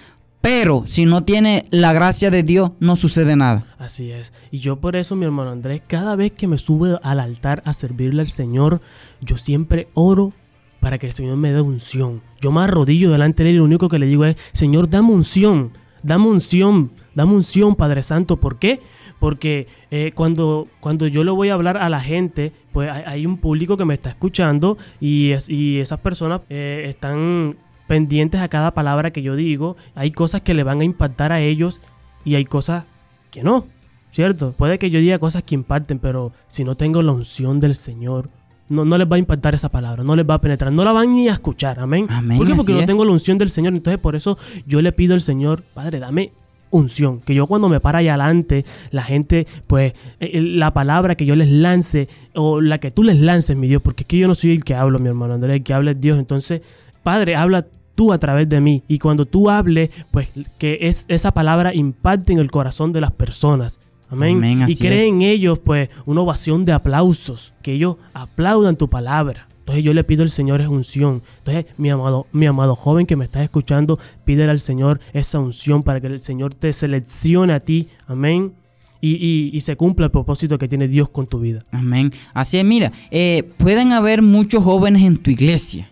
[0.47, 3.67] Pero si no tiene la gracia de Dios, no sucede nada.
[3.79, 4.33] Así es.
[4.53, 7.73] Y yo por eso, mi hermano Andrés, cada vez que me subo al altar a
[7.73, 8.81] servirle al Señor,
[9.21, 10.35] yo siempre oro
[10.79, 12.23] para que el Señor me dé unción.
[12.41, 15.11] Yo me arrodillo delante de Él y lo único que le digo es, Señor, dame
[15.11, 15.73] unción,
[16.05, 18.37] dame unción, dame unción, Padre Santo.
[18.39, 18.79] ¿Por qué?
[19.19, 23.39] Porque eh, cuando, cuando yo le voy a hablar a la gente, pues hay, un
[23.39, 27.57] público que me está escuchando y, y esas personas eh, están
[27.87, 29.77] pendientes a cada palabra que yo digo.
[29.95, 31.81] Hay cosas que le van a impactar a ellos
[32.25, 32.85] y hay cosas
[33.31, 33.67] que no,
[34.11, 34.53] ¿cierto?
[34.53, 38.31] Puede que yo diga cosas que impacten, pero si no tengo la unción del Señor,
[38.69, 40.93] no, no les va a impactar esa palabra, no les va a penetrar, no la
[40.93, 42.07] van ni a escuchar, amén.
[42.37, 42.55] ¿Por qué?
[42.55, 44.37] Porque no tengo la unción del Señor, entonces por eso
[44.67, 46.33] yo le pido al Señor, Padre, dame
[46.71, 51.25] unción, que yo cuando me para allá adelante, la gente, pues, eh, la palabra que
[51.25, 54.29] yo les lance, o la que tú les lances, mi Dios, porque es que yo
[54.29, 56.63] no soy el que hablo, mi hermano Andrés, el que habla es Dios, entonces,
[57.03, 57.67] Padre, habla
[57.97, 58.85] tú a través de mí.
[58.87, 60.29] Y cuando tú hables, pues
[60.59, 63.81] que es, esa palabra impacte en el corazón de las personas.
[64.09, 64.65] Amén.
[64.69, 67.55] y cree en ellos, pues, una ovación de aplausos.
[67.63, 69.49] Que ellos aplaudan tu palabra.
[69.61, 71.23] Entonces yo le pido al Señor esa unción.
[71.39, 75.83] Entonces, mi amado, mi amado joven que me estás escuchando, pídele al Señor esa unción
[75.83, 77.89] para que el Señor te seleccione a ti.
[78.07, 78.53] Amén.
[79.01, 81.61] Y, se cumpla el propósito que tiene Dios con tu vida.
[81.71, 82.13] Amén.
[82.35, 85.89] Así es, mira, eh, pueden haber muchos jóvenes en tu iglesia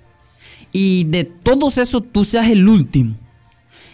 [0.75, 3.15] y de todos esos tú seas el último.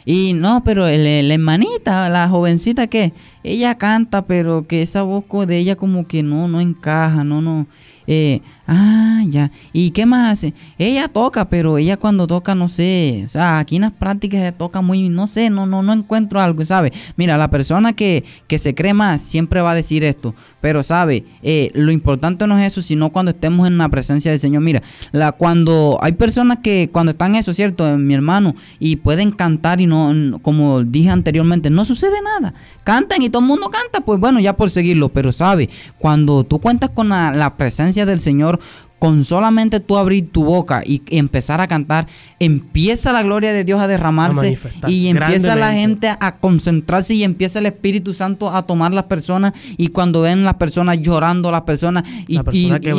[0.07, 3.12] Y no, pero la hermanita, la jovencita que
[3.44, 7.66] ella canta, pero que esa voz de ella como que no, no encaja, no, no.
[8.07, 8.40] Eh,
[8.71, 9.51] ah, ya.
[9.73, 10.55] ¿Y qué más hace?
[10.79, 13.23] Ella toca, pero ella cuando toca, no sé.
[13.25, 16.65] O sea, aquí en las prácticas toca muy, no sé, no, no, no encuentro algo,
[16.65, 16.93] ¿sabe?
[17.17, 20.35] Mira, la persona que, que se cree más siempre va a decir esto.
[20.61, 21.25] Pero, ¿sabe?
[21.43, 24.63] Eh, lo importante no es eso, sino cuando estemos en la presencia del Señor.
[24.63, 24.83] Mira,
[25.13, 27.99] la, cuando hay personas que cuando están eso, ¿cierto?
[27.99, 32.55] Mi hermano, y pueden cantar y no, como dije anteriormente, no sucede nada.
[32.85, 35.09] Cantan y todo el mundo canta, pues bueno, ya por seguirlo.
[35.09, 35.69] Pero, ¿sabe?
[35.99, 38.60] Cuando tú cuentas con la presencia del Señor,
[39.01, 42.07] con solamente tú abrir tu boca y empezar a cantar,
[42.39, 47.61] empieza la gloria de Dios a derramarse y empieza la gente a concentrarse y empieza
[47.61, 52.05] el Espíritu Santo a tomar las personas y cuando ven las personas llorando, las personas
[52.28, 52.39] y,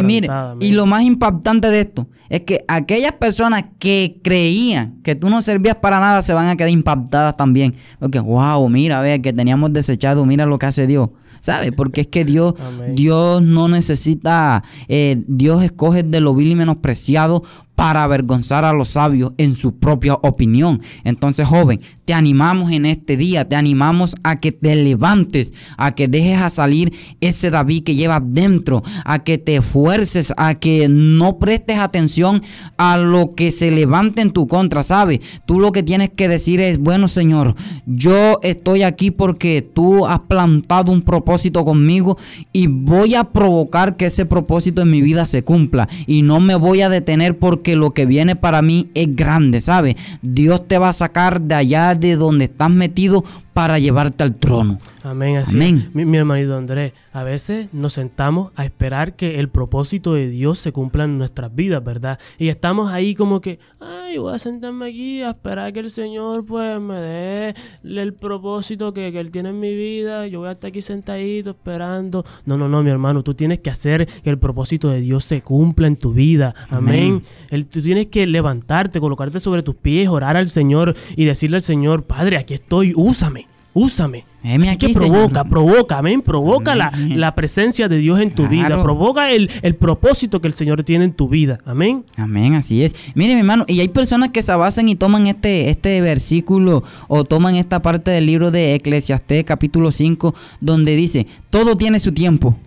[0.03, 0.27] mire,
[0.59, 5.41] y lo más impactante de esto es que aquellas personas que creían que tú no
[5.43, 7.75] servías para nada se van a quedar impactadas también.
[7.99, 11.09] Porque, wow, mira, vea que teníamos desechado, mira lo que hace Dios.
[11.41, 11.72] ¿Sabe?
[11.72, 12.53] Porque es que Dios,
[12.93, 17.43] Dios no necesita, eh, Dios escoge de lo vil y menospreciado
[17.81, 20.83] para avergonzar a los sabios en su propia opinión.
[21.03, 26.07] Entonces, joven, te animamos en este día, te animamos a que te levantes, a que
[26.07, 31.39] dejes a salir ese David que llevas dentro, a que te esfuerces, a que no
[31.39, 32.43] prestes atención
[32.77, 35.19] a lo que se levante en tu contra, ¿sabes?
[35.47, 37.55] Tú lo que tienes que decir es, bueno, Señor,
[37.87, 42.15] yo estoy aquí porque tú has plantado un propósito conmigo
[42.53, 46.53] y voy a provocar que ese propósito en mi vida se cumpla y no me
[46.53, 49.95] voy a detener porque lo que viene para mí es grande, ¿sabes?
[50.22, 54.77] Dios te va a sacar de allá de donde estás metido para llevarte al trono.
[55.03, 55.57] Amén, así
[55.93, 60.71] Mi, hermanito Andrés, a veces nos sentamos a esperar que el propósito de Dios se
[60.71, 62.19] cumpla en nuestras vidas, ¿verdad?
[62.37, 66.45] Y estamos ahí como que, ay, voy a sentarme aquí a esperar que el Señor
[66.45, 70.69] pues me dé el propósito que, Él tiene en mi vida, yo voy a estar
[70.69, 72.23] aquí sentadito esperando.
[72.45, 75.41] No, no, no, mi hermano, tú tienes que hacer que el propósito de Dios se
[75.41, 76.53] cumpla en tu vida.
[76.69, 77.21] Amén.
[77.69, 82.03] tú tienes que levantarte, colocarte sobre tus pies, orar al Señor y decirle al Señor,
[82.03, 83.40] Padre, aquí estoy, úsame
[83.73, 84.26] úsame.
[84.43, 89.31] Así que provoca, provoca, amén, provoca la, la, presencia de Dios en tu vida, provoca
[89.31, 92.06] el, el, propósito que el Señor tiene en tu vida, amén.
[92.18, 92.95] Amén, así es.
[93.14, 97.23] Mire, mi hermano, y hay personas que se basan y toman este, este versículo o
[97.23, 102.57] toman esta parte del libro de Eclesiastés capítulo 5, donde dice, todo tiene su tiempo.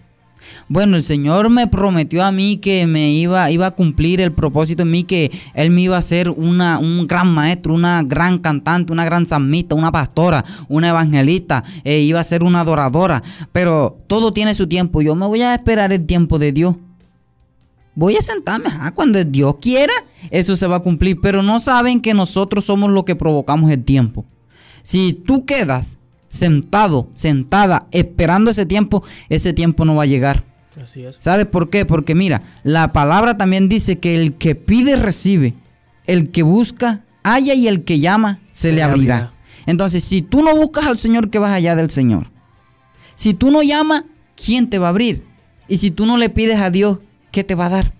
[0.68, 4.82] Bueno, el Señor me prometió a mí que me iba, iba a cumplir el propósito
[4.82, 8.92] en mí, que Él me iba a ser una, un gran maestro, una gran cantante,
[8.92, 13.22] una gran samita, una pastora, una evangelista, e iba a ser una adoradora.
[13.52, 15.02] Pero todo tiene su tiempo.
[15.02, 16.76] Yo me voy a esperar el tiempo de Dios.
[17.96, 19.92] Voy a sentarme, cuando Dios quiera,
[20.30, 21.20] eso se va a cumplir.
[21.20, 24.24] Pero no saben que nosotros somos los que provocamos el tiempo.
[24.82, 25.98] Si tú quedas
[26.34, 30.44] sentado, sentada, esperando ese tiempo, ese tiempo no va a llegar.
[30.82, 31.16] Así es.
[31.20, 31.86] ¿Sabes por qué?
[31.86, 35.54] Porque mira, la palabra también dice que el que pide recibe,
[36.06, 39.32] el que busca halla y el que llama se, le abrirá.
[39.66, 42.30] Entonces, si tú no buscas al Señor, que vas allá del Señor.
[43.14, 44.04] Si tú no llamas,
[44.34, 45.24] ¿quién te va a abrir?
[45.68, 46.98] Y si tú no le pides a Dios,
[47.30, 47.94] ¿qué te va a dar?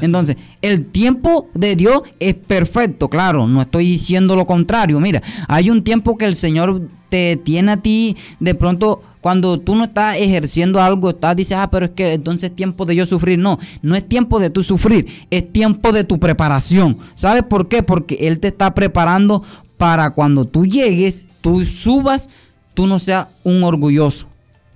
[0.00, 5.00] Entonces, el tiempo de Dios es perfecto, claro, no estoy diciendo lo contrario.
[5.00, 9.76] Mira, hay un tiempo que el Señor te tiene a ti, de pronto, cuando tú
[9.76, 13.04] no estás ejerciendo algo, estás, dices, ah, pero es que entonces es tiempo de yo
[13.04, 13.38] sufrir.
[13.38, 16.96] No, no es tiempo de tú sufrir, es tiempo de tu preparación.
[17.14, 17.82] ¿Sabes por qué?
[17.82, 19.44] Porque Él te está preparando
[19.76, 22.30] para cuando tú llegues, tú subas,
[22.72, 24.28] tú no seas un orgulloso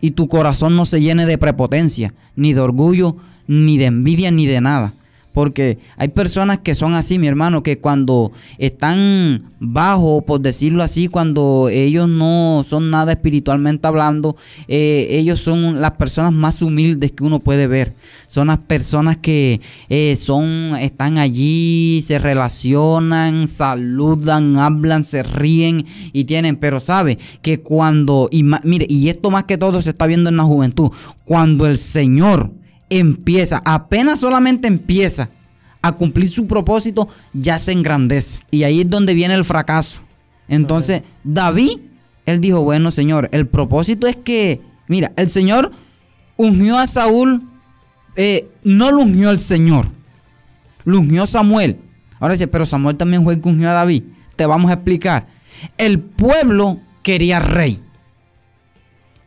[0.03, 4.45] y tu corazón no se llene de prepotencia, ni de orgullo, ni de envidia, ni
[4.45, 4.93] de nada.
[5.37, 11.09] Porque hay personas que son así, mi hermano, que cuando están bajo, por decirlo así,
[11.09, 14.35] cuando ellos no son nada espiritualmente hablando,
[14.67, 17.95] eh, ellos son las personas más humildes que uno puede ver.
[18.29, 19.61] Son las personas que
[19.91, 25.85] eh, son, están allí, se relacionan, saludan, hablan, se ríen
[26.15, 26.57] y tienen.
[26.57, 30.45] Pero sabe que cuando, mire, y esto más que todo se está viendo en la
[30.45, 30.91] juventud,
[31.27, 32.53] cuando el Señor
[32.91, 35.31] empieza, apenas solamente empieza
[35.83, 38.43] a cumplir su propósito, ya se engrandece.
[38.51, 40.03] Y ahí es donde viene el fracaso.
[40.49, 41.79] Entonces, David,
[42.25, 45.71] él dijo, bueno, Señor, el propósito es que, mira, el Señor
[46.37, 47.43] ungió a Saúl,
[48.17, 49.89] eh, no lo ungió el Señor,
[50.85, 51.79] lo ungió Samuel.
[52.19, 54.05] Ahora dice, pero Samuel también fue el que ungió a David.
[54.37, 55.27] Te vamos a explicar.
[55.79, 57.81] El pueblo quería rey.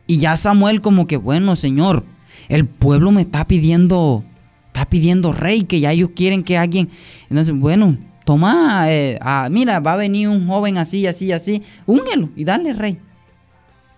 [0.06, 2.04] Y ya Samuel como que, bueno, Señor,
[2.50, 4.24] el pueblo me está pidiendo,
[4.66, 6.90] está pidiendo rey, que ya ellos quieren que alguien.
[7.30, 9.18] Entonces, bueno, toma, eh,
[9.50, 12.98] mira, va a venir un joven así, así, así, úngelo y dale rey.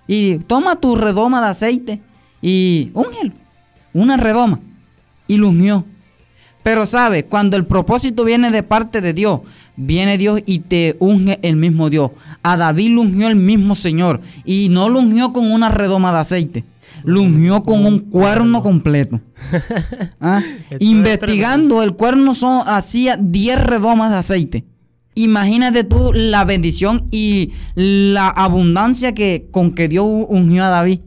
[0.07, 2.03] Y toma tu redoma de aceite
[2.43, 3.33] y úngelo,
[3.95, 4.61] una redoma.
[5.27, 5.87] Y lo ungió.
[6.63, 9.41] Pero sabe, cuando el propósito viene de parte de Dios,
[9.77, 12.11] viene Dios y te unge el mismo Dios.
[12.43, 16.19] A David lo ungió el mismo Señor y no lo ungió con una redoma de
[16.19, 16.65] aceite
[17.05, 19.21] lungió con un cuerno completo.
[20.21, 20.43] ¿Ah?
[20.79, 24.65] Investigando, el cuerno son, hacía 10 redomas de aceite.
[25.15, 31.01] Imagínate tú la bendición y la abundancia que, con que Dios ungió a David.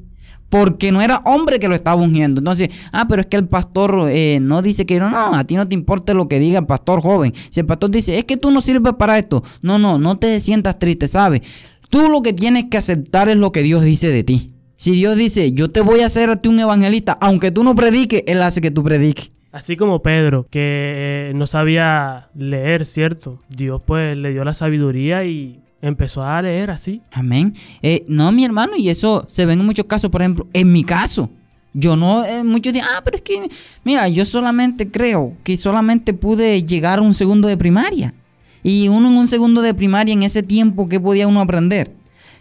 [0.48, 2.40] Porque no era hombre que lo estaba ungiendo.
[2.40, 5.56] Entonces, ah, pero es que el pastor eh, no dice que no, no, a ti
[5.56, 7.34] no te importa lo que diga el pastor joven.
[7.50, 9.44] Si el pastor dice, es que tú no sirves para esto.
[9.62, 11.42] No, no, no te sientas triste, ¿sabes?
[11.90, 14.55] Tú lo que tienes que aceptar es lo que Dios dice de ti.
[14.78, 17.76] Si Dios dice, yo te voy a hacer a ti un evangelista, aunque tú no
[17.76, 19.32] prediques, Él hace que tú prediques.
[19.52, 23.40] Así como Pedro, que eh, no sabía leer, ¿cierto?
[23.50, 27.02] Dios pues le dio la sabiduría y empezó a leer así.
[27.14, 27.54] Amén.
[27.82, 30.84] Eh, no, mi hermano, y eso se ve en muchos casos, por ejemplo, en mi
[30.84, 31.30] caso.
[31.74, 33.50] Yo no, eh, muchos dicen, ah, pero es que,
[33.86, 38.14] mira, yo solamente creo que solamente pude llegar a un segundo de primaria.
[38.62, 41.94] Y uno en un segundo de primaria, en ese tiempo, ¿qué podía uno aprender?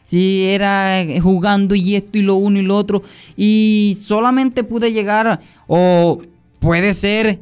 [0.05, 3.02] Si era jugando y esto y lo uno y lo otro.
[3.36, 6.22] Y solamente pude llegar, o
[6.60, 7.40] puede ser,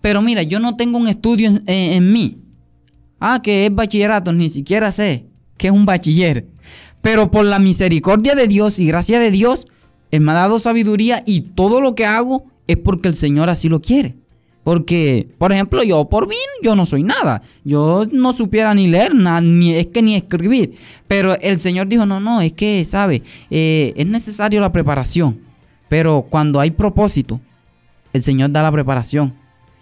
[0.00, 2.38] pero mira, yo no tengo un estudio en, mí.
[3.18, 6.46] Ah, que es bachillerato, ni siquiera sé que es un bachiller.
[7.02, 9.66] Pero por la misericordia de Dios y gracia de Dios,
[10.10, 13.68] Él me ha dado sabiduría y todo lo que hago es porque el Señor así
[13.68, 14.16] lo quiere.
[14.66, 17.40] Porque, por ejemplo, yo por mí, yo no soy nada.
[17.62, 20.74] Yo no supiera ni leer, nada, ni, es que ni escribir.
[21.06, 23.22] Pero el Señor dijo, no, no, es que, ¿sabe?
[23.48, 25.38] Eh, es necesario la preparación.
[25.88, 27.40] Pero cuando hay propósito,
[28.12, 29.36] el Señor da la preparación.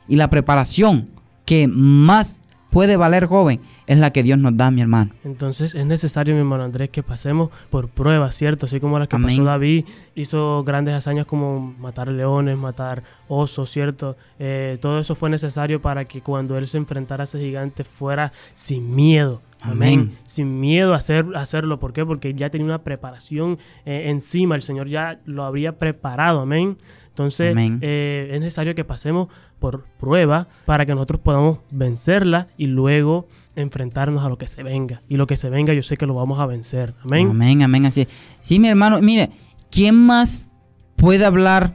[0.07, 1.09] Y la preparación
[1.47, 2.43] que más
[2.75, 5.13] puede valer joven es la que Dios nos da, mi hermano.
[5.25, 8.67] Entonces es necesario, mi hermano Andrés, que pasemos por pruebas, ¿cierto?
[8.67, 9.85] Así como las que pasó David,
[10.15, 14.17] hizo grandes hazañas como matar leones, matar osos, ¿cierto?
[14.39, 18.33] Eh, todo eso fue necesario para que cuando él se enfrentara a ese gigante fuera
[18.55, 19.41] sin miedo.
[19.61, 20.11] Amén.
[20.25, 21.79] Sin miedo a, hacer, hacerlo.
[21.79, 22.05] ¿Por qué?
[22.05, 24.57] Porque ya tenía una preparación eh, encima.
[24.57, 26.41] El Señor ya lo había preparado.
[26.41, 26.77] Amén.
[27.09, 29.29] Entonces eh, es necesario que pasemos
[29.65, 33.27] por prueba para que nosotros podamos vencerla y luego
[33.57, 35.01] enfrentarnos a lo que se venga.
[35.09, 36.93] Y lo que se venga yo sé que lo vamos a vencer.
[37.03, 37.31] Amén.
[37.31, 37.87] Amén, amén.
[37.87, 38.07] Así
[38.39, 39.31] Sí, mi hermano, mire,
[39.71, 40.49] ¿quién más
[40.97, 41.75] puede hablar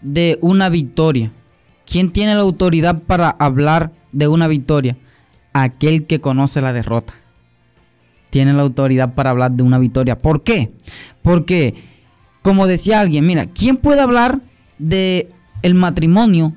[0.00, 1.30] de una victoria?
[1.84, 4.96] ¿Quién tiene la autoridad para hablar de una victoria?
[5.52, 7.12] Aquel que conoce la derrota.
[8.30, 10.16] Tiene la autoridad para hablar de una victoria.
[10.16, 10.72] ¿Por qué?
[11.20, 11.74] Porque,
[12.40, 14.40] como decía alguien, mira, ¿quién puede hablar
[14.78, 15.30] de
[15.60, 16.54] el matrimonio,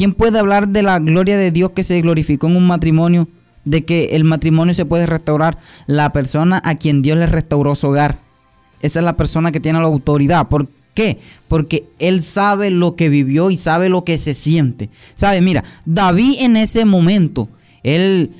[0.00, 3.28] ¿quién puede hablar de la gloria de Dios que se glorificó en un matrimonio?
[3.66, 5.58] De que el matrimonio se puede restaurar.
[5.86, 8.18] La persona a quien Dios le restauró su hogar.
[8.80, 10.48] Esa es la persona que tiene la autoridad.
[10.48, 11.18] ¿Por qué?
[11.48, 14.88] Porque él sabe lo que vivió y sabe lo que se siente.
[15.16, 17.50] Sabe, mira, David en ese momento,
[17.82, 18.30] él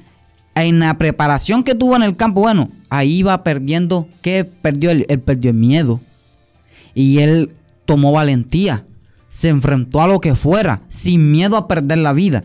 [0.55, 4.93] en la preparación que tuvo en el campo, bueno, ahí iba perdiendo, ¿qué perdió?
[4.93, 6.01] Él, él perdió el miedo.
[6.95, 7.53] Y él
[7.85, 8.87] tomó valentía
[9.31, 12.45] se enfrentó a lo que fuera, sin miedo a perder la vida.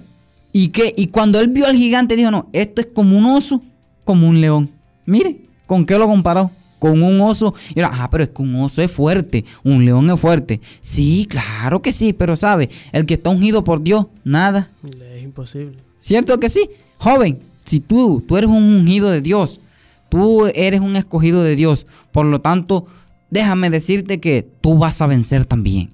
[0.54, 0.94] ¿Y qué?
[0.96, 3.62] Y cuando él vio al gigante, dijo, no, esto es como un oso,
[4.06, 4.70] como un león.
[5.06, 6.52] Mire, ¿con qué lo comparó?
[6.80, 7.54] Con un oso.
[7.74, 10.62] Y era, ah, pero es que un oso es fuerte, un león es fuerte.
[10.80, 14.72] Sí, claro que sí, pero sabe, el que está ungido por Dios, nada.
[15.16, 15.78] Es imposible.
[15.98, 16.70] ¿Cierto que sí?
[17.00, 19.60] Joven, si tú, tú eres un ungido de Dios,
[20.08, 22.86] tú eres un escogido de Dios, por lo tanto,
[23.32, 25.90] déjame decirte que tú vas a vencer también.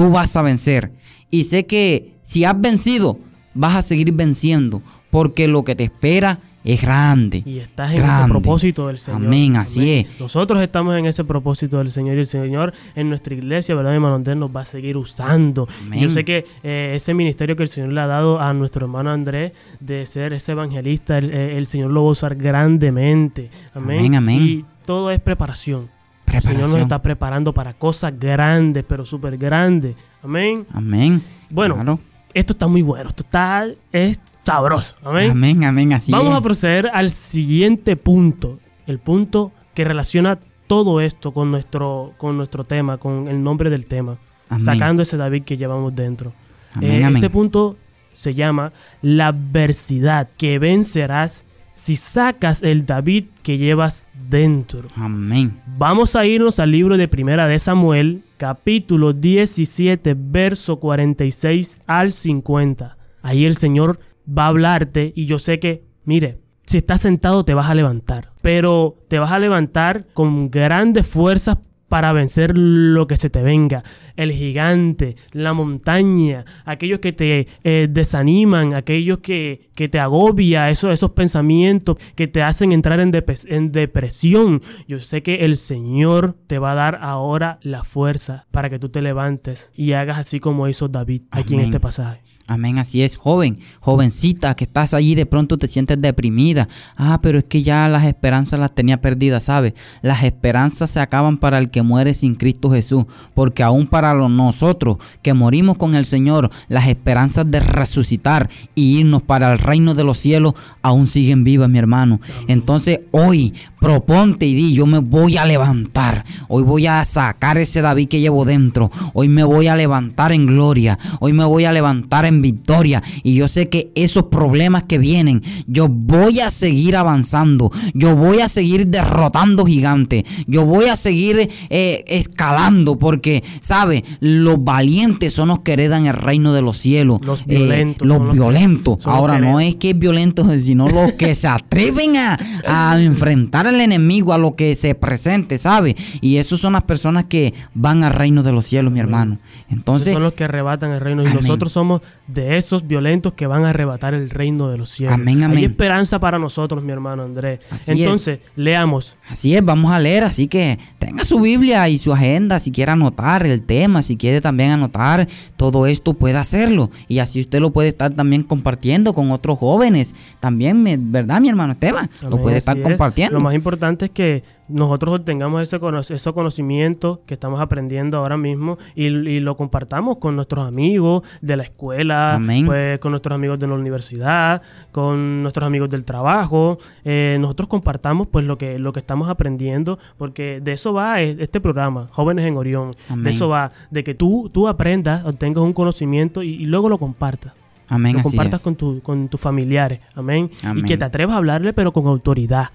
[0.00, 0.90] Tú vas a vencer.
[1.30, 3.18] Y sé que si has vencido,
[3.52, 7.42] vas a seguir venciendo, porque lo que te espera es grande.
[7.44, 9.26] Y estás en ese propósito del Señor.
[9.26, 10.18] Amén, así es.
[10.18, 13.96] Nosotros estamos en ese propósito del Señor y el Señor en nuestra iglesia, ¿verdad, mi
[13.96, 14.38] hermano Andrés?
[14.38, 15.68] Nos va a seguir usando.
[15.94, 19.10] Yo sé que eh, ese ministerio que el Señor le ha dado a nuestro hermano
[19.10, 23.50] Andrés de ser ese evangelista, el, eh, Señor lo va a usar grandemente.
[23.74, 24.14] Amén.
[24.14, 25.99] amén, Y todo es preparación.
[26.32, 29.96] El Señor nos está preparando para cosas grandes, pero súper grandes.
[30.22, 30.66] Amén.
[30.72, 31.22] Amén.
[31.50, 31.98] Bueno,
[32.34, 34.96] esto está muy bueno, esto está es sabroso.
[35.04, 35.30] Amén.
[35.30, 41.32] Amén, amén, así Vamos a proceder al siguiente punto, el punto que relaciona todo esto
[41.32, 44.18] con nuestro, con nuestro tema, con el nombre del tema,
[44.58, 46.32] sacando ese David que llevamos dentro.
[46.80, 47.76] Eh, este punto
[48.12, 54.88] se llama la adversidad que vencerás si sacas el David que llevas dentro.
[54.94, 55.60] Amén.
[55.76, 62.96] Vamos a irnos al libro de Primera de Samuel, capítulo 17, verso 46 al 50.
[63.22, 67.54] Ahí el Señor va a hablarte y yo sé que, mire, si estás sentado te
[67.54, 71.58] vas a levantar, pero te vas a levantar con grandes fuerzas
[71.90, 73.82] para vencer lo que se te venga.
[74.16, 80.92] El gigante, la montaña, aquellos que te eh, desaniman, aquellos que, que te agobia, esos,
[80.92, 83.10] esos pensamientos que te hacen entrar en,
[83.46, 84.62] en depresión.
[84.86, 88.88] Yo sé que el Señor te va a dar ahora la fuerza para que tú
[88.88, 92.22] te levantes y hagas así como hizo David aquí en este pasaje.
[92.46, 96.66] Amén, así es, joven, jovencita que estás allí de pronto te sientes deprimida.
[96.96, 99.74] Ah, pero es que ya las esperanzas las tenía perdidas, ¿sabes?
[100.02, 103.04] Las esperanzas se acaban para el que muere sin Cristo Jesús,
[103.34, 109.22] porque aún para nosotros que morimos con el Señor, las esperanzas de resucitar y irnos
[109.22, 112.20] para el reino de los cielos aún siguen vivas, mi hermano.
[112.48, 116.24] Entonces hoy proponte y di, yo me voy a levantar.
[116.48, 118.90] Hoy voy a sacar ese David que llevo dentro.
[119.14, 120.98] Hoy me voy a levantar en gloria.
[121.20, 123.02] Hoy me voy a levantar en victoria.
[123.22, 127.70] Y yo sé que esos problemas que vienen, yo voy a seguir avanzando.
[127.94, 130.24] Yo voy a seguir derrotando gigantes.
[130.46, 134.04] Yo voy a seguir eh, escalando porque, ¿sabe?
[134.20, 137.20] Los valientes son los que heredan el reino de los cielos.
[137.24, 138.06] Los eh, violentos.
[138.06, 139.06] los violentos.
[139.06, 143.80] Ahora, no es que es violentos, sino los que se atreven a, a enfrentar al
[143.80, 145.96] enemigo, a lo que se presente, ¿sabe?
[146.20, 149.38] Y esos son las personas que van al reino de los cielos, mi hermano.
[149.70, 150.12] Entonces.
[150.12, 151.22] son los que arrebatan el reino.
[151.26, 152.02] Y nosotros somos
[152.32, 155.14] de esos violentos que van a arrebatar el reino de los cielos.
[155.14, 155.58] Amén, amén.
[155.58, 157.60] Hay esperanza para nosotros, mi hermano Andrés.
[157.88, 159.16] Entonces, leamos.
[159.28, 160.24] Así es, vamos a leer.
[160.24, 164.40] Así que tenga su Biblia y su agenda si quiere anotar el tema, si quiere
[164.40, 165.26] también anotar
[165.56, 166.90] todo esto, puede hacerlo.
[167.08, 170.14] Y así usted lo puede estar también compartiendo con otros jóvenes.
[170.40, 172.08] También, ¿verdad, mi hermano Esteban?
[172.28, 173.38] lo puede estar compartiendo.
[173.38, 175.80] Lo más importante es que nosotros tengamos ese,
[176.14, 181.62] ese conocimiento que estamos aprendiendo ahora mismo y, lo compartamos con nuestros amigos de la
[181.62, 182.19] escuela,
[182.66, 186.78] pues, con nuestros amigos de la universidad, con nuestros amigos del trabajo.
[187.04, 191.60] Eh, nosotros compartamos pues lo que, lo que estamos aprendiendo, porque de eso va este
[191.60, 192.92] programa, Jóvenes en Orión.
[193.16, 197.52] De eso va, de que tú, tú aprendas, obtengas un conocimiento y, luego lo compartas.
[197.88, 198.14] Amén.
[198.14, 200.00] Lo compartas con, tu, con tus familiares.
[200.14, 200.50] Amén.
[200.76, 202.68] Y que te atrevas a hablarle, pero con autoridad.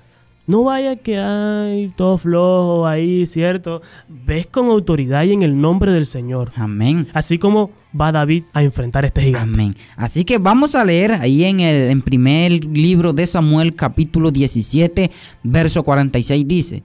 [0.48, 3.82] No vaya que hay todo flojo ahí, ¿cierto?
[4.08, 6.52] Ves con autoridad y en el nombre del Señor.
[6.56, 7.08] Amén.
[7.14, 9.54] Así como va David a enfrentar a este gigante.
[9.54, 9.76] Amén.
[9.96, 15.10] Así que vamos a leer ahí en el en primer libro de Samuel capítulo 17,
[15.42, 16.84] verso 46 dice,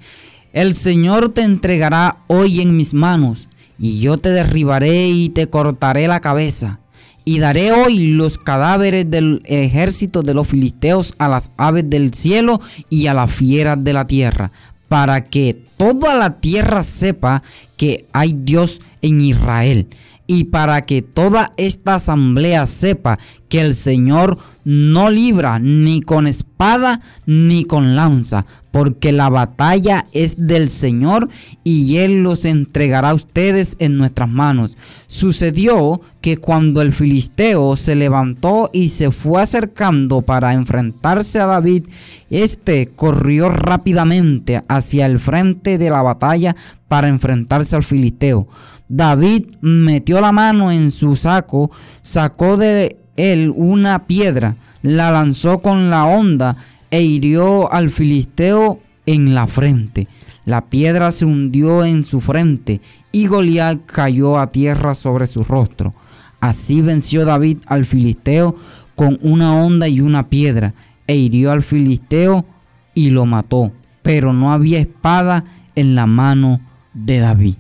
[0.55, 6.09] "El Señor te entregará hoy en mis manos, y yo te derribaré y te cortaré
[6.09, 6.81] la cabeza."
[7.25, 12.61] Y daré hoy los cadáveres del ejército de los filisteos a las aves del cielo
[12.89, 14.51] y a las fieras de la tierra,
[14.89, 17.43] para que toda la tierra sepa
[17.77, 19.87] que hay Dios en Israel
[20.27, 23.19] y para que toda esta asamblea sepa
[23.51, 30.47] que el Señor no libra ni con espada ni con lanza, porque la batalla es
[30.47, 31.29] del Señor
[31.65, 34.79] y Él los entregará a ustedes en nuestras manos.
[35.09, 41.87] Sucedió que cuando el filisteo se levantó y se fue acercando para enfrentarse a David,
[42.31, 46.55] éste corrió rápidamente hacia el frente de la batalla
[46.87, 48.47] para enfrentarse al filisteo.
[48.89, 51.71] David metió la mano en su saco,
[52.03, 56.57] sacó de él una piedra, la lanzó con la onda
[56.91, 60.09] e hirió al filisteo en la frente.
[60.45, 62.81] La piedra se hundió en su frente
[63.13, 65.95] y Goliat cayó a tierra sobre su rostro.
[66.41, 68.57] Así venció David al filisteo
[68.97, 70.75] con una onda y una piedra
[71.07, 72.47] e hirió al filisteo
[72.95, 73.73] y lo mató.
[74.03, 75.45] Pero no había espada
[75.75, 76.61] en la mano
[76.95, 77.57] de David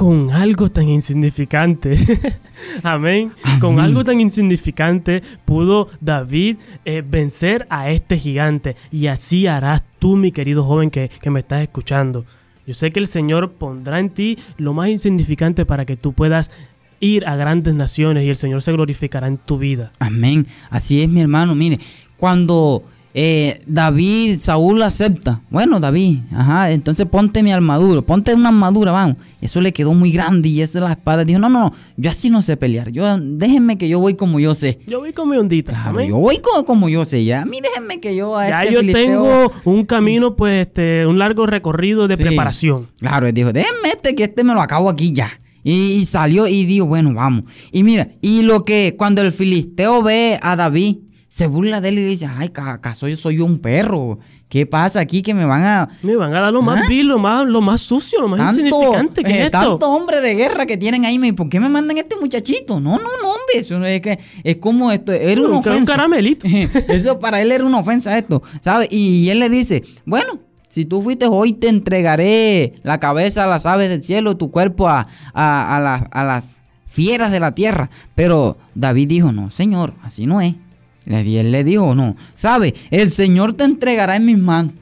[0.00, 1.94] con algo tan insignificante.
[2.82, 3.32] Amén.
[3.60, 6.56] Con algo tan insignificante pudo David
[6.86, 8.76] eh, vencer a este gigante.
[8.90, 12.24] Y así harás tú, mi querido joven que, que me estás escuchando.
[12.66, 16.50] Yo sé que el Señor pondrá en ti lo más insignificante para que tú puedas
[17.00, 19.92] ir a grandes naciones y el Señor se glorificará en tu vida.
[19.98, 20.46] Amén.
[20.70, 21.54] Así es, mi hermano.
[21.54, 21.78] Mire,
[22.16, 25.40] cuando eh, David, Saúl acepta.
[25.50, 29.16] Bueno, David, ajá, entonces ponte mi armadura, ponte una armadura, vamos.
[29.40, 31.24] Eso le quedó muy grande y esa es la espada.
[31.24, 32.90] Dijo, no, no, yo así no sé pelear.
[32.90, 34.78] Yo, déjenme que yo voy como yo sé.
[34.86, 35.92] Yo voy con mi ondita.
[36.06, 37.42] yo voy como, yo sé, ya.
[37.42, 41.18] A mí déjenme que yo a Ya este yo tengo un camino, pues, este, un
[41.18, 42.86] largo recorrido de preparación.
[42.98, 45.30] Claro, él dijo, déjenme este, que este me lo acabo aquí ya.
[45.64, 47.44] Y, y salió y dijo, bueno, vamos.
[47.72, 50.96] Y mira, y lo que cuando el filisteo ve a David,
[51.40, 54.18] se burla de él y dice, ay, ¿acaso yo soy un perro?
[54.50, 55.88] ¿Qué pasa aquí que me van a...
[56.02, 56.86] Me van a dar lo más ¿Ah?
[56.86, 60.66] vil, lo más, lo más sucio, lo más insignificante que eh, Tanto hombre de guerra
[60.66, 62.78] que tienen ahí, ¿por qué me mandan este muchachito?
[62.78, 65.78] No, no, no, hombre, eso es que es como esto, era una ofensa.
[65.78, 66.46] un caramelito.
[66.88, 68.88] eso para él era una ofensa esto, ¿sabes?
[68.92, 73.64] Y, él le dice, bueno, si tú fuiste hoy te entregaré la cabeza a las
[73.64, 77.88] aves del cielo, tu cuerpo a, a, a las fieras de la tierra.
[78.14, 80.54] Pero David dijo, no, señor, así no es.
[81.06, 84.74] Él le dijo, no, sabe, el Señor te entregará en mis manos.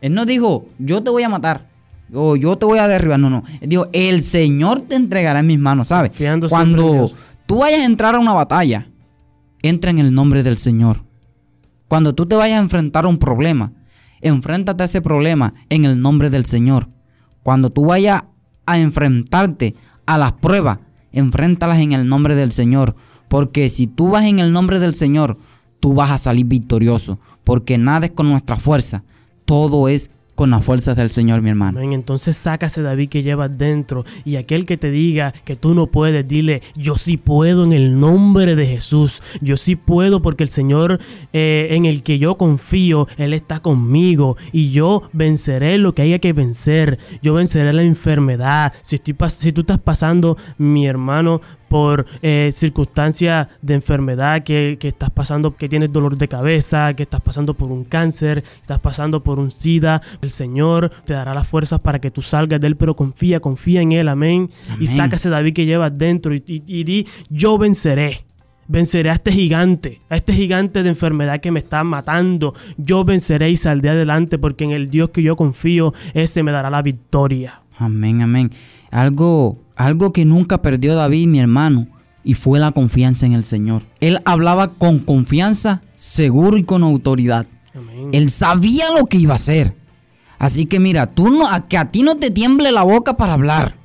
[0.00, 1.68] Él no dijo, yo te voy a matar.
[2.12, 3.20] O yo te voy a derribar.
[3.20, 3.44] No, no.
[3.60, 6.10] Él dijo, el Señor te entregará en mis manos, ¿sabes?
[6.48, 7.10] Cuando
[7.46, 8.88] tú vayas a entrar a una batalla,
[9.62, 11.04] entra en el nombre del Señor.
[11.86, 13.72] Cuando tú te vayas a enfrentar a un problema,
[14.20, 16.88] enfréntate a ese problema en el nombre del Señor.
[17.42, 18.24] Cuando tú vayas
[18.66, 19.74] a enfrentarte
[20.06, 20.78] a las pruebas,
[21.12, 22.96] enfréntalas en el nombre del Señor.
[23.30, 25.36] Porque si tú vas en el nombre del Señor,
[25.78, 27.20] tú vas a salir victorioso.
[27.44, 29.04] Porque nada es con nuestra fuerza.
[29.44, 31.80] Todo es con las fuerzas del Señor, mi hermano.
[31.80, 36.26] Entonces sácase David que llevas dentro y aquel que te diga que tú no puedes,
[36.26, 39.22] dile, yo sí puedo en el nombre de Jesús.
[39.42, 40.98] Yo sí puedo porque el Señor
[41.34, 46.18] eh, en el que yo confío, Él está conmigo y yo venceré lo que haya
[46.20, 46.98] que vencer.
[47.22, 48.72] Yo venceré la enfermedad.
[48.80, 54.88] Si, estoy, si tú estás pasando, mi hermano, por eh, circunstancias de enfermedad que, que,
[54.88, 59.22] estás pasando, que tienes dolor de cabeza, que estás pasando por un cáncer, estás pasando
[59.22, 62.76] por un SIDA, el Señor te dará las fuerzas para que tú salgas de él,
[62.76, 64.50] pero confía, confía en él, amén.
[64.80, 68.24] Y sácase David que llevas dentro y, y di, yo venceré
[68.66, 72.52] venceré a este gigante, a este gigante de enfermedad que me está matando.
[72.78, 76.70] Yo venceré y saldré adelante porque en el Dios que yo confío, ese me dará
[76.70, 77.62] la victoria.
[77.78, 78.50] Amén, amén.
[78.92, 81.86] Algo algo que nunca perdió David, mi hermano,
[82.22, 83.82] y fue la confianza en el Señor.
[84.00, 87.46] Él hablaba con confianza, seguro y con autoridad.
[88.12, 89.74] Él sabía lo que iba a hacer.
[90.38, 93.76] Así que mira, tú no, que a ti no te tiemble la boca para hablar.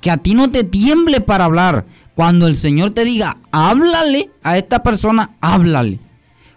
[0.00, 1.86] Que a ti no te tiemble para hablar.
[2.14, 5.98] Cuando el Señor te diga, háblale a esta persona, háblale.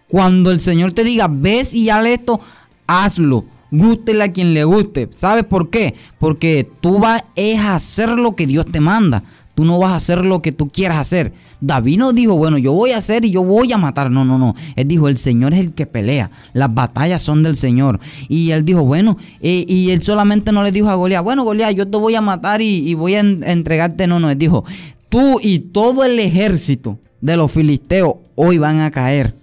[0.08, 2.40] Cuando el Señor te diga, ves y haz esto,
[2.86, 3.46] hazlo.
[3.78, 5.10] Gústele a quien le guste.
[5.14, 5.96] ¿Sabes por qué?
[6.20, 9.24] Porque tú vas a hacer lo que Dios te manda.
[9.54, 11.34] Tú no vas a hacer lo que tú quieras hacer.
[11.62, 14.12] David no dijo, bueno, yo voy a hacer y yo voy a matar.
[14.12, 14.54] No, no, no.
[14.76, 16.30] Él dijo, el Señor es el que pelea.
[16.54, 18.00] Las batallas son del Señor.
[18.28, 21.88] Y él dijo, bueno, y él solamente no le dijo a Goliat, bueno, Goliat, yo
[21.88, 24.08] te voy a matar y, voy a entregarte.
[24.08, 24.30] No, no.
[24.30, 24.66] Él dijo,
[25.10, 29.36] tú y todo el ejército de los filisteos hoy van a caer.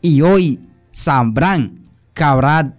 [0.00, 0.60] Y hoy
[0.92, 1.79] sabrán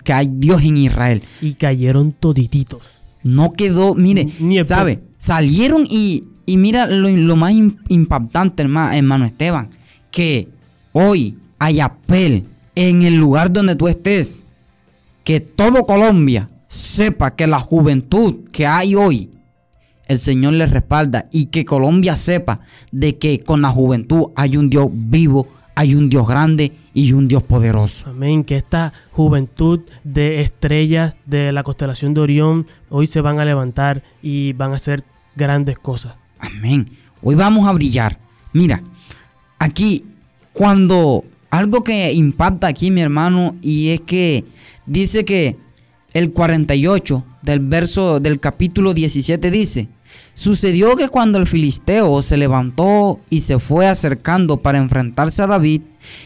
[0.03, 1.21] que hay Dios en Israel.
[1.41, 2.91] Y cayeron todititos.
[3.23, 4.27] No quedó, mire,
[4.63, 5.01] ¿sabe?
[5.17, 7.53] Salieron y, y mira lo, más
[7.87, 9.69] impactante, hermano, hermano Esteban,
[10.11, 10.49] que
[10.91, 12.45] hoy hay apel
[12.75, 14.43] en el lugar donde tú estés.
[15.23, 19.29] Que todo Colombia sepa que la juventud que hay hoy,
[20.07, 21.27] el Señor le respalda.
[21.31, 22.61] Y que Colombia sepa
[22.91, 27.27] de que con la juventud hay un Dios vivo, hay un Dios grande y un
[27.27, 28.09] Dios poderoso.
[28.09, 28.43] Amén.
[28.43, 34.03] Que esta juventud de estrellas de la constelación de Orión hoy se van a levantar
[34.21, 35.03] y van a hacer
[35.35, 36.15] grandes cosas.
[36.39, 36.89] Amén.
[37.21, 38.19] Hoy vamos a brillar.
[38.53, 38.83] Mira,
[39.59, 40.05] aquí
[40.53, 44.45] cuando algo que impacta aquí mi hermano y es que
[44.85, 45.57] dice que
[46.13, 49.87] el 48 del verso del capítulo 17 dice,
[50.33, 55.81] Sucedió que cuando el filisteo se levantó y se fue acercando para enfrentarse a David,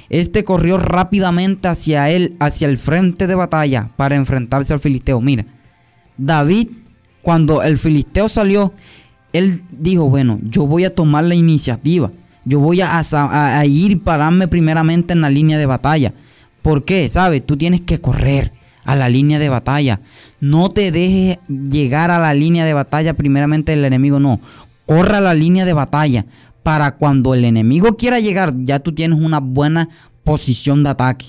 [0.10, 5.22] este corrió rápidamente hacia él, hacia el frente de batalla, para enfrentarse al filisteo.
[5.22, 5.46] Mira,
[6.18, 6.70] David,
[7.22, 8.74] cuando el filisteo salió,
[9.34, 12.12] él dijo, bueno, yo voy a tomar la iniciativa.
[12.46, 16.14] Yo voy a, a, ir y pararme primeramente en la línea de batalla.
[16.62, 17.10] ¿Por qué?
[17.10, 17.44] ¿Sabes?
[17.46, 18.54] Tú tienes que correr
[18.86, 20.00] a la línea de batalla.
[20.40, 24.40] No te dejes llegar a la línea de batalla primeramente el enemigo, no.
[24.86, 26.26] Corra a la línea de batalla
[26.64, 29.90] para cuando el enemigo quiera llegar, ya tú tienes una buena
[30.24, 31.26] posición de ataque.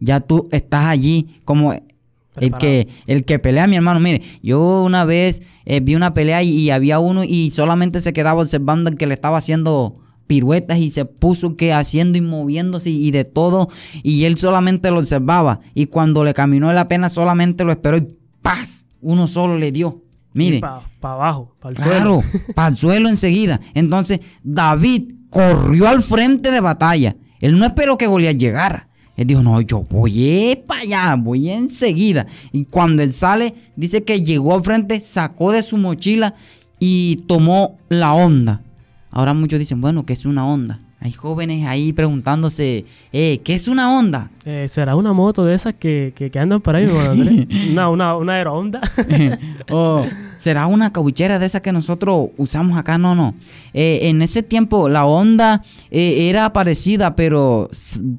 [0.00, 4.00] Ya tú estás allí como el que, el que pelea, mi hermano.
[4.00, 8.40] Mire, yo una vez eh, vi una pelea y, había uno y solamente se quedaba
[8.40, 9.96] observando el que le estaba haciendo
[10.28, 13.68] piruetas y se puso que haciendo y moviéndose y de todo
[14.04, 18.06] y él solamente lo observaba y cuando le caminó la pena solamente lo esperó y
[18.42, 18.84] ¡paz!
[19.00, 20.02] Uno solo le dio.
[20.34, 20.60] Mire.
[20.60, 22.22] Para abajo, para el suelo.
[22.30, 23.60] Claro, para el suelo enseguida.
[23.74, 27.16] Entonces David corrió al frente de batalla.
[27.40, 28.88] Él no esperó que Goliat llegara.
[29.16, 32.26] Él dijo, no, yo voy para allá, voy enseguida.
[32.52, 36.34] Y cuando él sale, dice que llegó al frente, sacó de su mochila
[36.78, 38.62] y tomó la onda.
[39.10, 40.80] Ahora muchos dicen, bueno, ¿qué es una onda?
[41.00, 44.30] Hay jóvenes ahí preguntándose, eh, ¿qué es una onda?
[44.44, 47.46] Eh, ¿Será una moto de esas que, andan por ahí, Andrés?
[47.70, 48.80] una, una, una aeroonda.
[49.70, 50.04] o
[50.38, 53.34] será una cauchera de esas que nosotros usamos acá, no, no.
[53.74, 57.68] Eh, en ese tiempo la onda era parecida, pero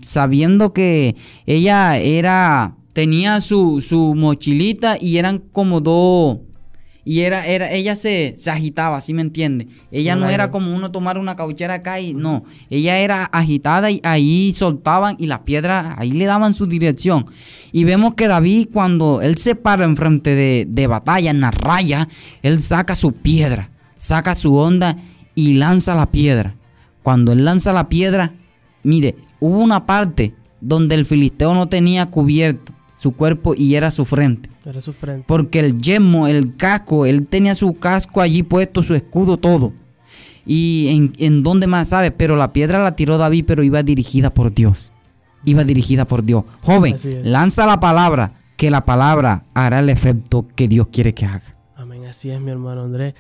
[0.02, 6.38] sabiendo que ella era, tenía su, su mochilita y eran como dos
[7.10, 9.68] y era, era, ella se, se agitaba, ¿sí me entiende?
[9.90, 12.44] Ella no era como uno tomar una cauchera acá y no.
[12.69, 17.26] Ella era agitada y ahí soltaban y las piedras, ahí le daban su dirección.
[17.72, 22.07] Y vemos que David, cuando él se para enfrente de, de batalla, en la raya,
[22.44, 24.95] él saca su piedra, saca su onda
[25.34, 26.57] y lanza la piedra.
[27.02, 28.36] Cuando él lanza la piedra,
[28.84, 34.03] mire, hubo una parte donde el filisteo no tenía cubierto su cuerpo y era su
[34.03, 34.49] frente.
[34.65, 35.23] Era su frente.
[35.26, 39.71] Porque el yemo, el casco, él tenía su casco allí puesto, su escudo, todo.
[40.45, 44.34] Y en, en dónde más sabe, pero la piedra la tiró David, pero iba dirigida
[44.34, 44.91] por Dios.
[45.45, 46.43] Iba dirigida por Dios.
[46.61, 51.55] Joven, lanza la palabra, que la palabra hará el efecto que Dios quiere que haga.
[51.77, 53.13] Amén, así es mi hermano Andrés.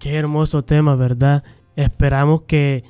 [0.00, 1.44] Qué hermoso tema, ¿verdad?
[1.76, 2.82] Esperamos que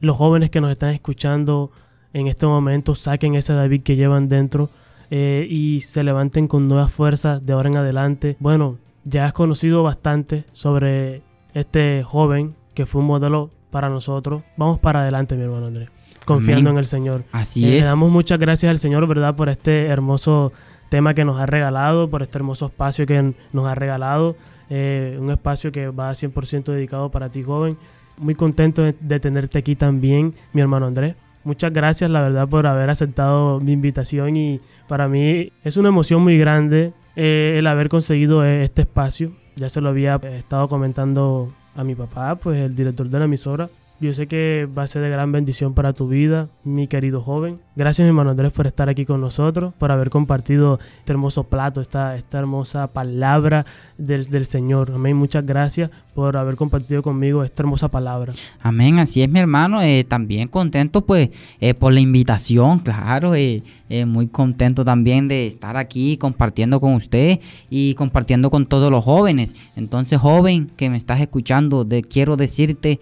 [0.00, 1.70] los jóvenes que nos están escuchando
[2.14, 4.70] en este momento saquen ese David que llevan dentro
[5.14, 8.38] eh, y se levanten con nuevas fuerzas de ahora en adelante.
[8.40, 11.20] Bueno, ya has conocido bastante sobre
[11.52, 14.42] este joven que fue un modelo para nosotros.
[14.56, 15.90] Vamos para adelante, mi hermano Andrés,
[16.24, 17.24] confiando en el Señor.
[17.30, 17.84] Así eh, es.
[17.84, 20.50] Le damos muchas gracias al Señor, ¿verdad?, por este hermoso
[20.88, 24.34] tema que nos ha regalado, por este hermoso espacio que nos ha regalado.
[24.70, 27.76] Eh, un espacio que va 100% dedicado para ti, joven.
[28.16, 32.90] Muy contento de tenerte aquí también, mi hermano Andrés muchas gracias, la verdad, por haber
[32.90, 38.44] aceptado mi invitación y para mí es una emoción muy grande eh, el haber conseguido
[38.44, 39.32] este espacio.
[39.56, 43.68] Ya se lo había estado comentando a mi papá, pues el director de la emisora.
[44.02, 47.60] Yo sé que va a ser de gran bendición para tu vida, mi querido joven.
[47.76, 52.16] Gracias, hermano Andrés, por estar aquí con nosotros, por haber compartido este hermoso plato, esta,
[52.16, 53.64] esta hermosa palabra
[53.98, 54.90] del, del Señor.
[54.92, 55.16] Amén.
[55.16, 58.32] Muchas gracias por haber compartido conmigo esta hermosa palabra.
[58.60, 58.98] Amén.
[58.98, 59.80] Así es, mi hermano.
[59.80, 61.30] Eh, también contento, pues,
[61.60, 63.34] eh, por la invitación, claro.
[63.34, 63.62] Eh,
[64.06, 67.40] muy contento también de estar aquí compartiendo con usted
[67.70, 69.54] y compartiendo con todos los jóvenes.
[69.74, 73.00] Entonces, joven que me estás escuchando, de, quiero decirte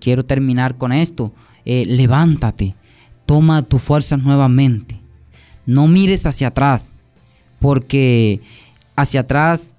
[0.00, 1.32] quiero terminar con esto.
[1.64, 2.74] Levántate,
[3.24, 5.00] toma tus fuerzas nuevamente.
[5.64, 6.94] No mires hacia atrás,
[7.58, 8.40] porque
[8.94, 9.74] hacia atrás,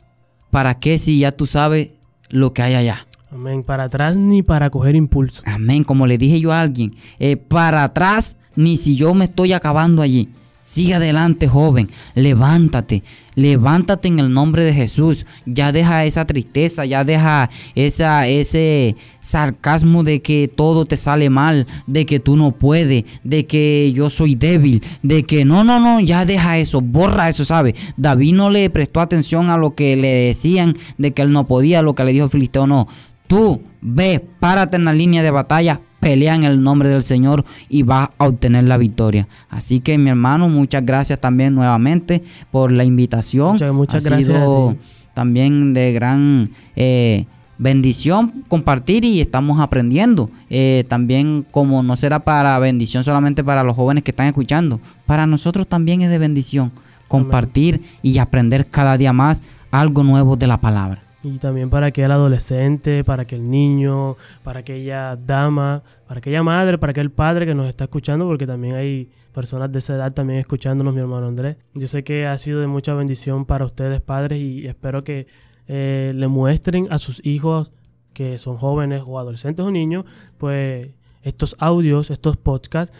[0.52, 1.90] ¿para qué si ya tú sabes
[2.29, 3.07] lo que hay allá?
[3.31, 5.43] Amén, para atrás ni para coger impulso.
[5.45, 9.53] Amén, como le dije yo a alguien, eh, para atrás ni si yo me estoy
[9.53, 10.29] acabando allí.
[10.69, 11.89] Sigue adelante, joven.
[12.14, 13.02] Levántate.
[13.35, 15.26] Levántate en el nombre de Jesús.
[15.45, 21.65] Ya deja esa tristeza, ya deja esa, ese sarcasmo de que todo te sale mal,
[21.88, 26.02] de que tú no puedes, de que yo soy débil, de que no, no, no,
[26.02, 27.73] ya deja eso, borra eso, ¿sabe?
[27.95, 31.81] David no le prestó atención a lo que le decían de que él no podía,
[31.81, 32.89] lo que le dijo Filisteo, no.
[33.27, 37.84] Tú ve, párate en la línea de batalla, pelea en el nombre del Señor y
[37.84, 39.27] va a obtener la victoria.
[39.49, 43.57] Así que mi hermano, muchas gracias también nuevamente por la invitación.
[43.73, 44.38] Muchas, ha gracias.
[44.38, 44.77] Sido
[45.13, 47.25] también de gran eh,
[47.57, 50.31] bendición compartir y estamos aprendiendo.
[50.49, 55.27] Eh, también como no será para bendición solamente para los jóvenes que están escuchando, para
[55.27, 56.71] nosotros también es de bendición
[57.09, 61.06] compartir y aprender cada día más algo nuevo de la palabra.
[61.23, 66.91] Y también para aquel adolescente, para aquel niño, para aquella dama, para aquella madre, para
[66.91, 70.94] aquel padre que nos está escuchando, porque también hay personas de esa edad también escuchándonos,
[70.94, 71.57] mi hermano Andrés.
[71.73, 75.27] Yo sé que ha sido de mucha bendición para ustedes, padres, y espero que
[75.68, 77.72] eh, le muestren a sus hijos
[78.14, 80.06] que son jóvenes o adolescentes o niños,
[80.38, 80.88] pues
[81.22, 82.95] estos audios, estos podcasts,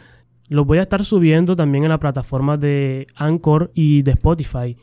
[0.50, 4.78] los voy a estar subiendo también en la plataforma de Anchor y de Spotify.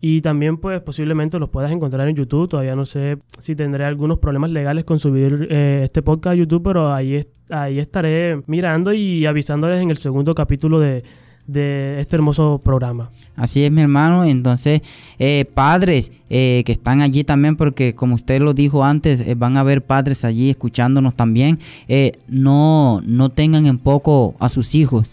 [0.00, 2.48] Y también pues posiblemente los puedas encontrar en YouTube.
[2.48, 6.62] Todavía no sé si tendré algunos problemas legales con subir eh, este podcast a YouTube,
[6.62, 7.20] pero ahí,
[7.50, 11.02] ahí estaré mirando y avisándoles en el segundo capítulo de,
[11.52, 13.10] este hermoso programa.
[13.34, 14.24] Así es, mi hermano.
[14.24, 14.82] Entonces,
[15.18, 19.60] eh, padres eh, que están allí también, porque como usted lo dijo antes, van a
[19.60, 21.58] haber padres allí escuchándonos también.
[22.28, 25.08] no, no tengan en poco a sus hijos,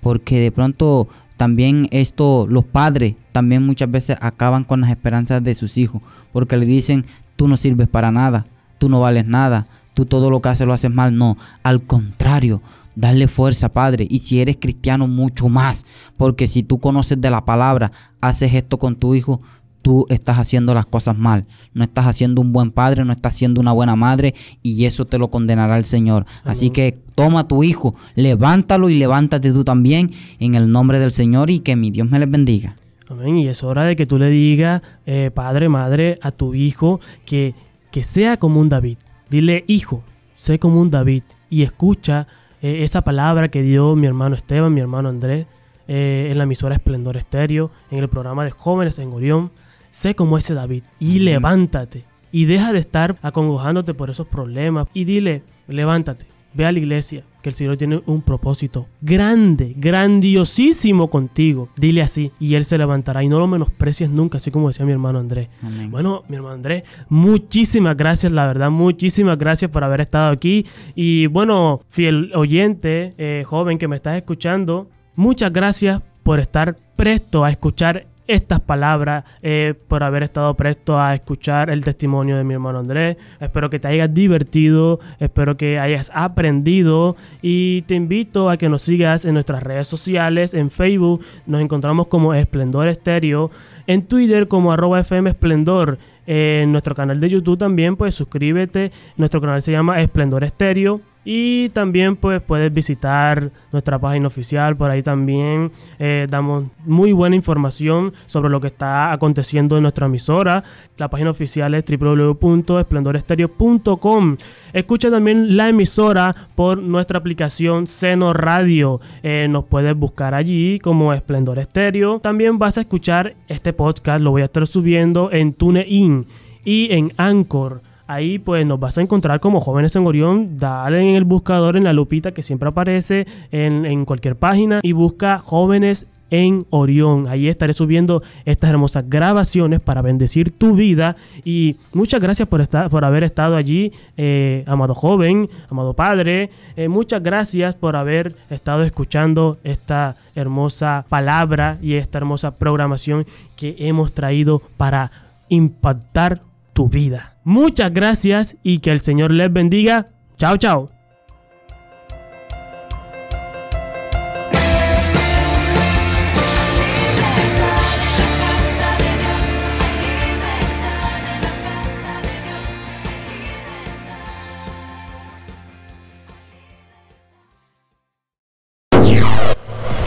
[0.00, 1.06] porque de pronto
[1.36, 6.02] también esto, los padres también muchas veces acaban con las esperanzas de sus hijos,
[6.32, 7.04] porque le dicen,
[7.36, 8.46] tú no sirves para nada,
[8.78, 11.16] tú no vales nada, tú todo lo que haces lo haces mal.
[11.16, 12.62] No, al contrario,
[12.94, 14.06] darle fuerza, Padre.
[14.08, 15.84] Y si eres cristiano, mucho más,
[16.16, 17.90] porque si tú conoces de la palabra,
[18.20, 19.40] haces esto con tu hijo,
[19.84, 21.44] tú estás haciendo las cosas mal.
[21.74, 25.18] No estás haciendo un buen padre, no estás siendo una buena madre y eso te
[25.18, 26.24] lo condenará el Señor.
[26.42, 31.12] Así que toma a tu hijo, levántalo y levántate tú también en el nombre del
[31.12, 32.74] Señor y que mi Dios me les bendiga.
[33.10, 33.36] Amén.
[33.36, 37.54] Y es hora de que tú le digas, eh, padre, madre, a tu hijo que,
[37.90, 38.96] que sea como un David.
[39.28, 40.02] Dile, hijo,
[40.34, 42.26] sé como un David y escucha
[42.62, 45.46] eh, esa palabra que dio mi hermano Esteban, mi hermano Andrés,
[45.88, 49.50] eh, en la emisora Esplendor Estéreo, en el programa de jóvenes en Orión
[49.94, 52.04] sé como ese David y levántate.
[52.32, 54.88] Y deja de estar acongojándote por esos problemas.
[54.92, 61.08] Y dile, levántate, ve a la iglesia, que el Señor tiene un propósito grande, grandiosísimo
[61.08, 61.68] contigo.
[61.76, 64.90] Dile así y Él se levantará y no lo menosprecies nunca, así como decía mi
[64.90, 65.48] hermano Andrés.
[65.90, 70.66] Bueno, mi hermano Andrés, muchísimas gracias, la verdad, muchísimas gracias por haber estado aquí.
[70.96, 77.44] Y bueno, fiel oyente, eh, joven que me estás escuchando, muchas gracias por estar presto
[77.44, 82.54] a escuchar estas palabras, eh, por haber estado presto a escuchar el testimonio de mi
[82.54, 83.16] hermano Andrés.
[83.40, 88.82] Espero que te hayas divertido, espero que hayas aprendido y te invito a que nos
[88.82, 93.50] sigas en nuestras redes sociales, en Facebook nos encontramos como Esplendor Estéreo,
[93.86, 99.40] en Twitter como arroba FM Esplendor, en nuestro canal de YouTube también pues suscríbete, nuestro
[99.40, 101.00] canal se llama Esplendor Estéreo.
[101.24, 107.34] Y también pues puedes visitar nuestra página oficial, por ahí también eh, damos muy buena
[107.36, 110.64] información sobre lo que está aconteciendo en nuestra emisora.
[110.96, 114.36] La página oficial es www.esplendorestereo.com.
[114.72, 119.00] Escucha también la emisora por nuestra aplicación Seno Radio.
[119.22, 122.20] Eh, nos puedes buscar allí como Esplendor Estéreo.
[122.20, 126.26] También vas a escuchar este podcast, lo voy a estar subiendo en TuneIn
[126.64, 127.93] y en Anchor.
[128.06, 130.58] Ahí pues nos vas a encontrar como jóvenes en Orión.
[130.58, 135.38] Dale en el buscador, en la lupita que siempre aparece en, cualquier página y busca
[135.38, 137.28] jóvenes en Orión.
[137.28, 141.16] Ahí estaré subiendo estas hermosas grabaciones para bendecir tu vida.
[141.44, 146.50] Y muchas gracias por, estar, por haber estado allí, eh, amado joven, amado padre.
[146.76, 153.24] Eh, muchas gracias por haber estado escuchando esta hermosa palabra y esta hermosa programación
[153.56, 155.10] que hemos traído para
[155.48, 156.42] impactar
[156.74, 157.38] tu vida.
[157.44, 160.08] Muchas gracias y que el Señor les bendiga.
[160.36, 160.90] Chao, chao.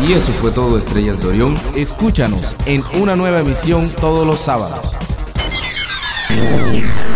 [0.08, 1.58] Y eso fue todo, Estrellas de Orión.
[1.76, 4.96] Escúchanos en una nueva emisión todos los sábados.
[6.30, 7.07] Yeah.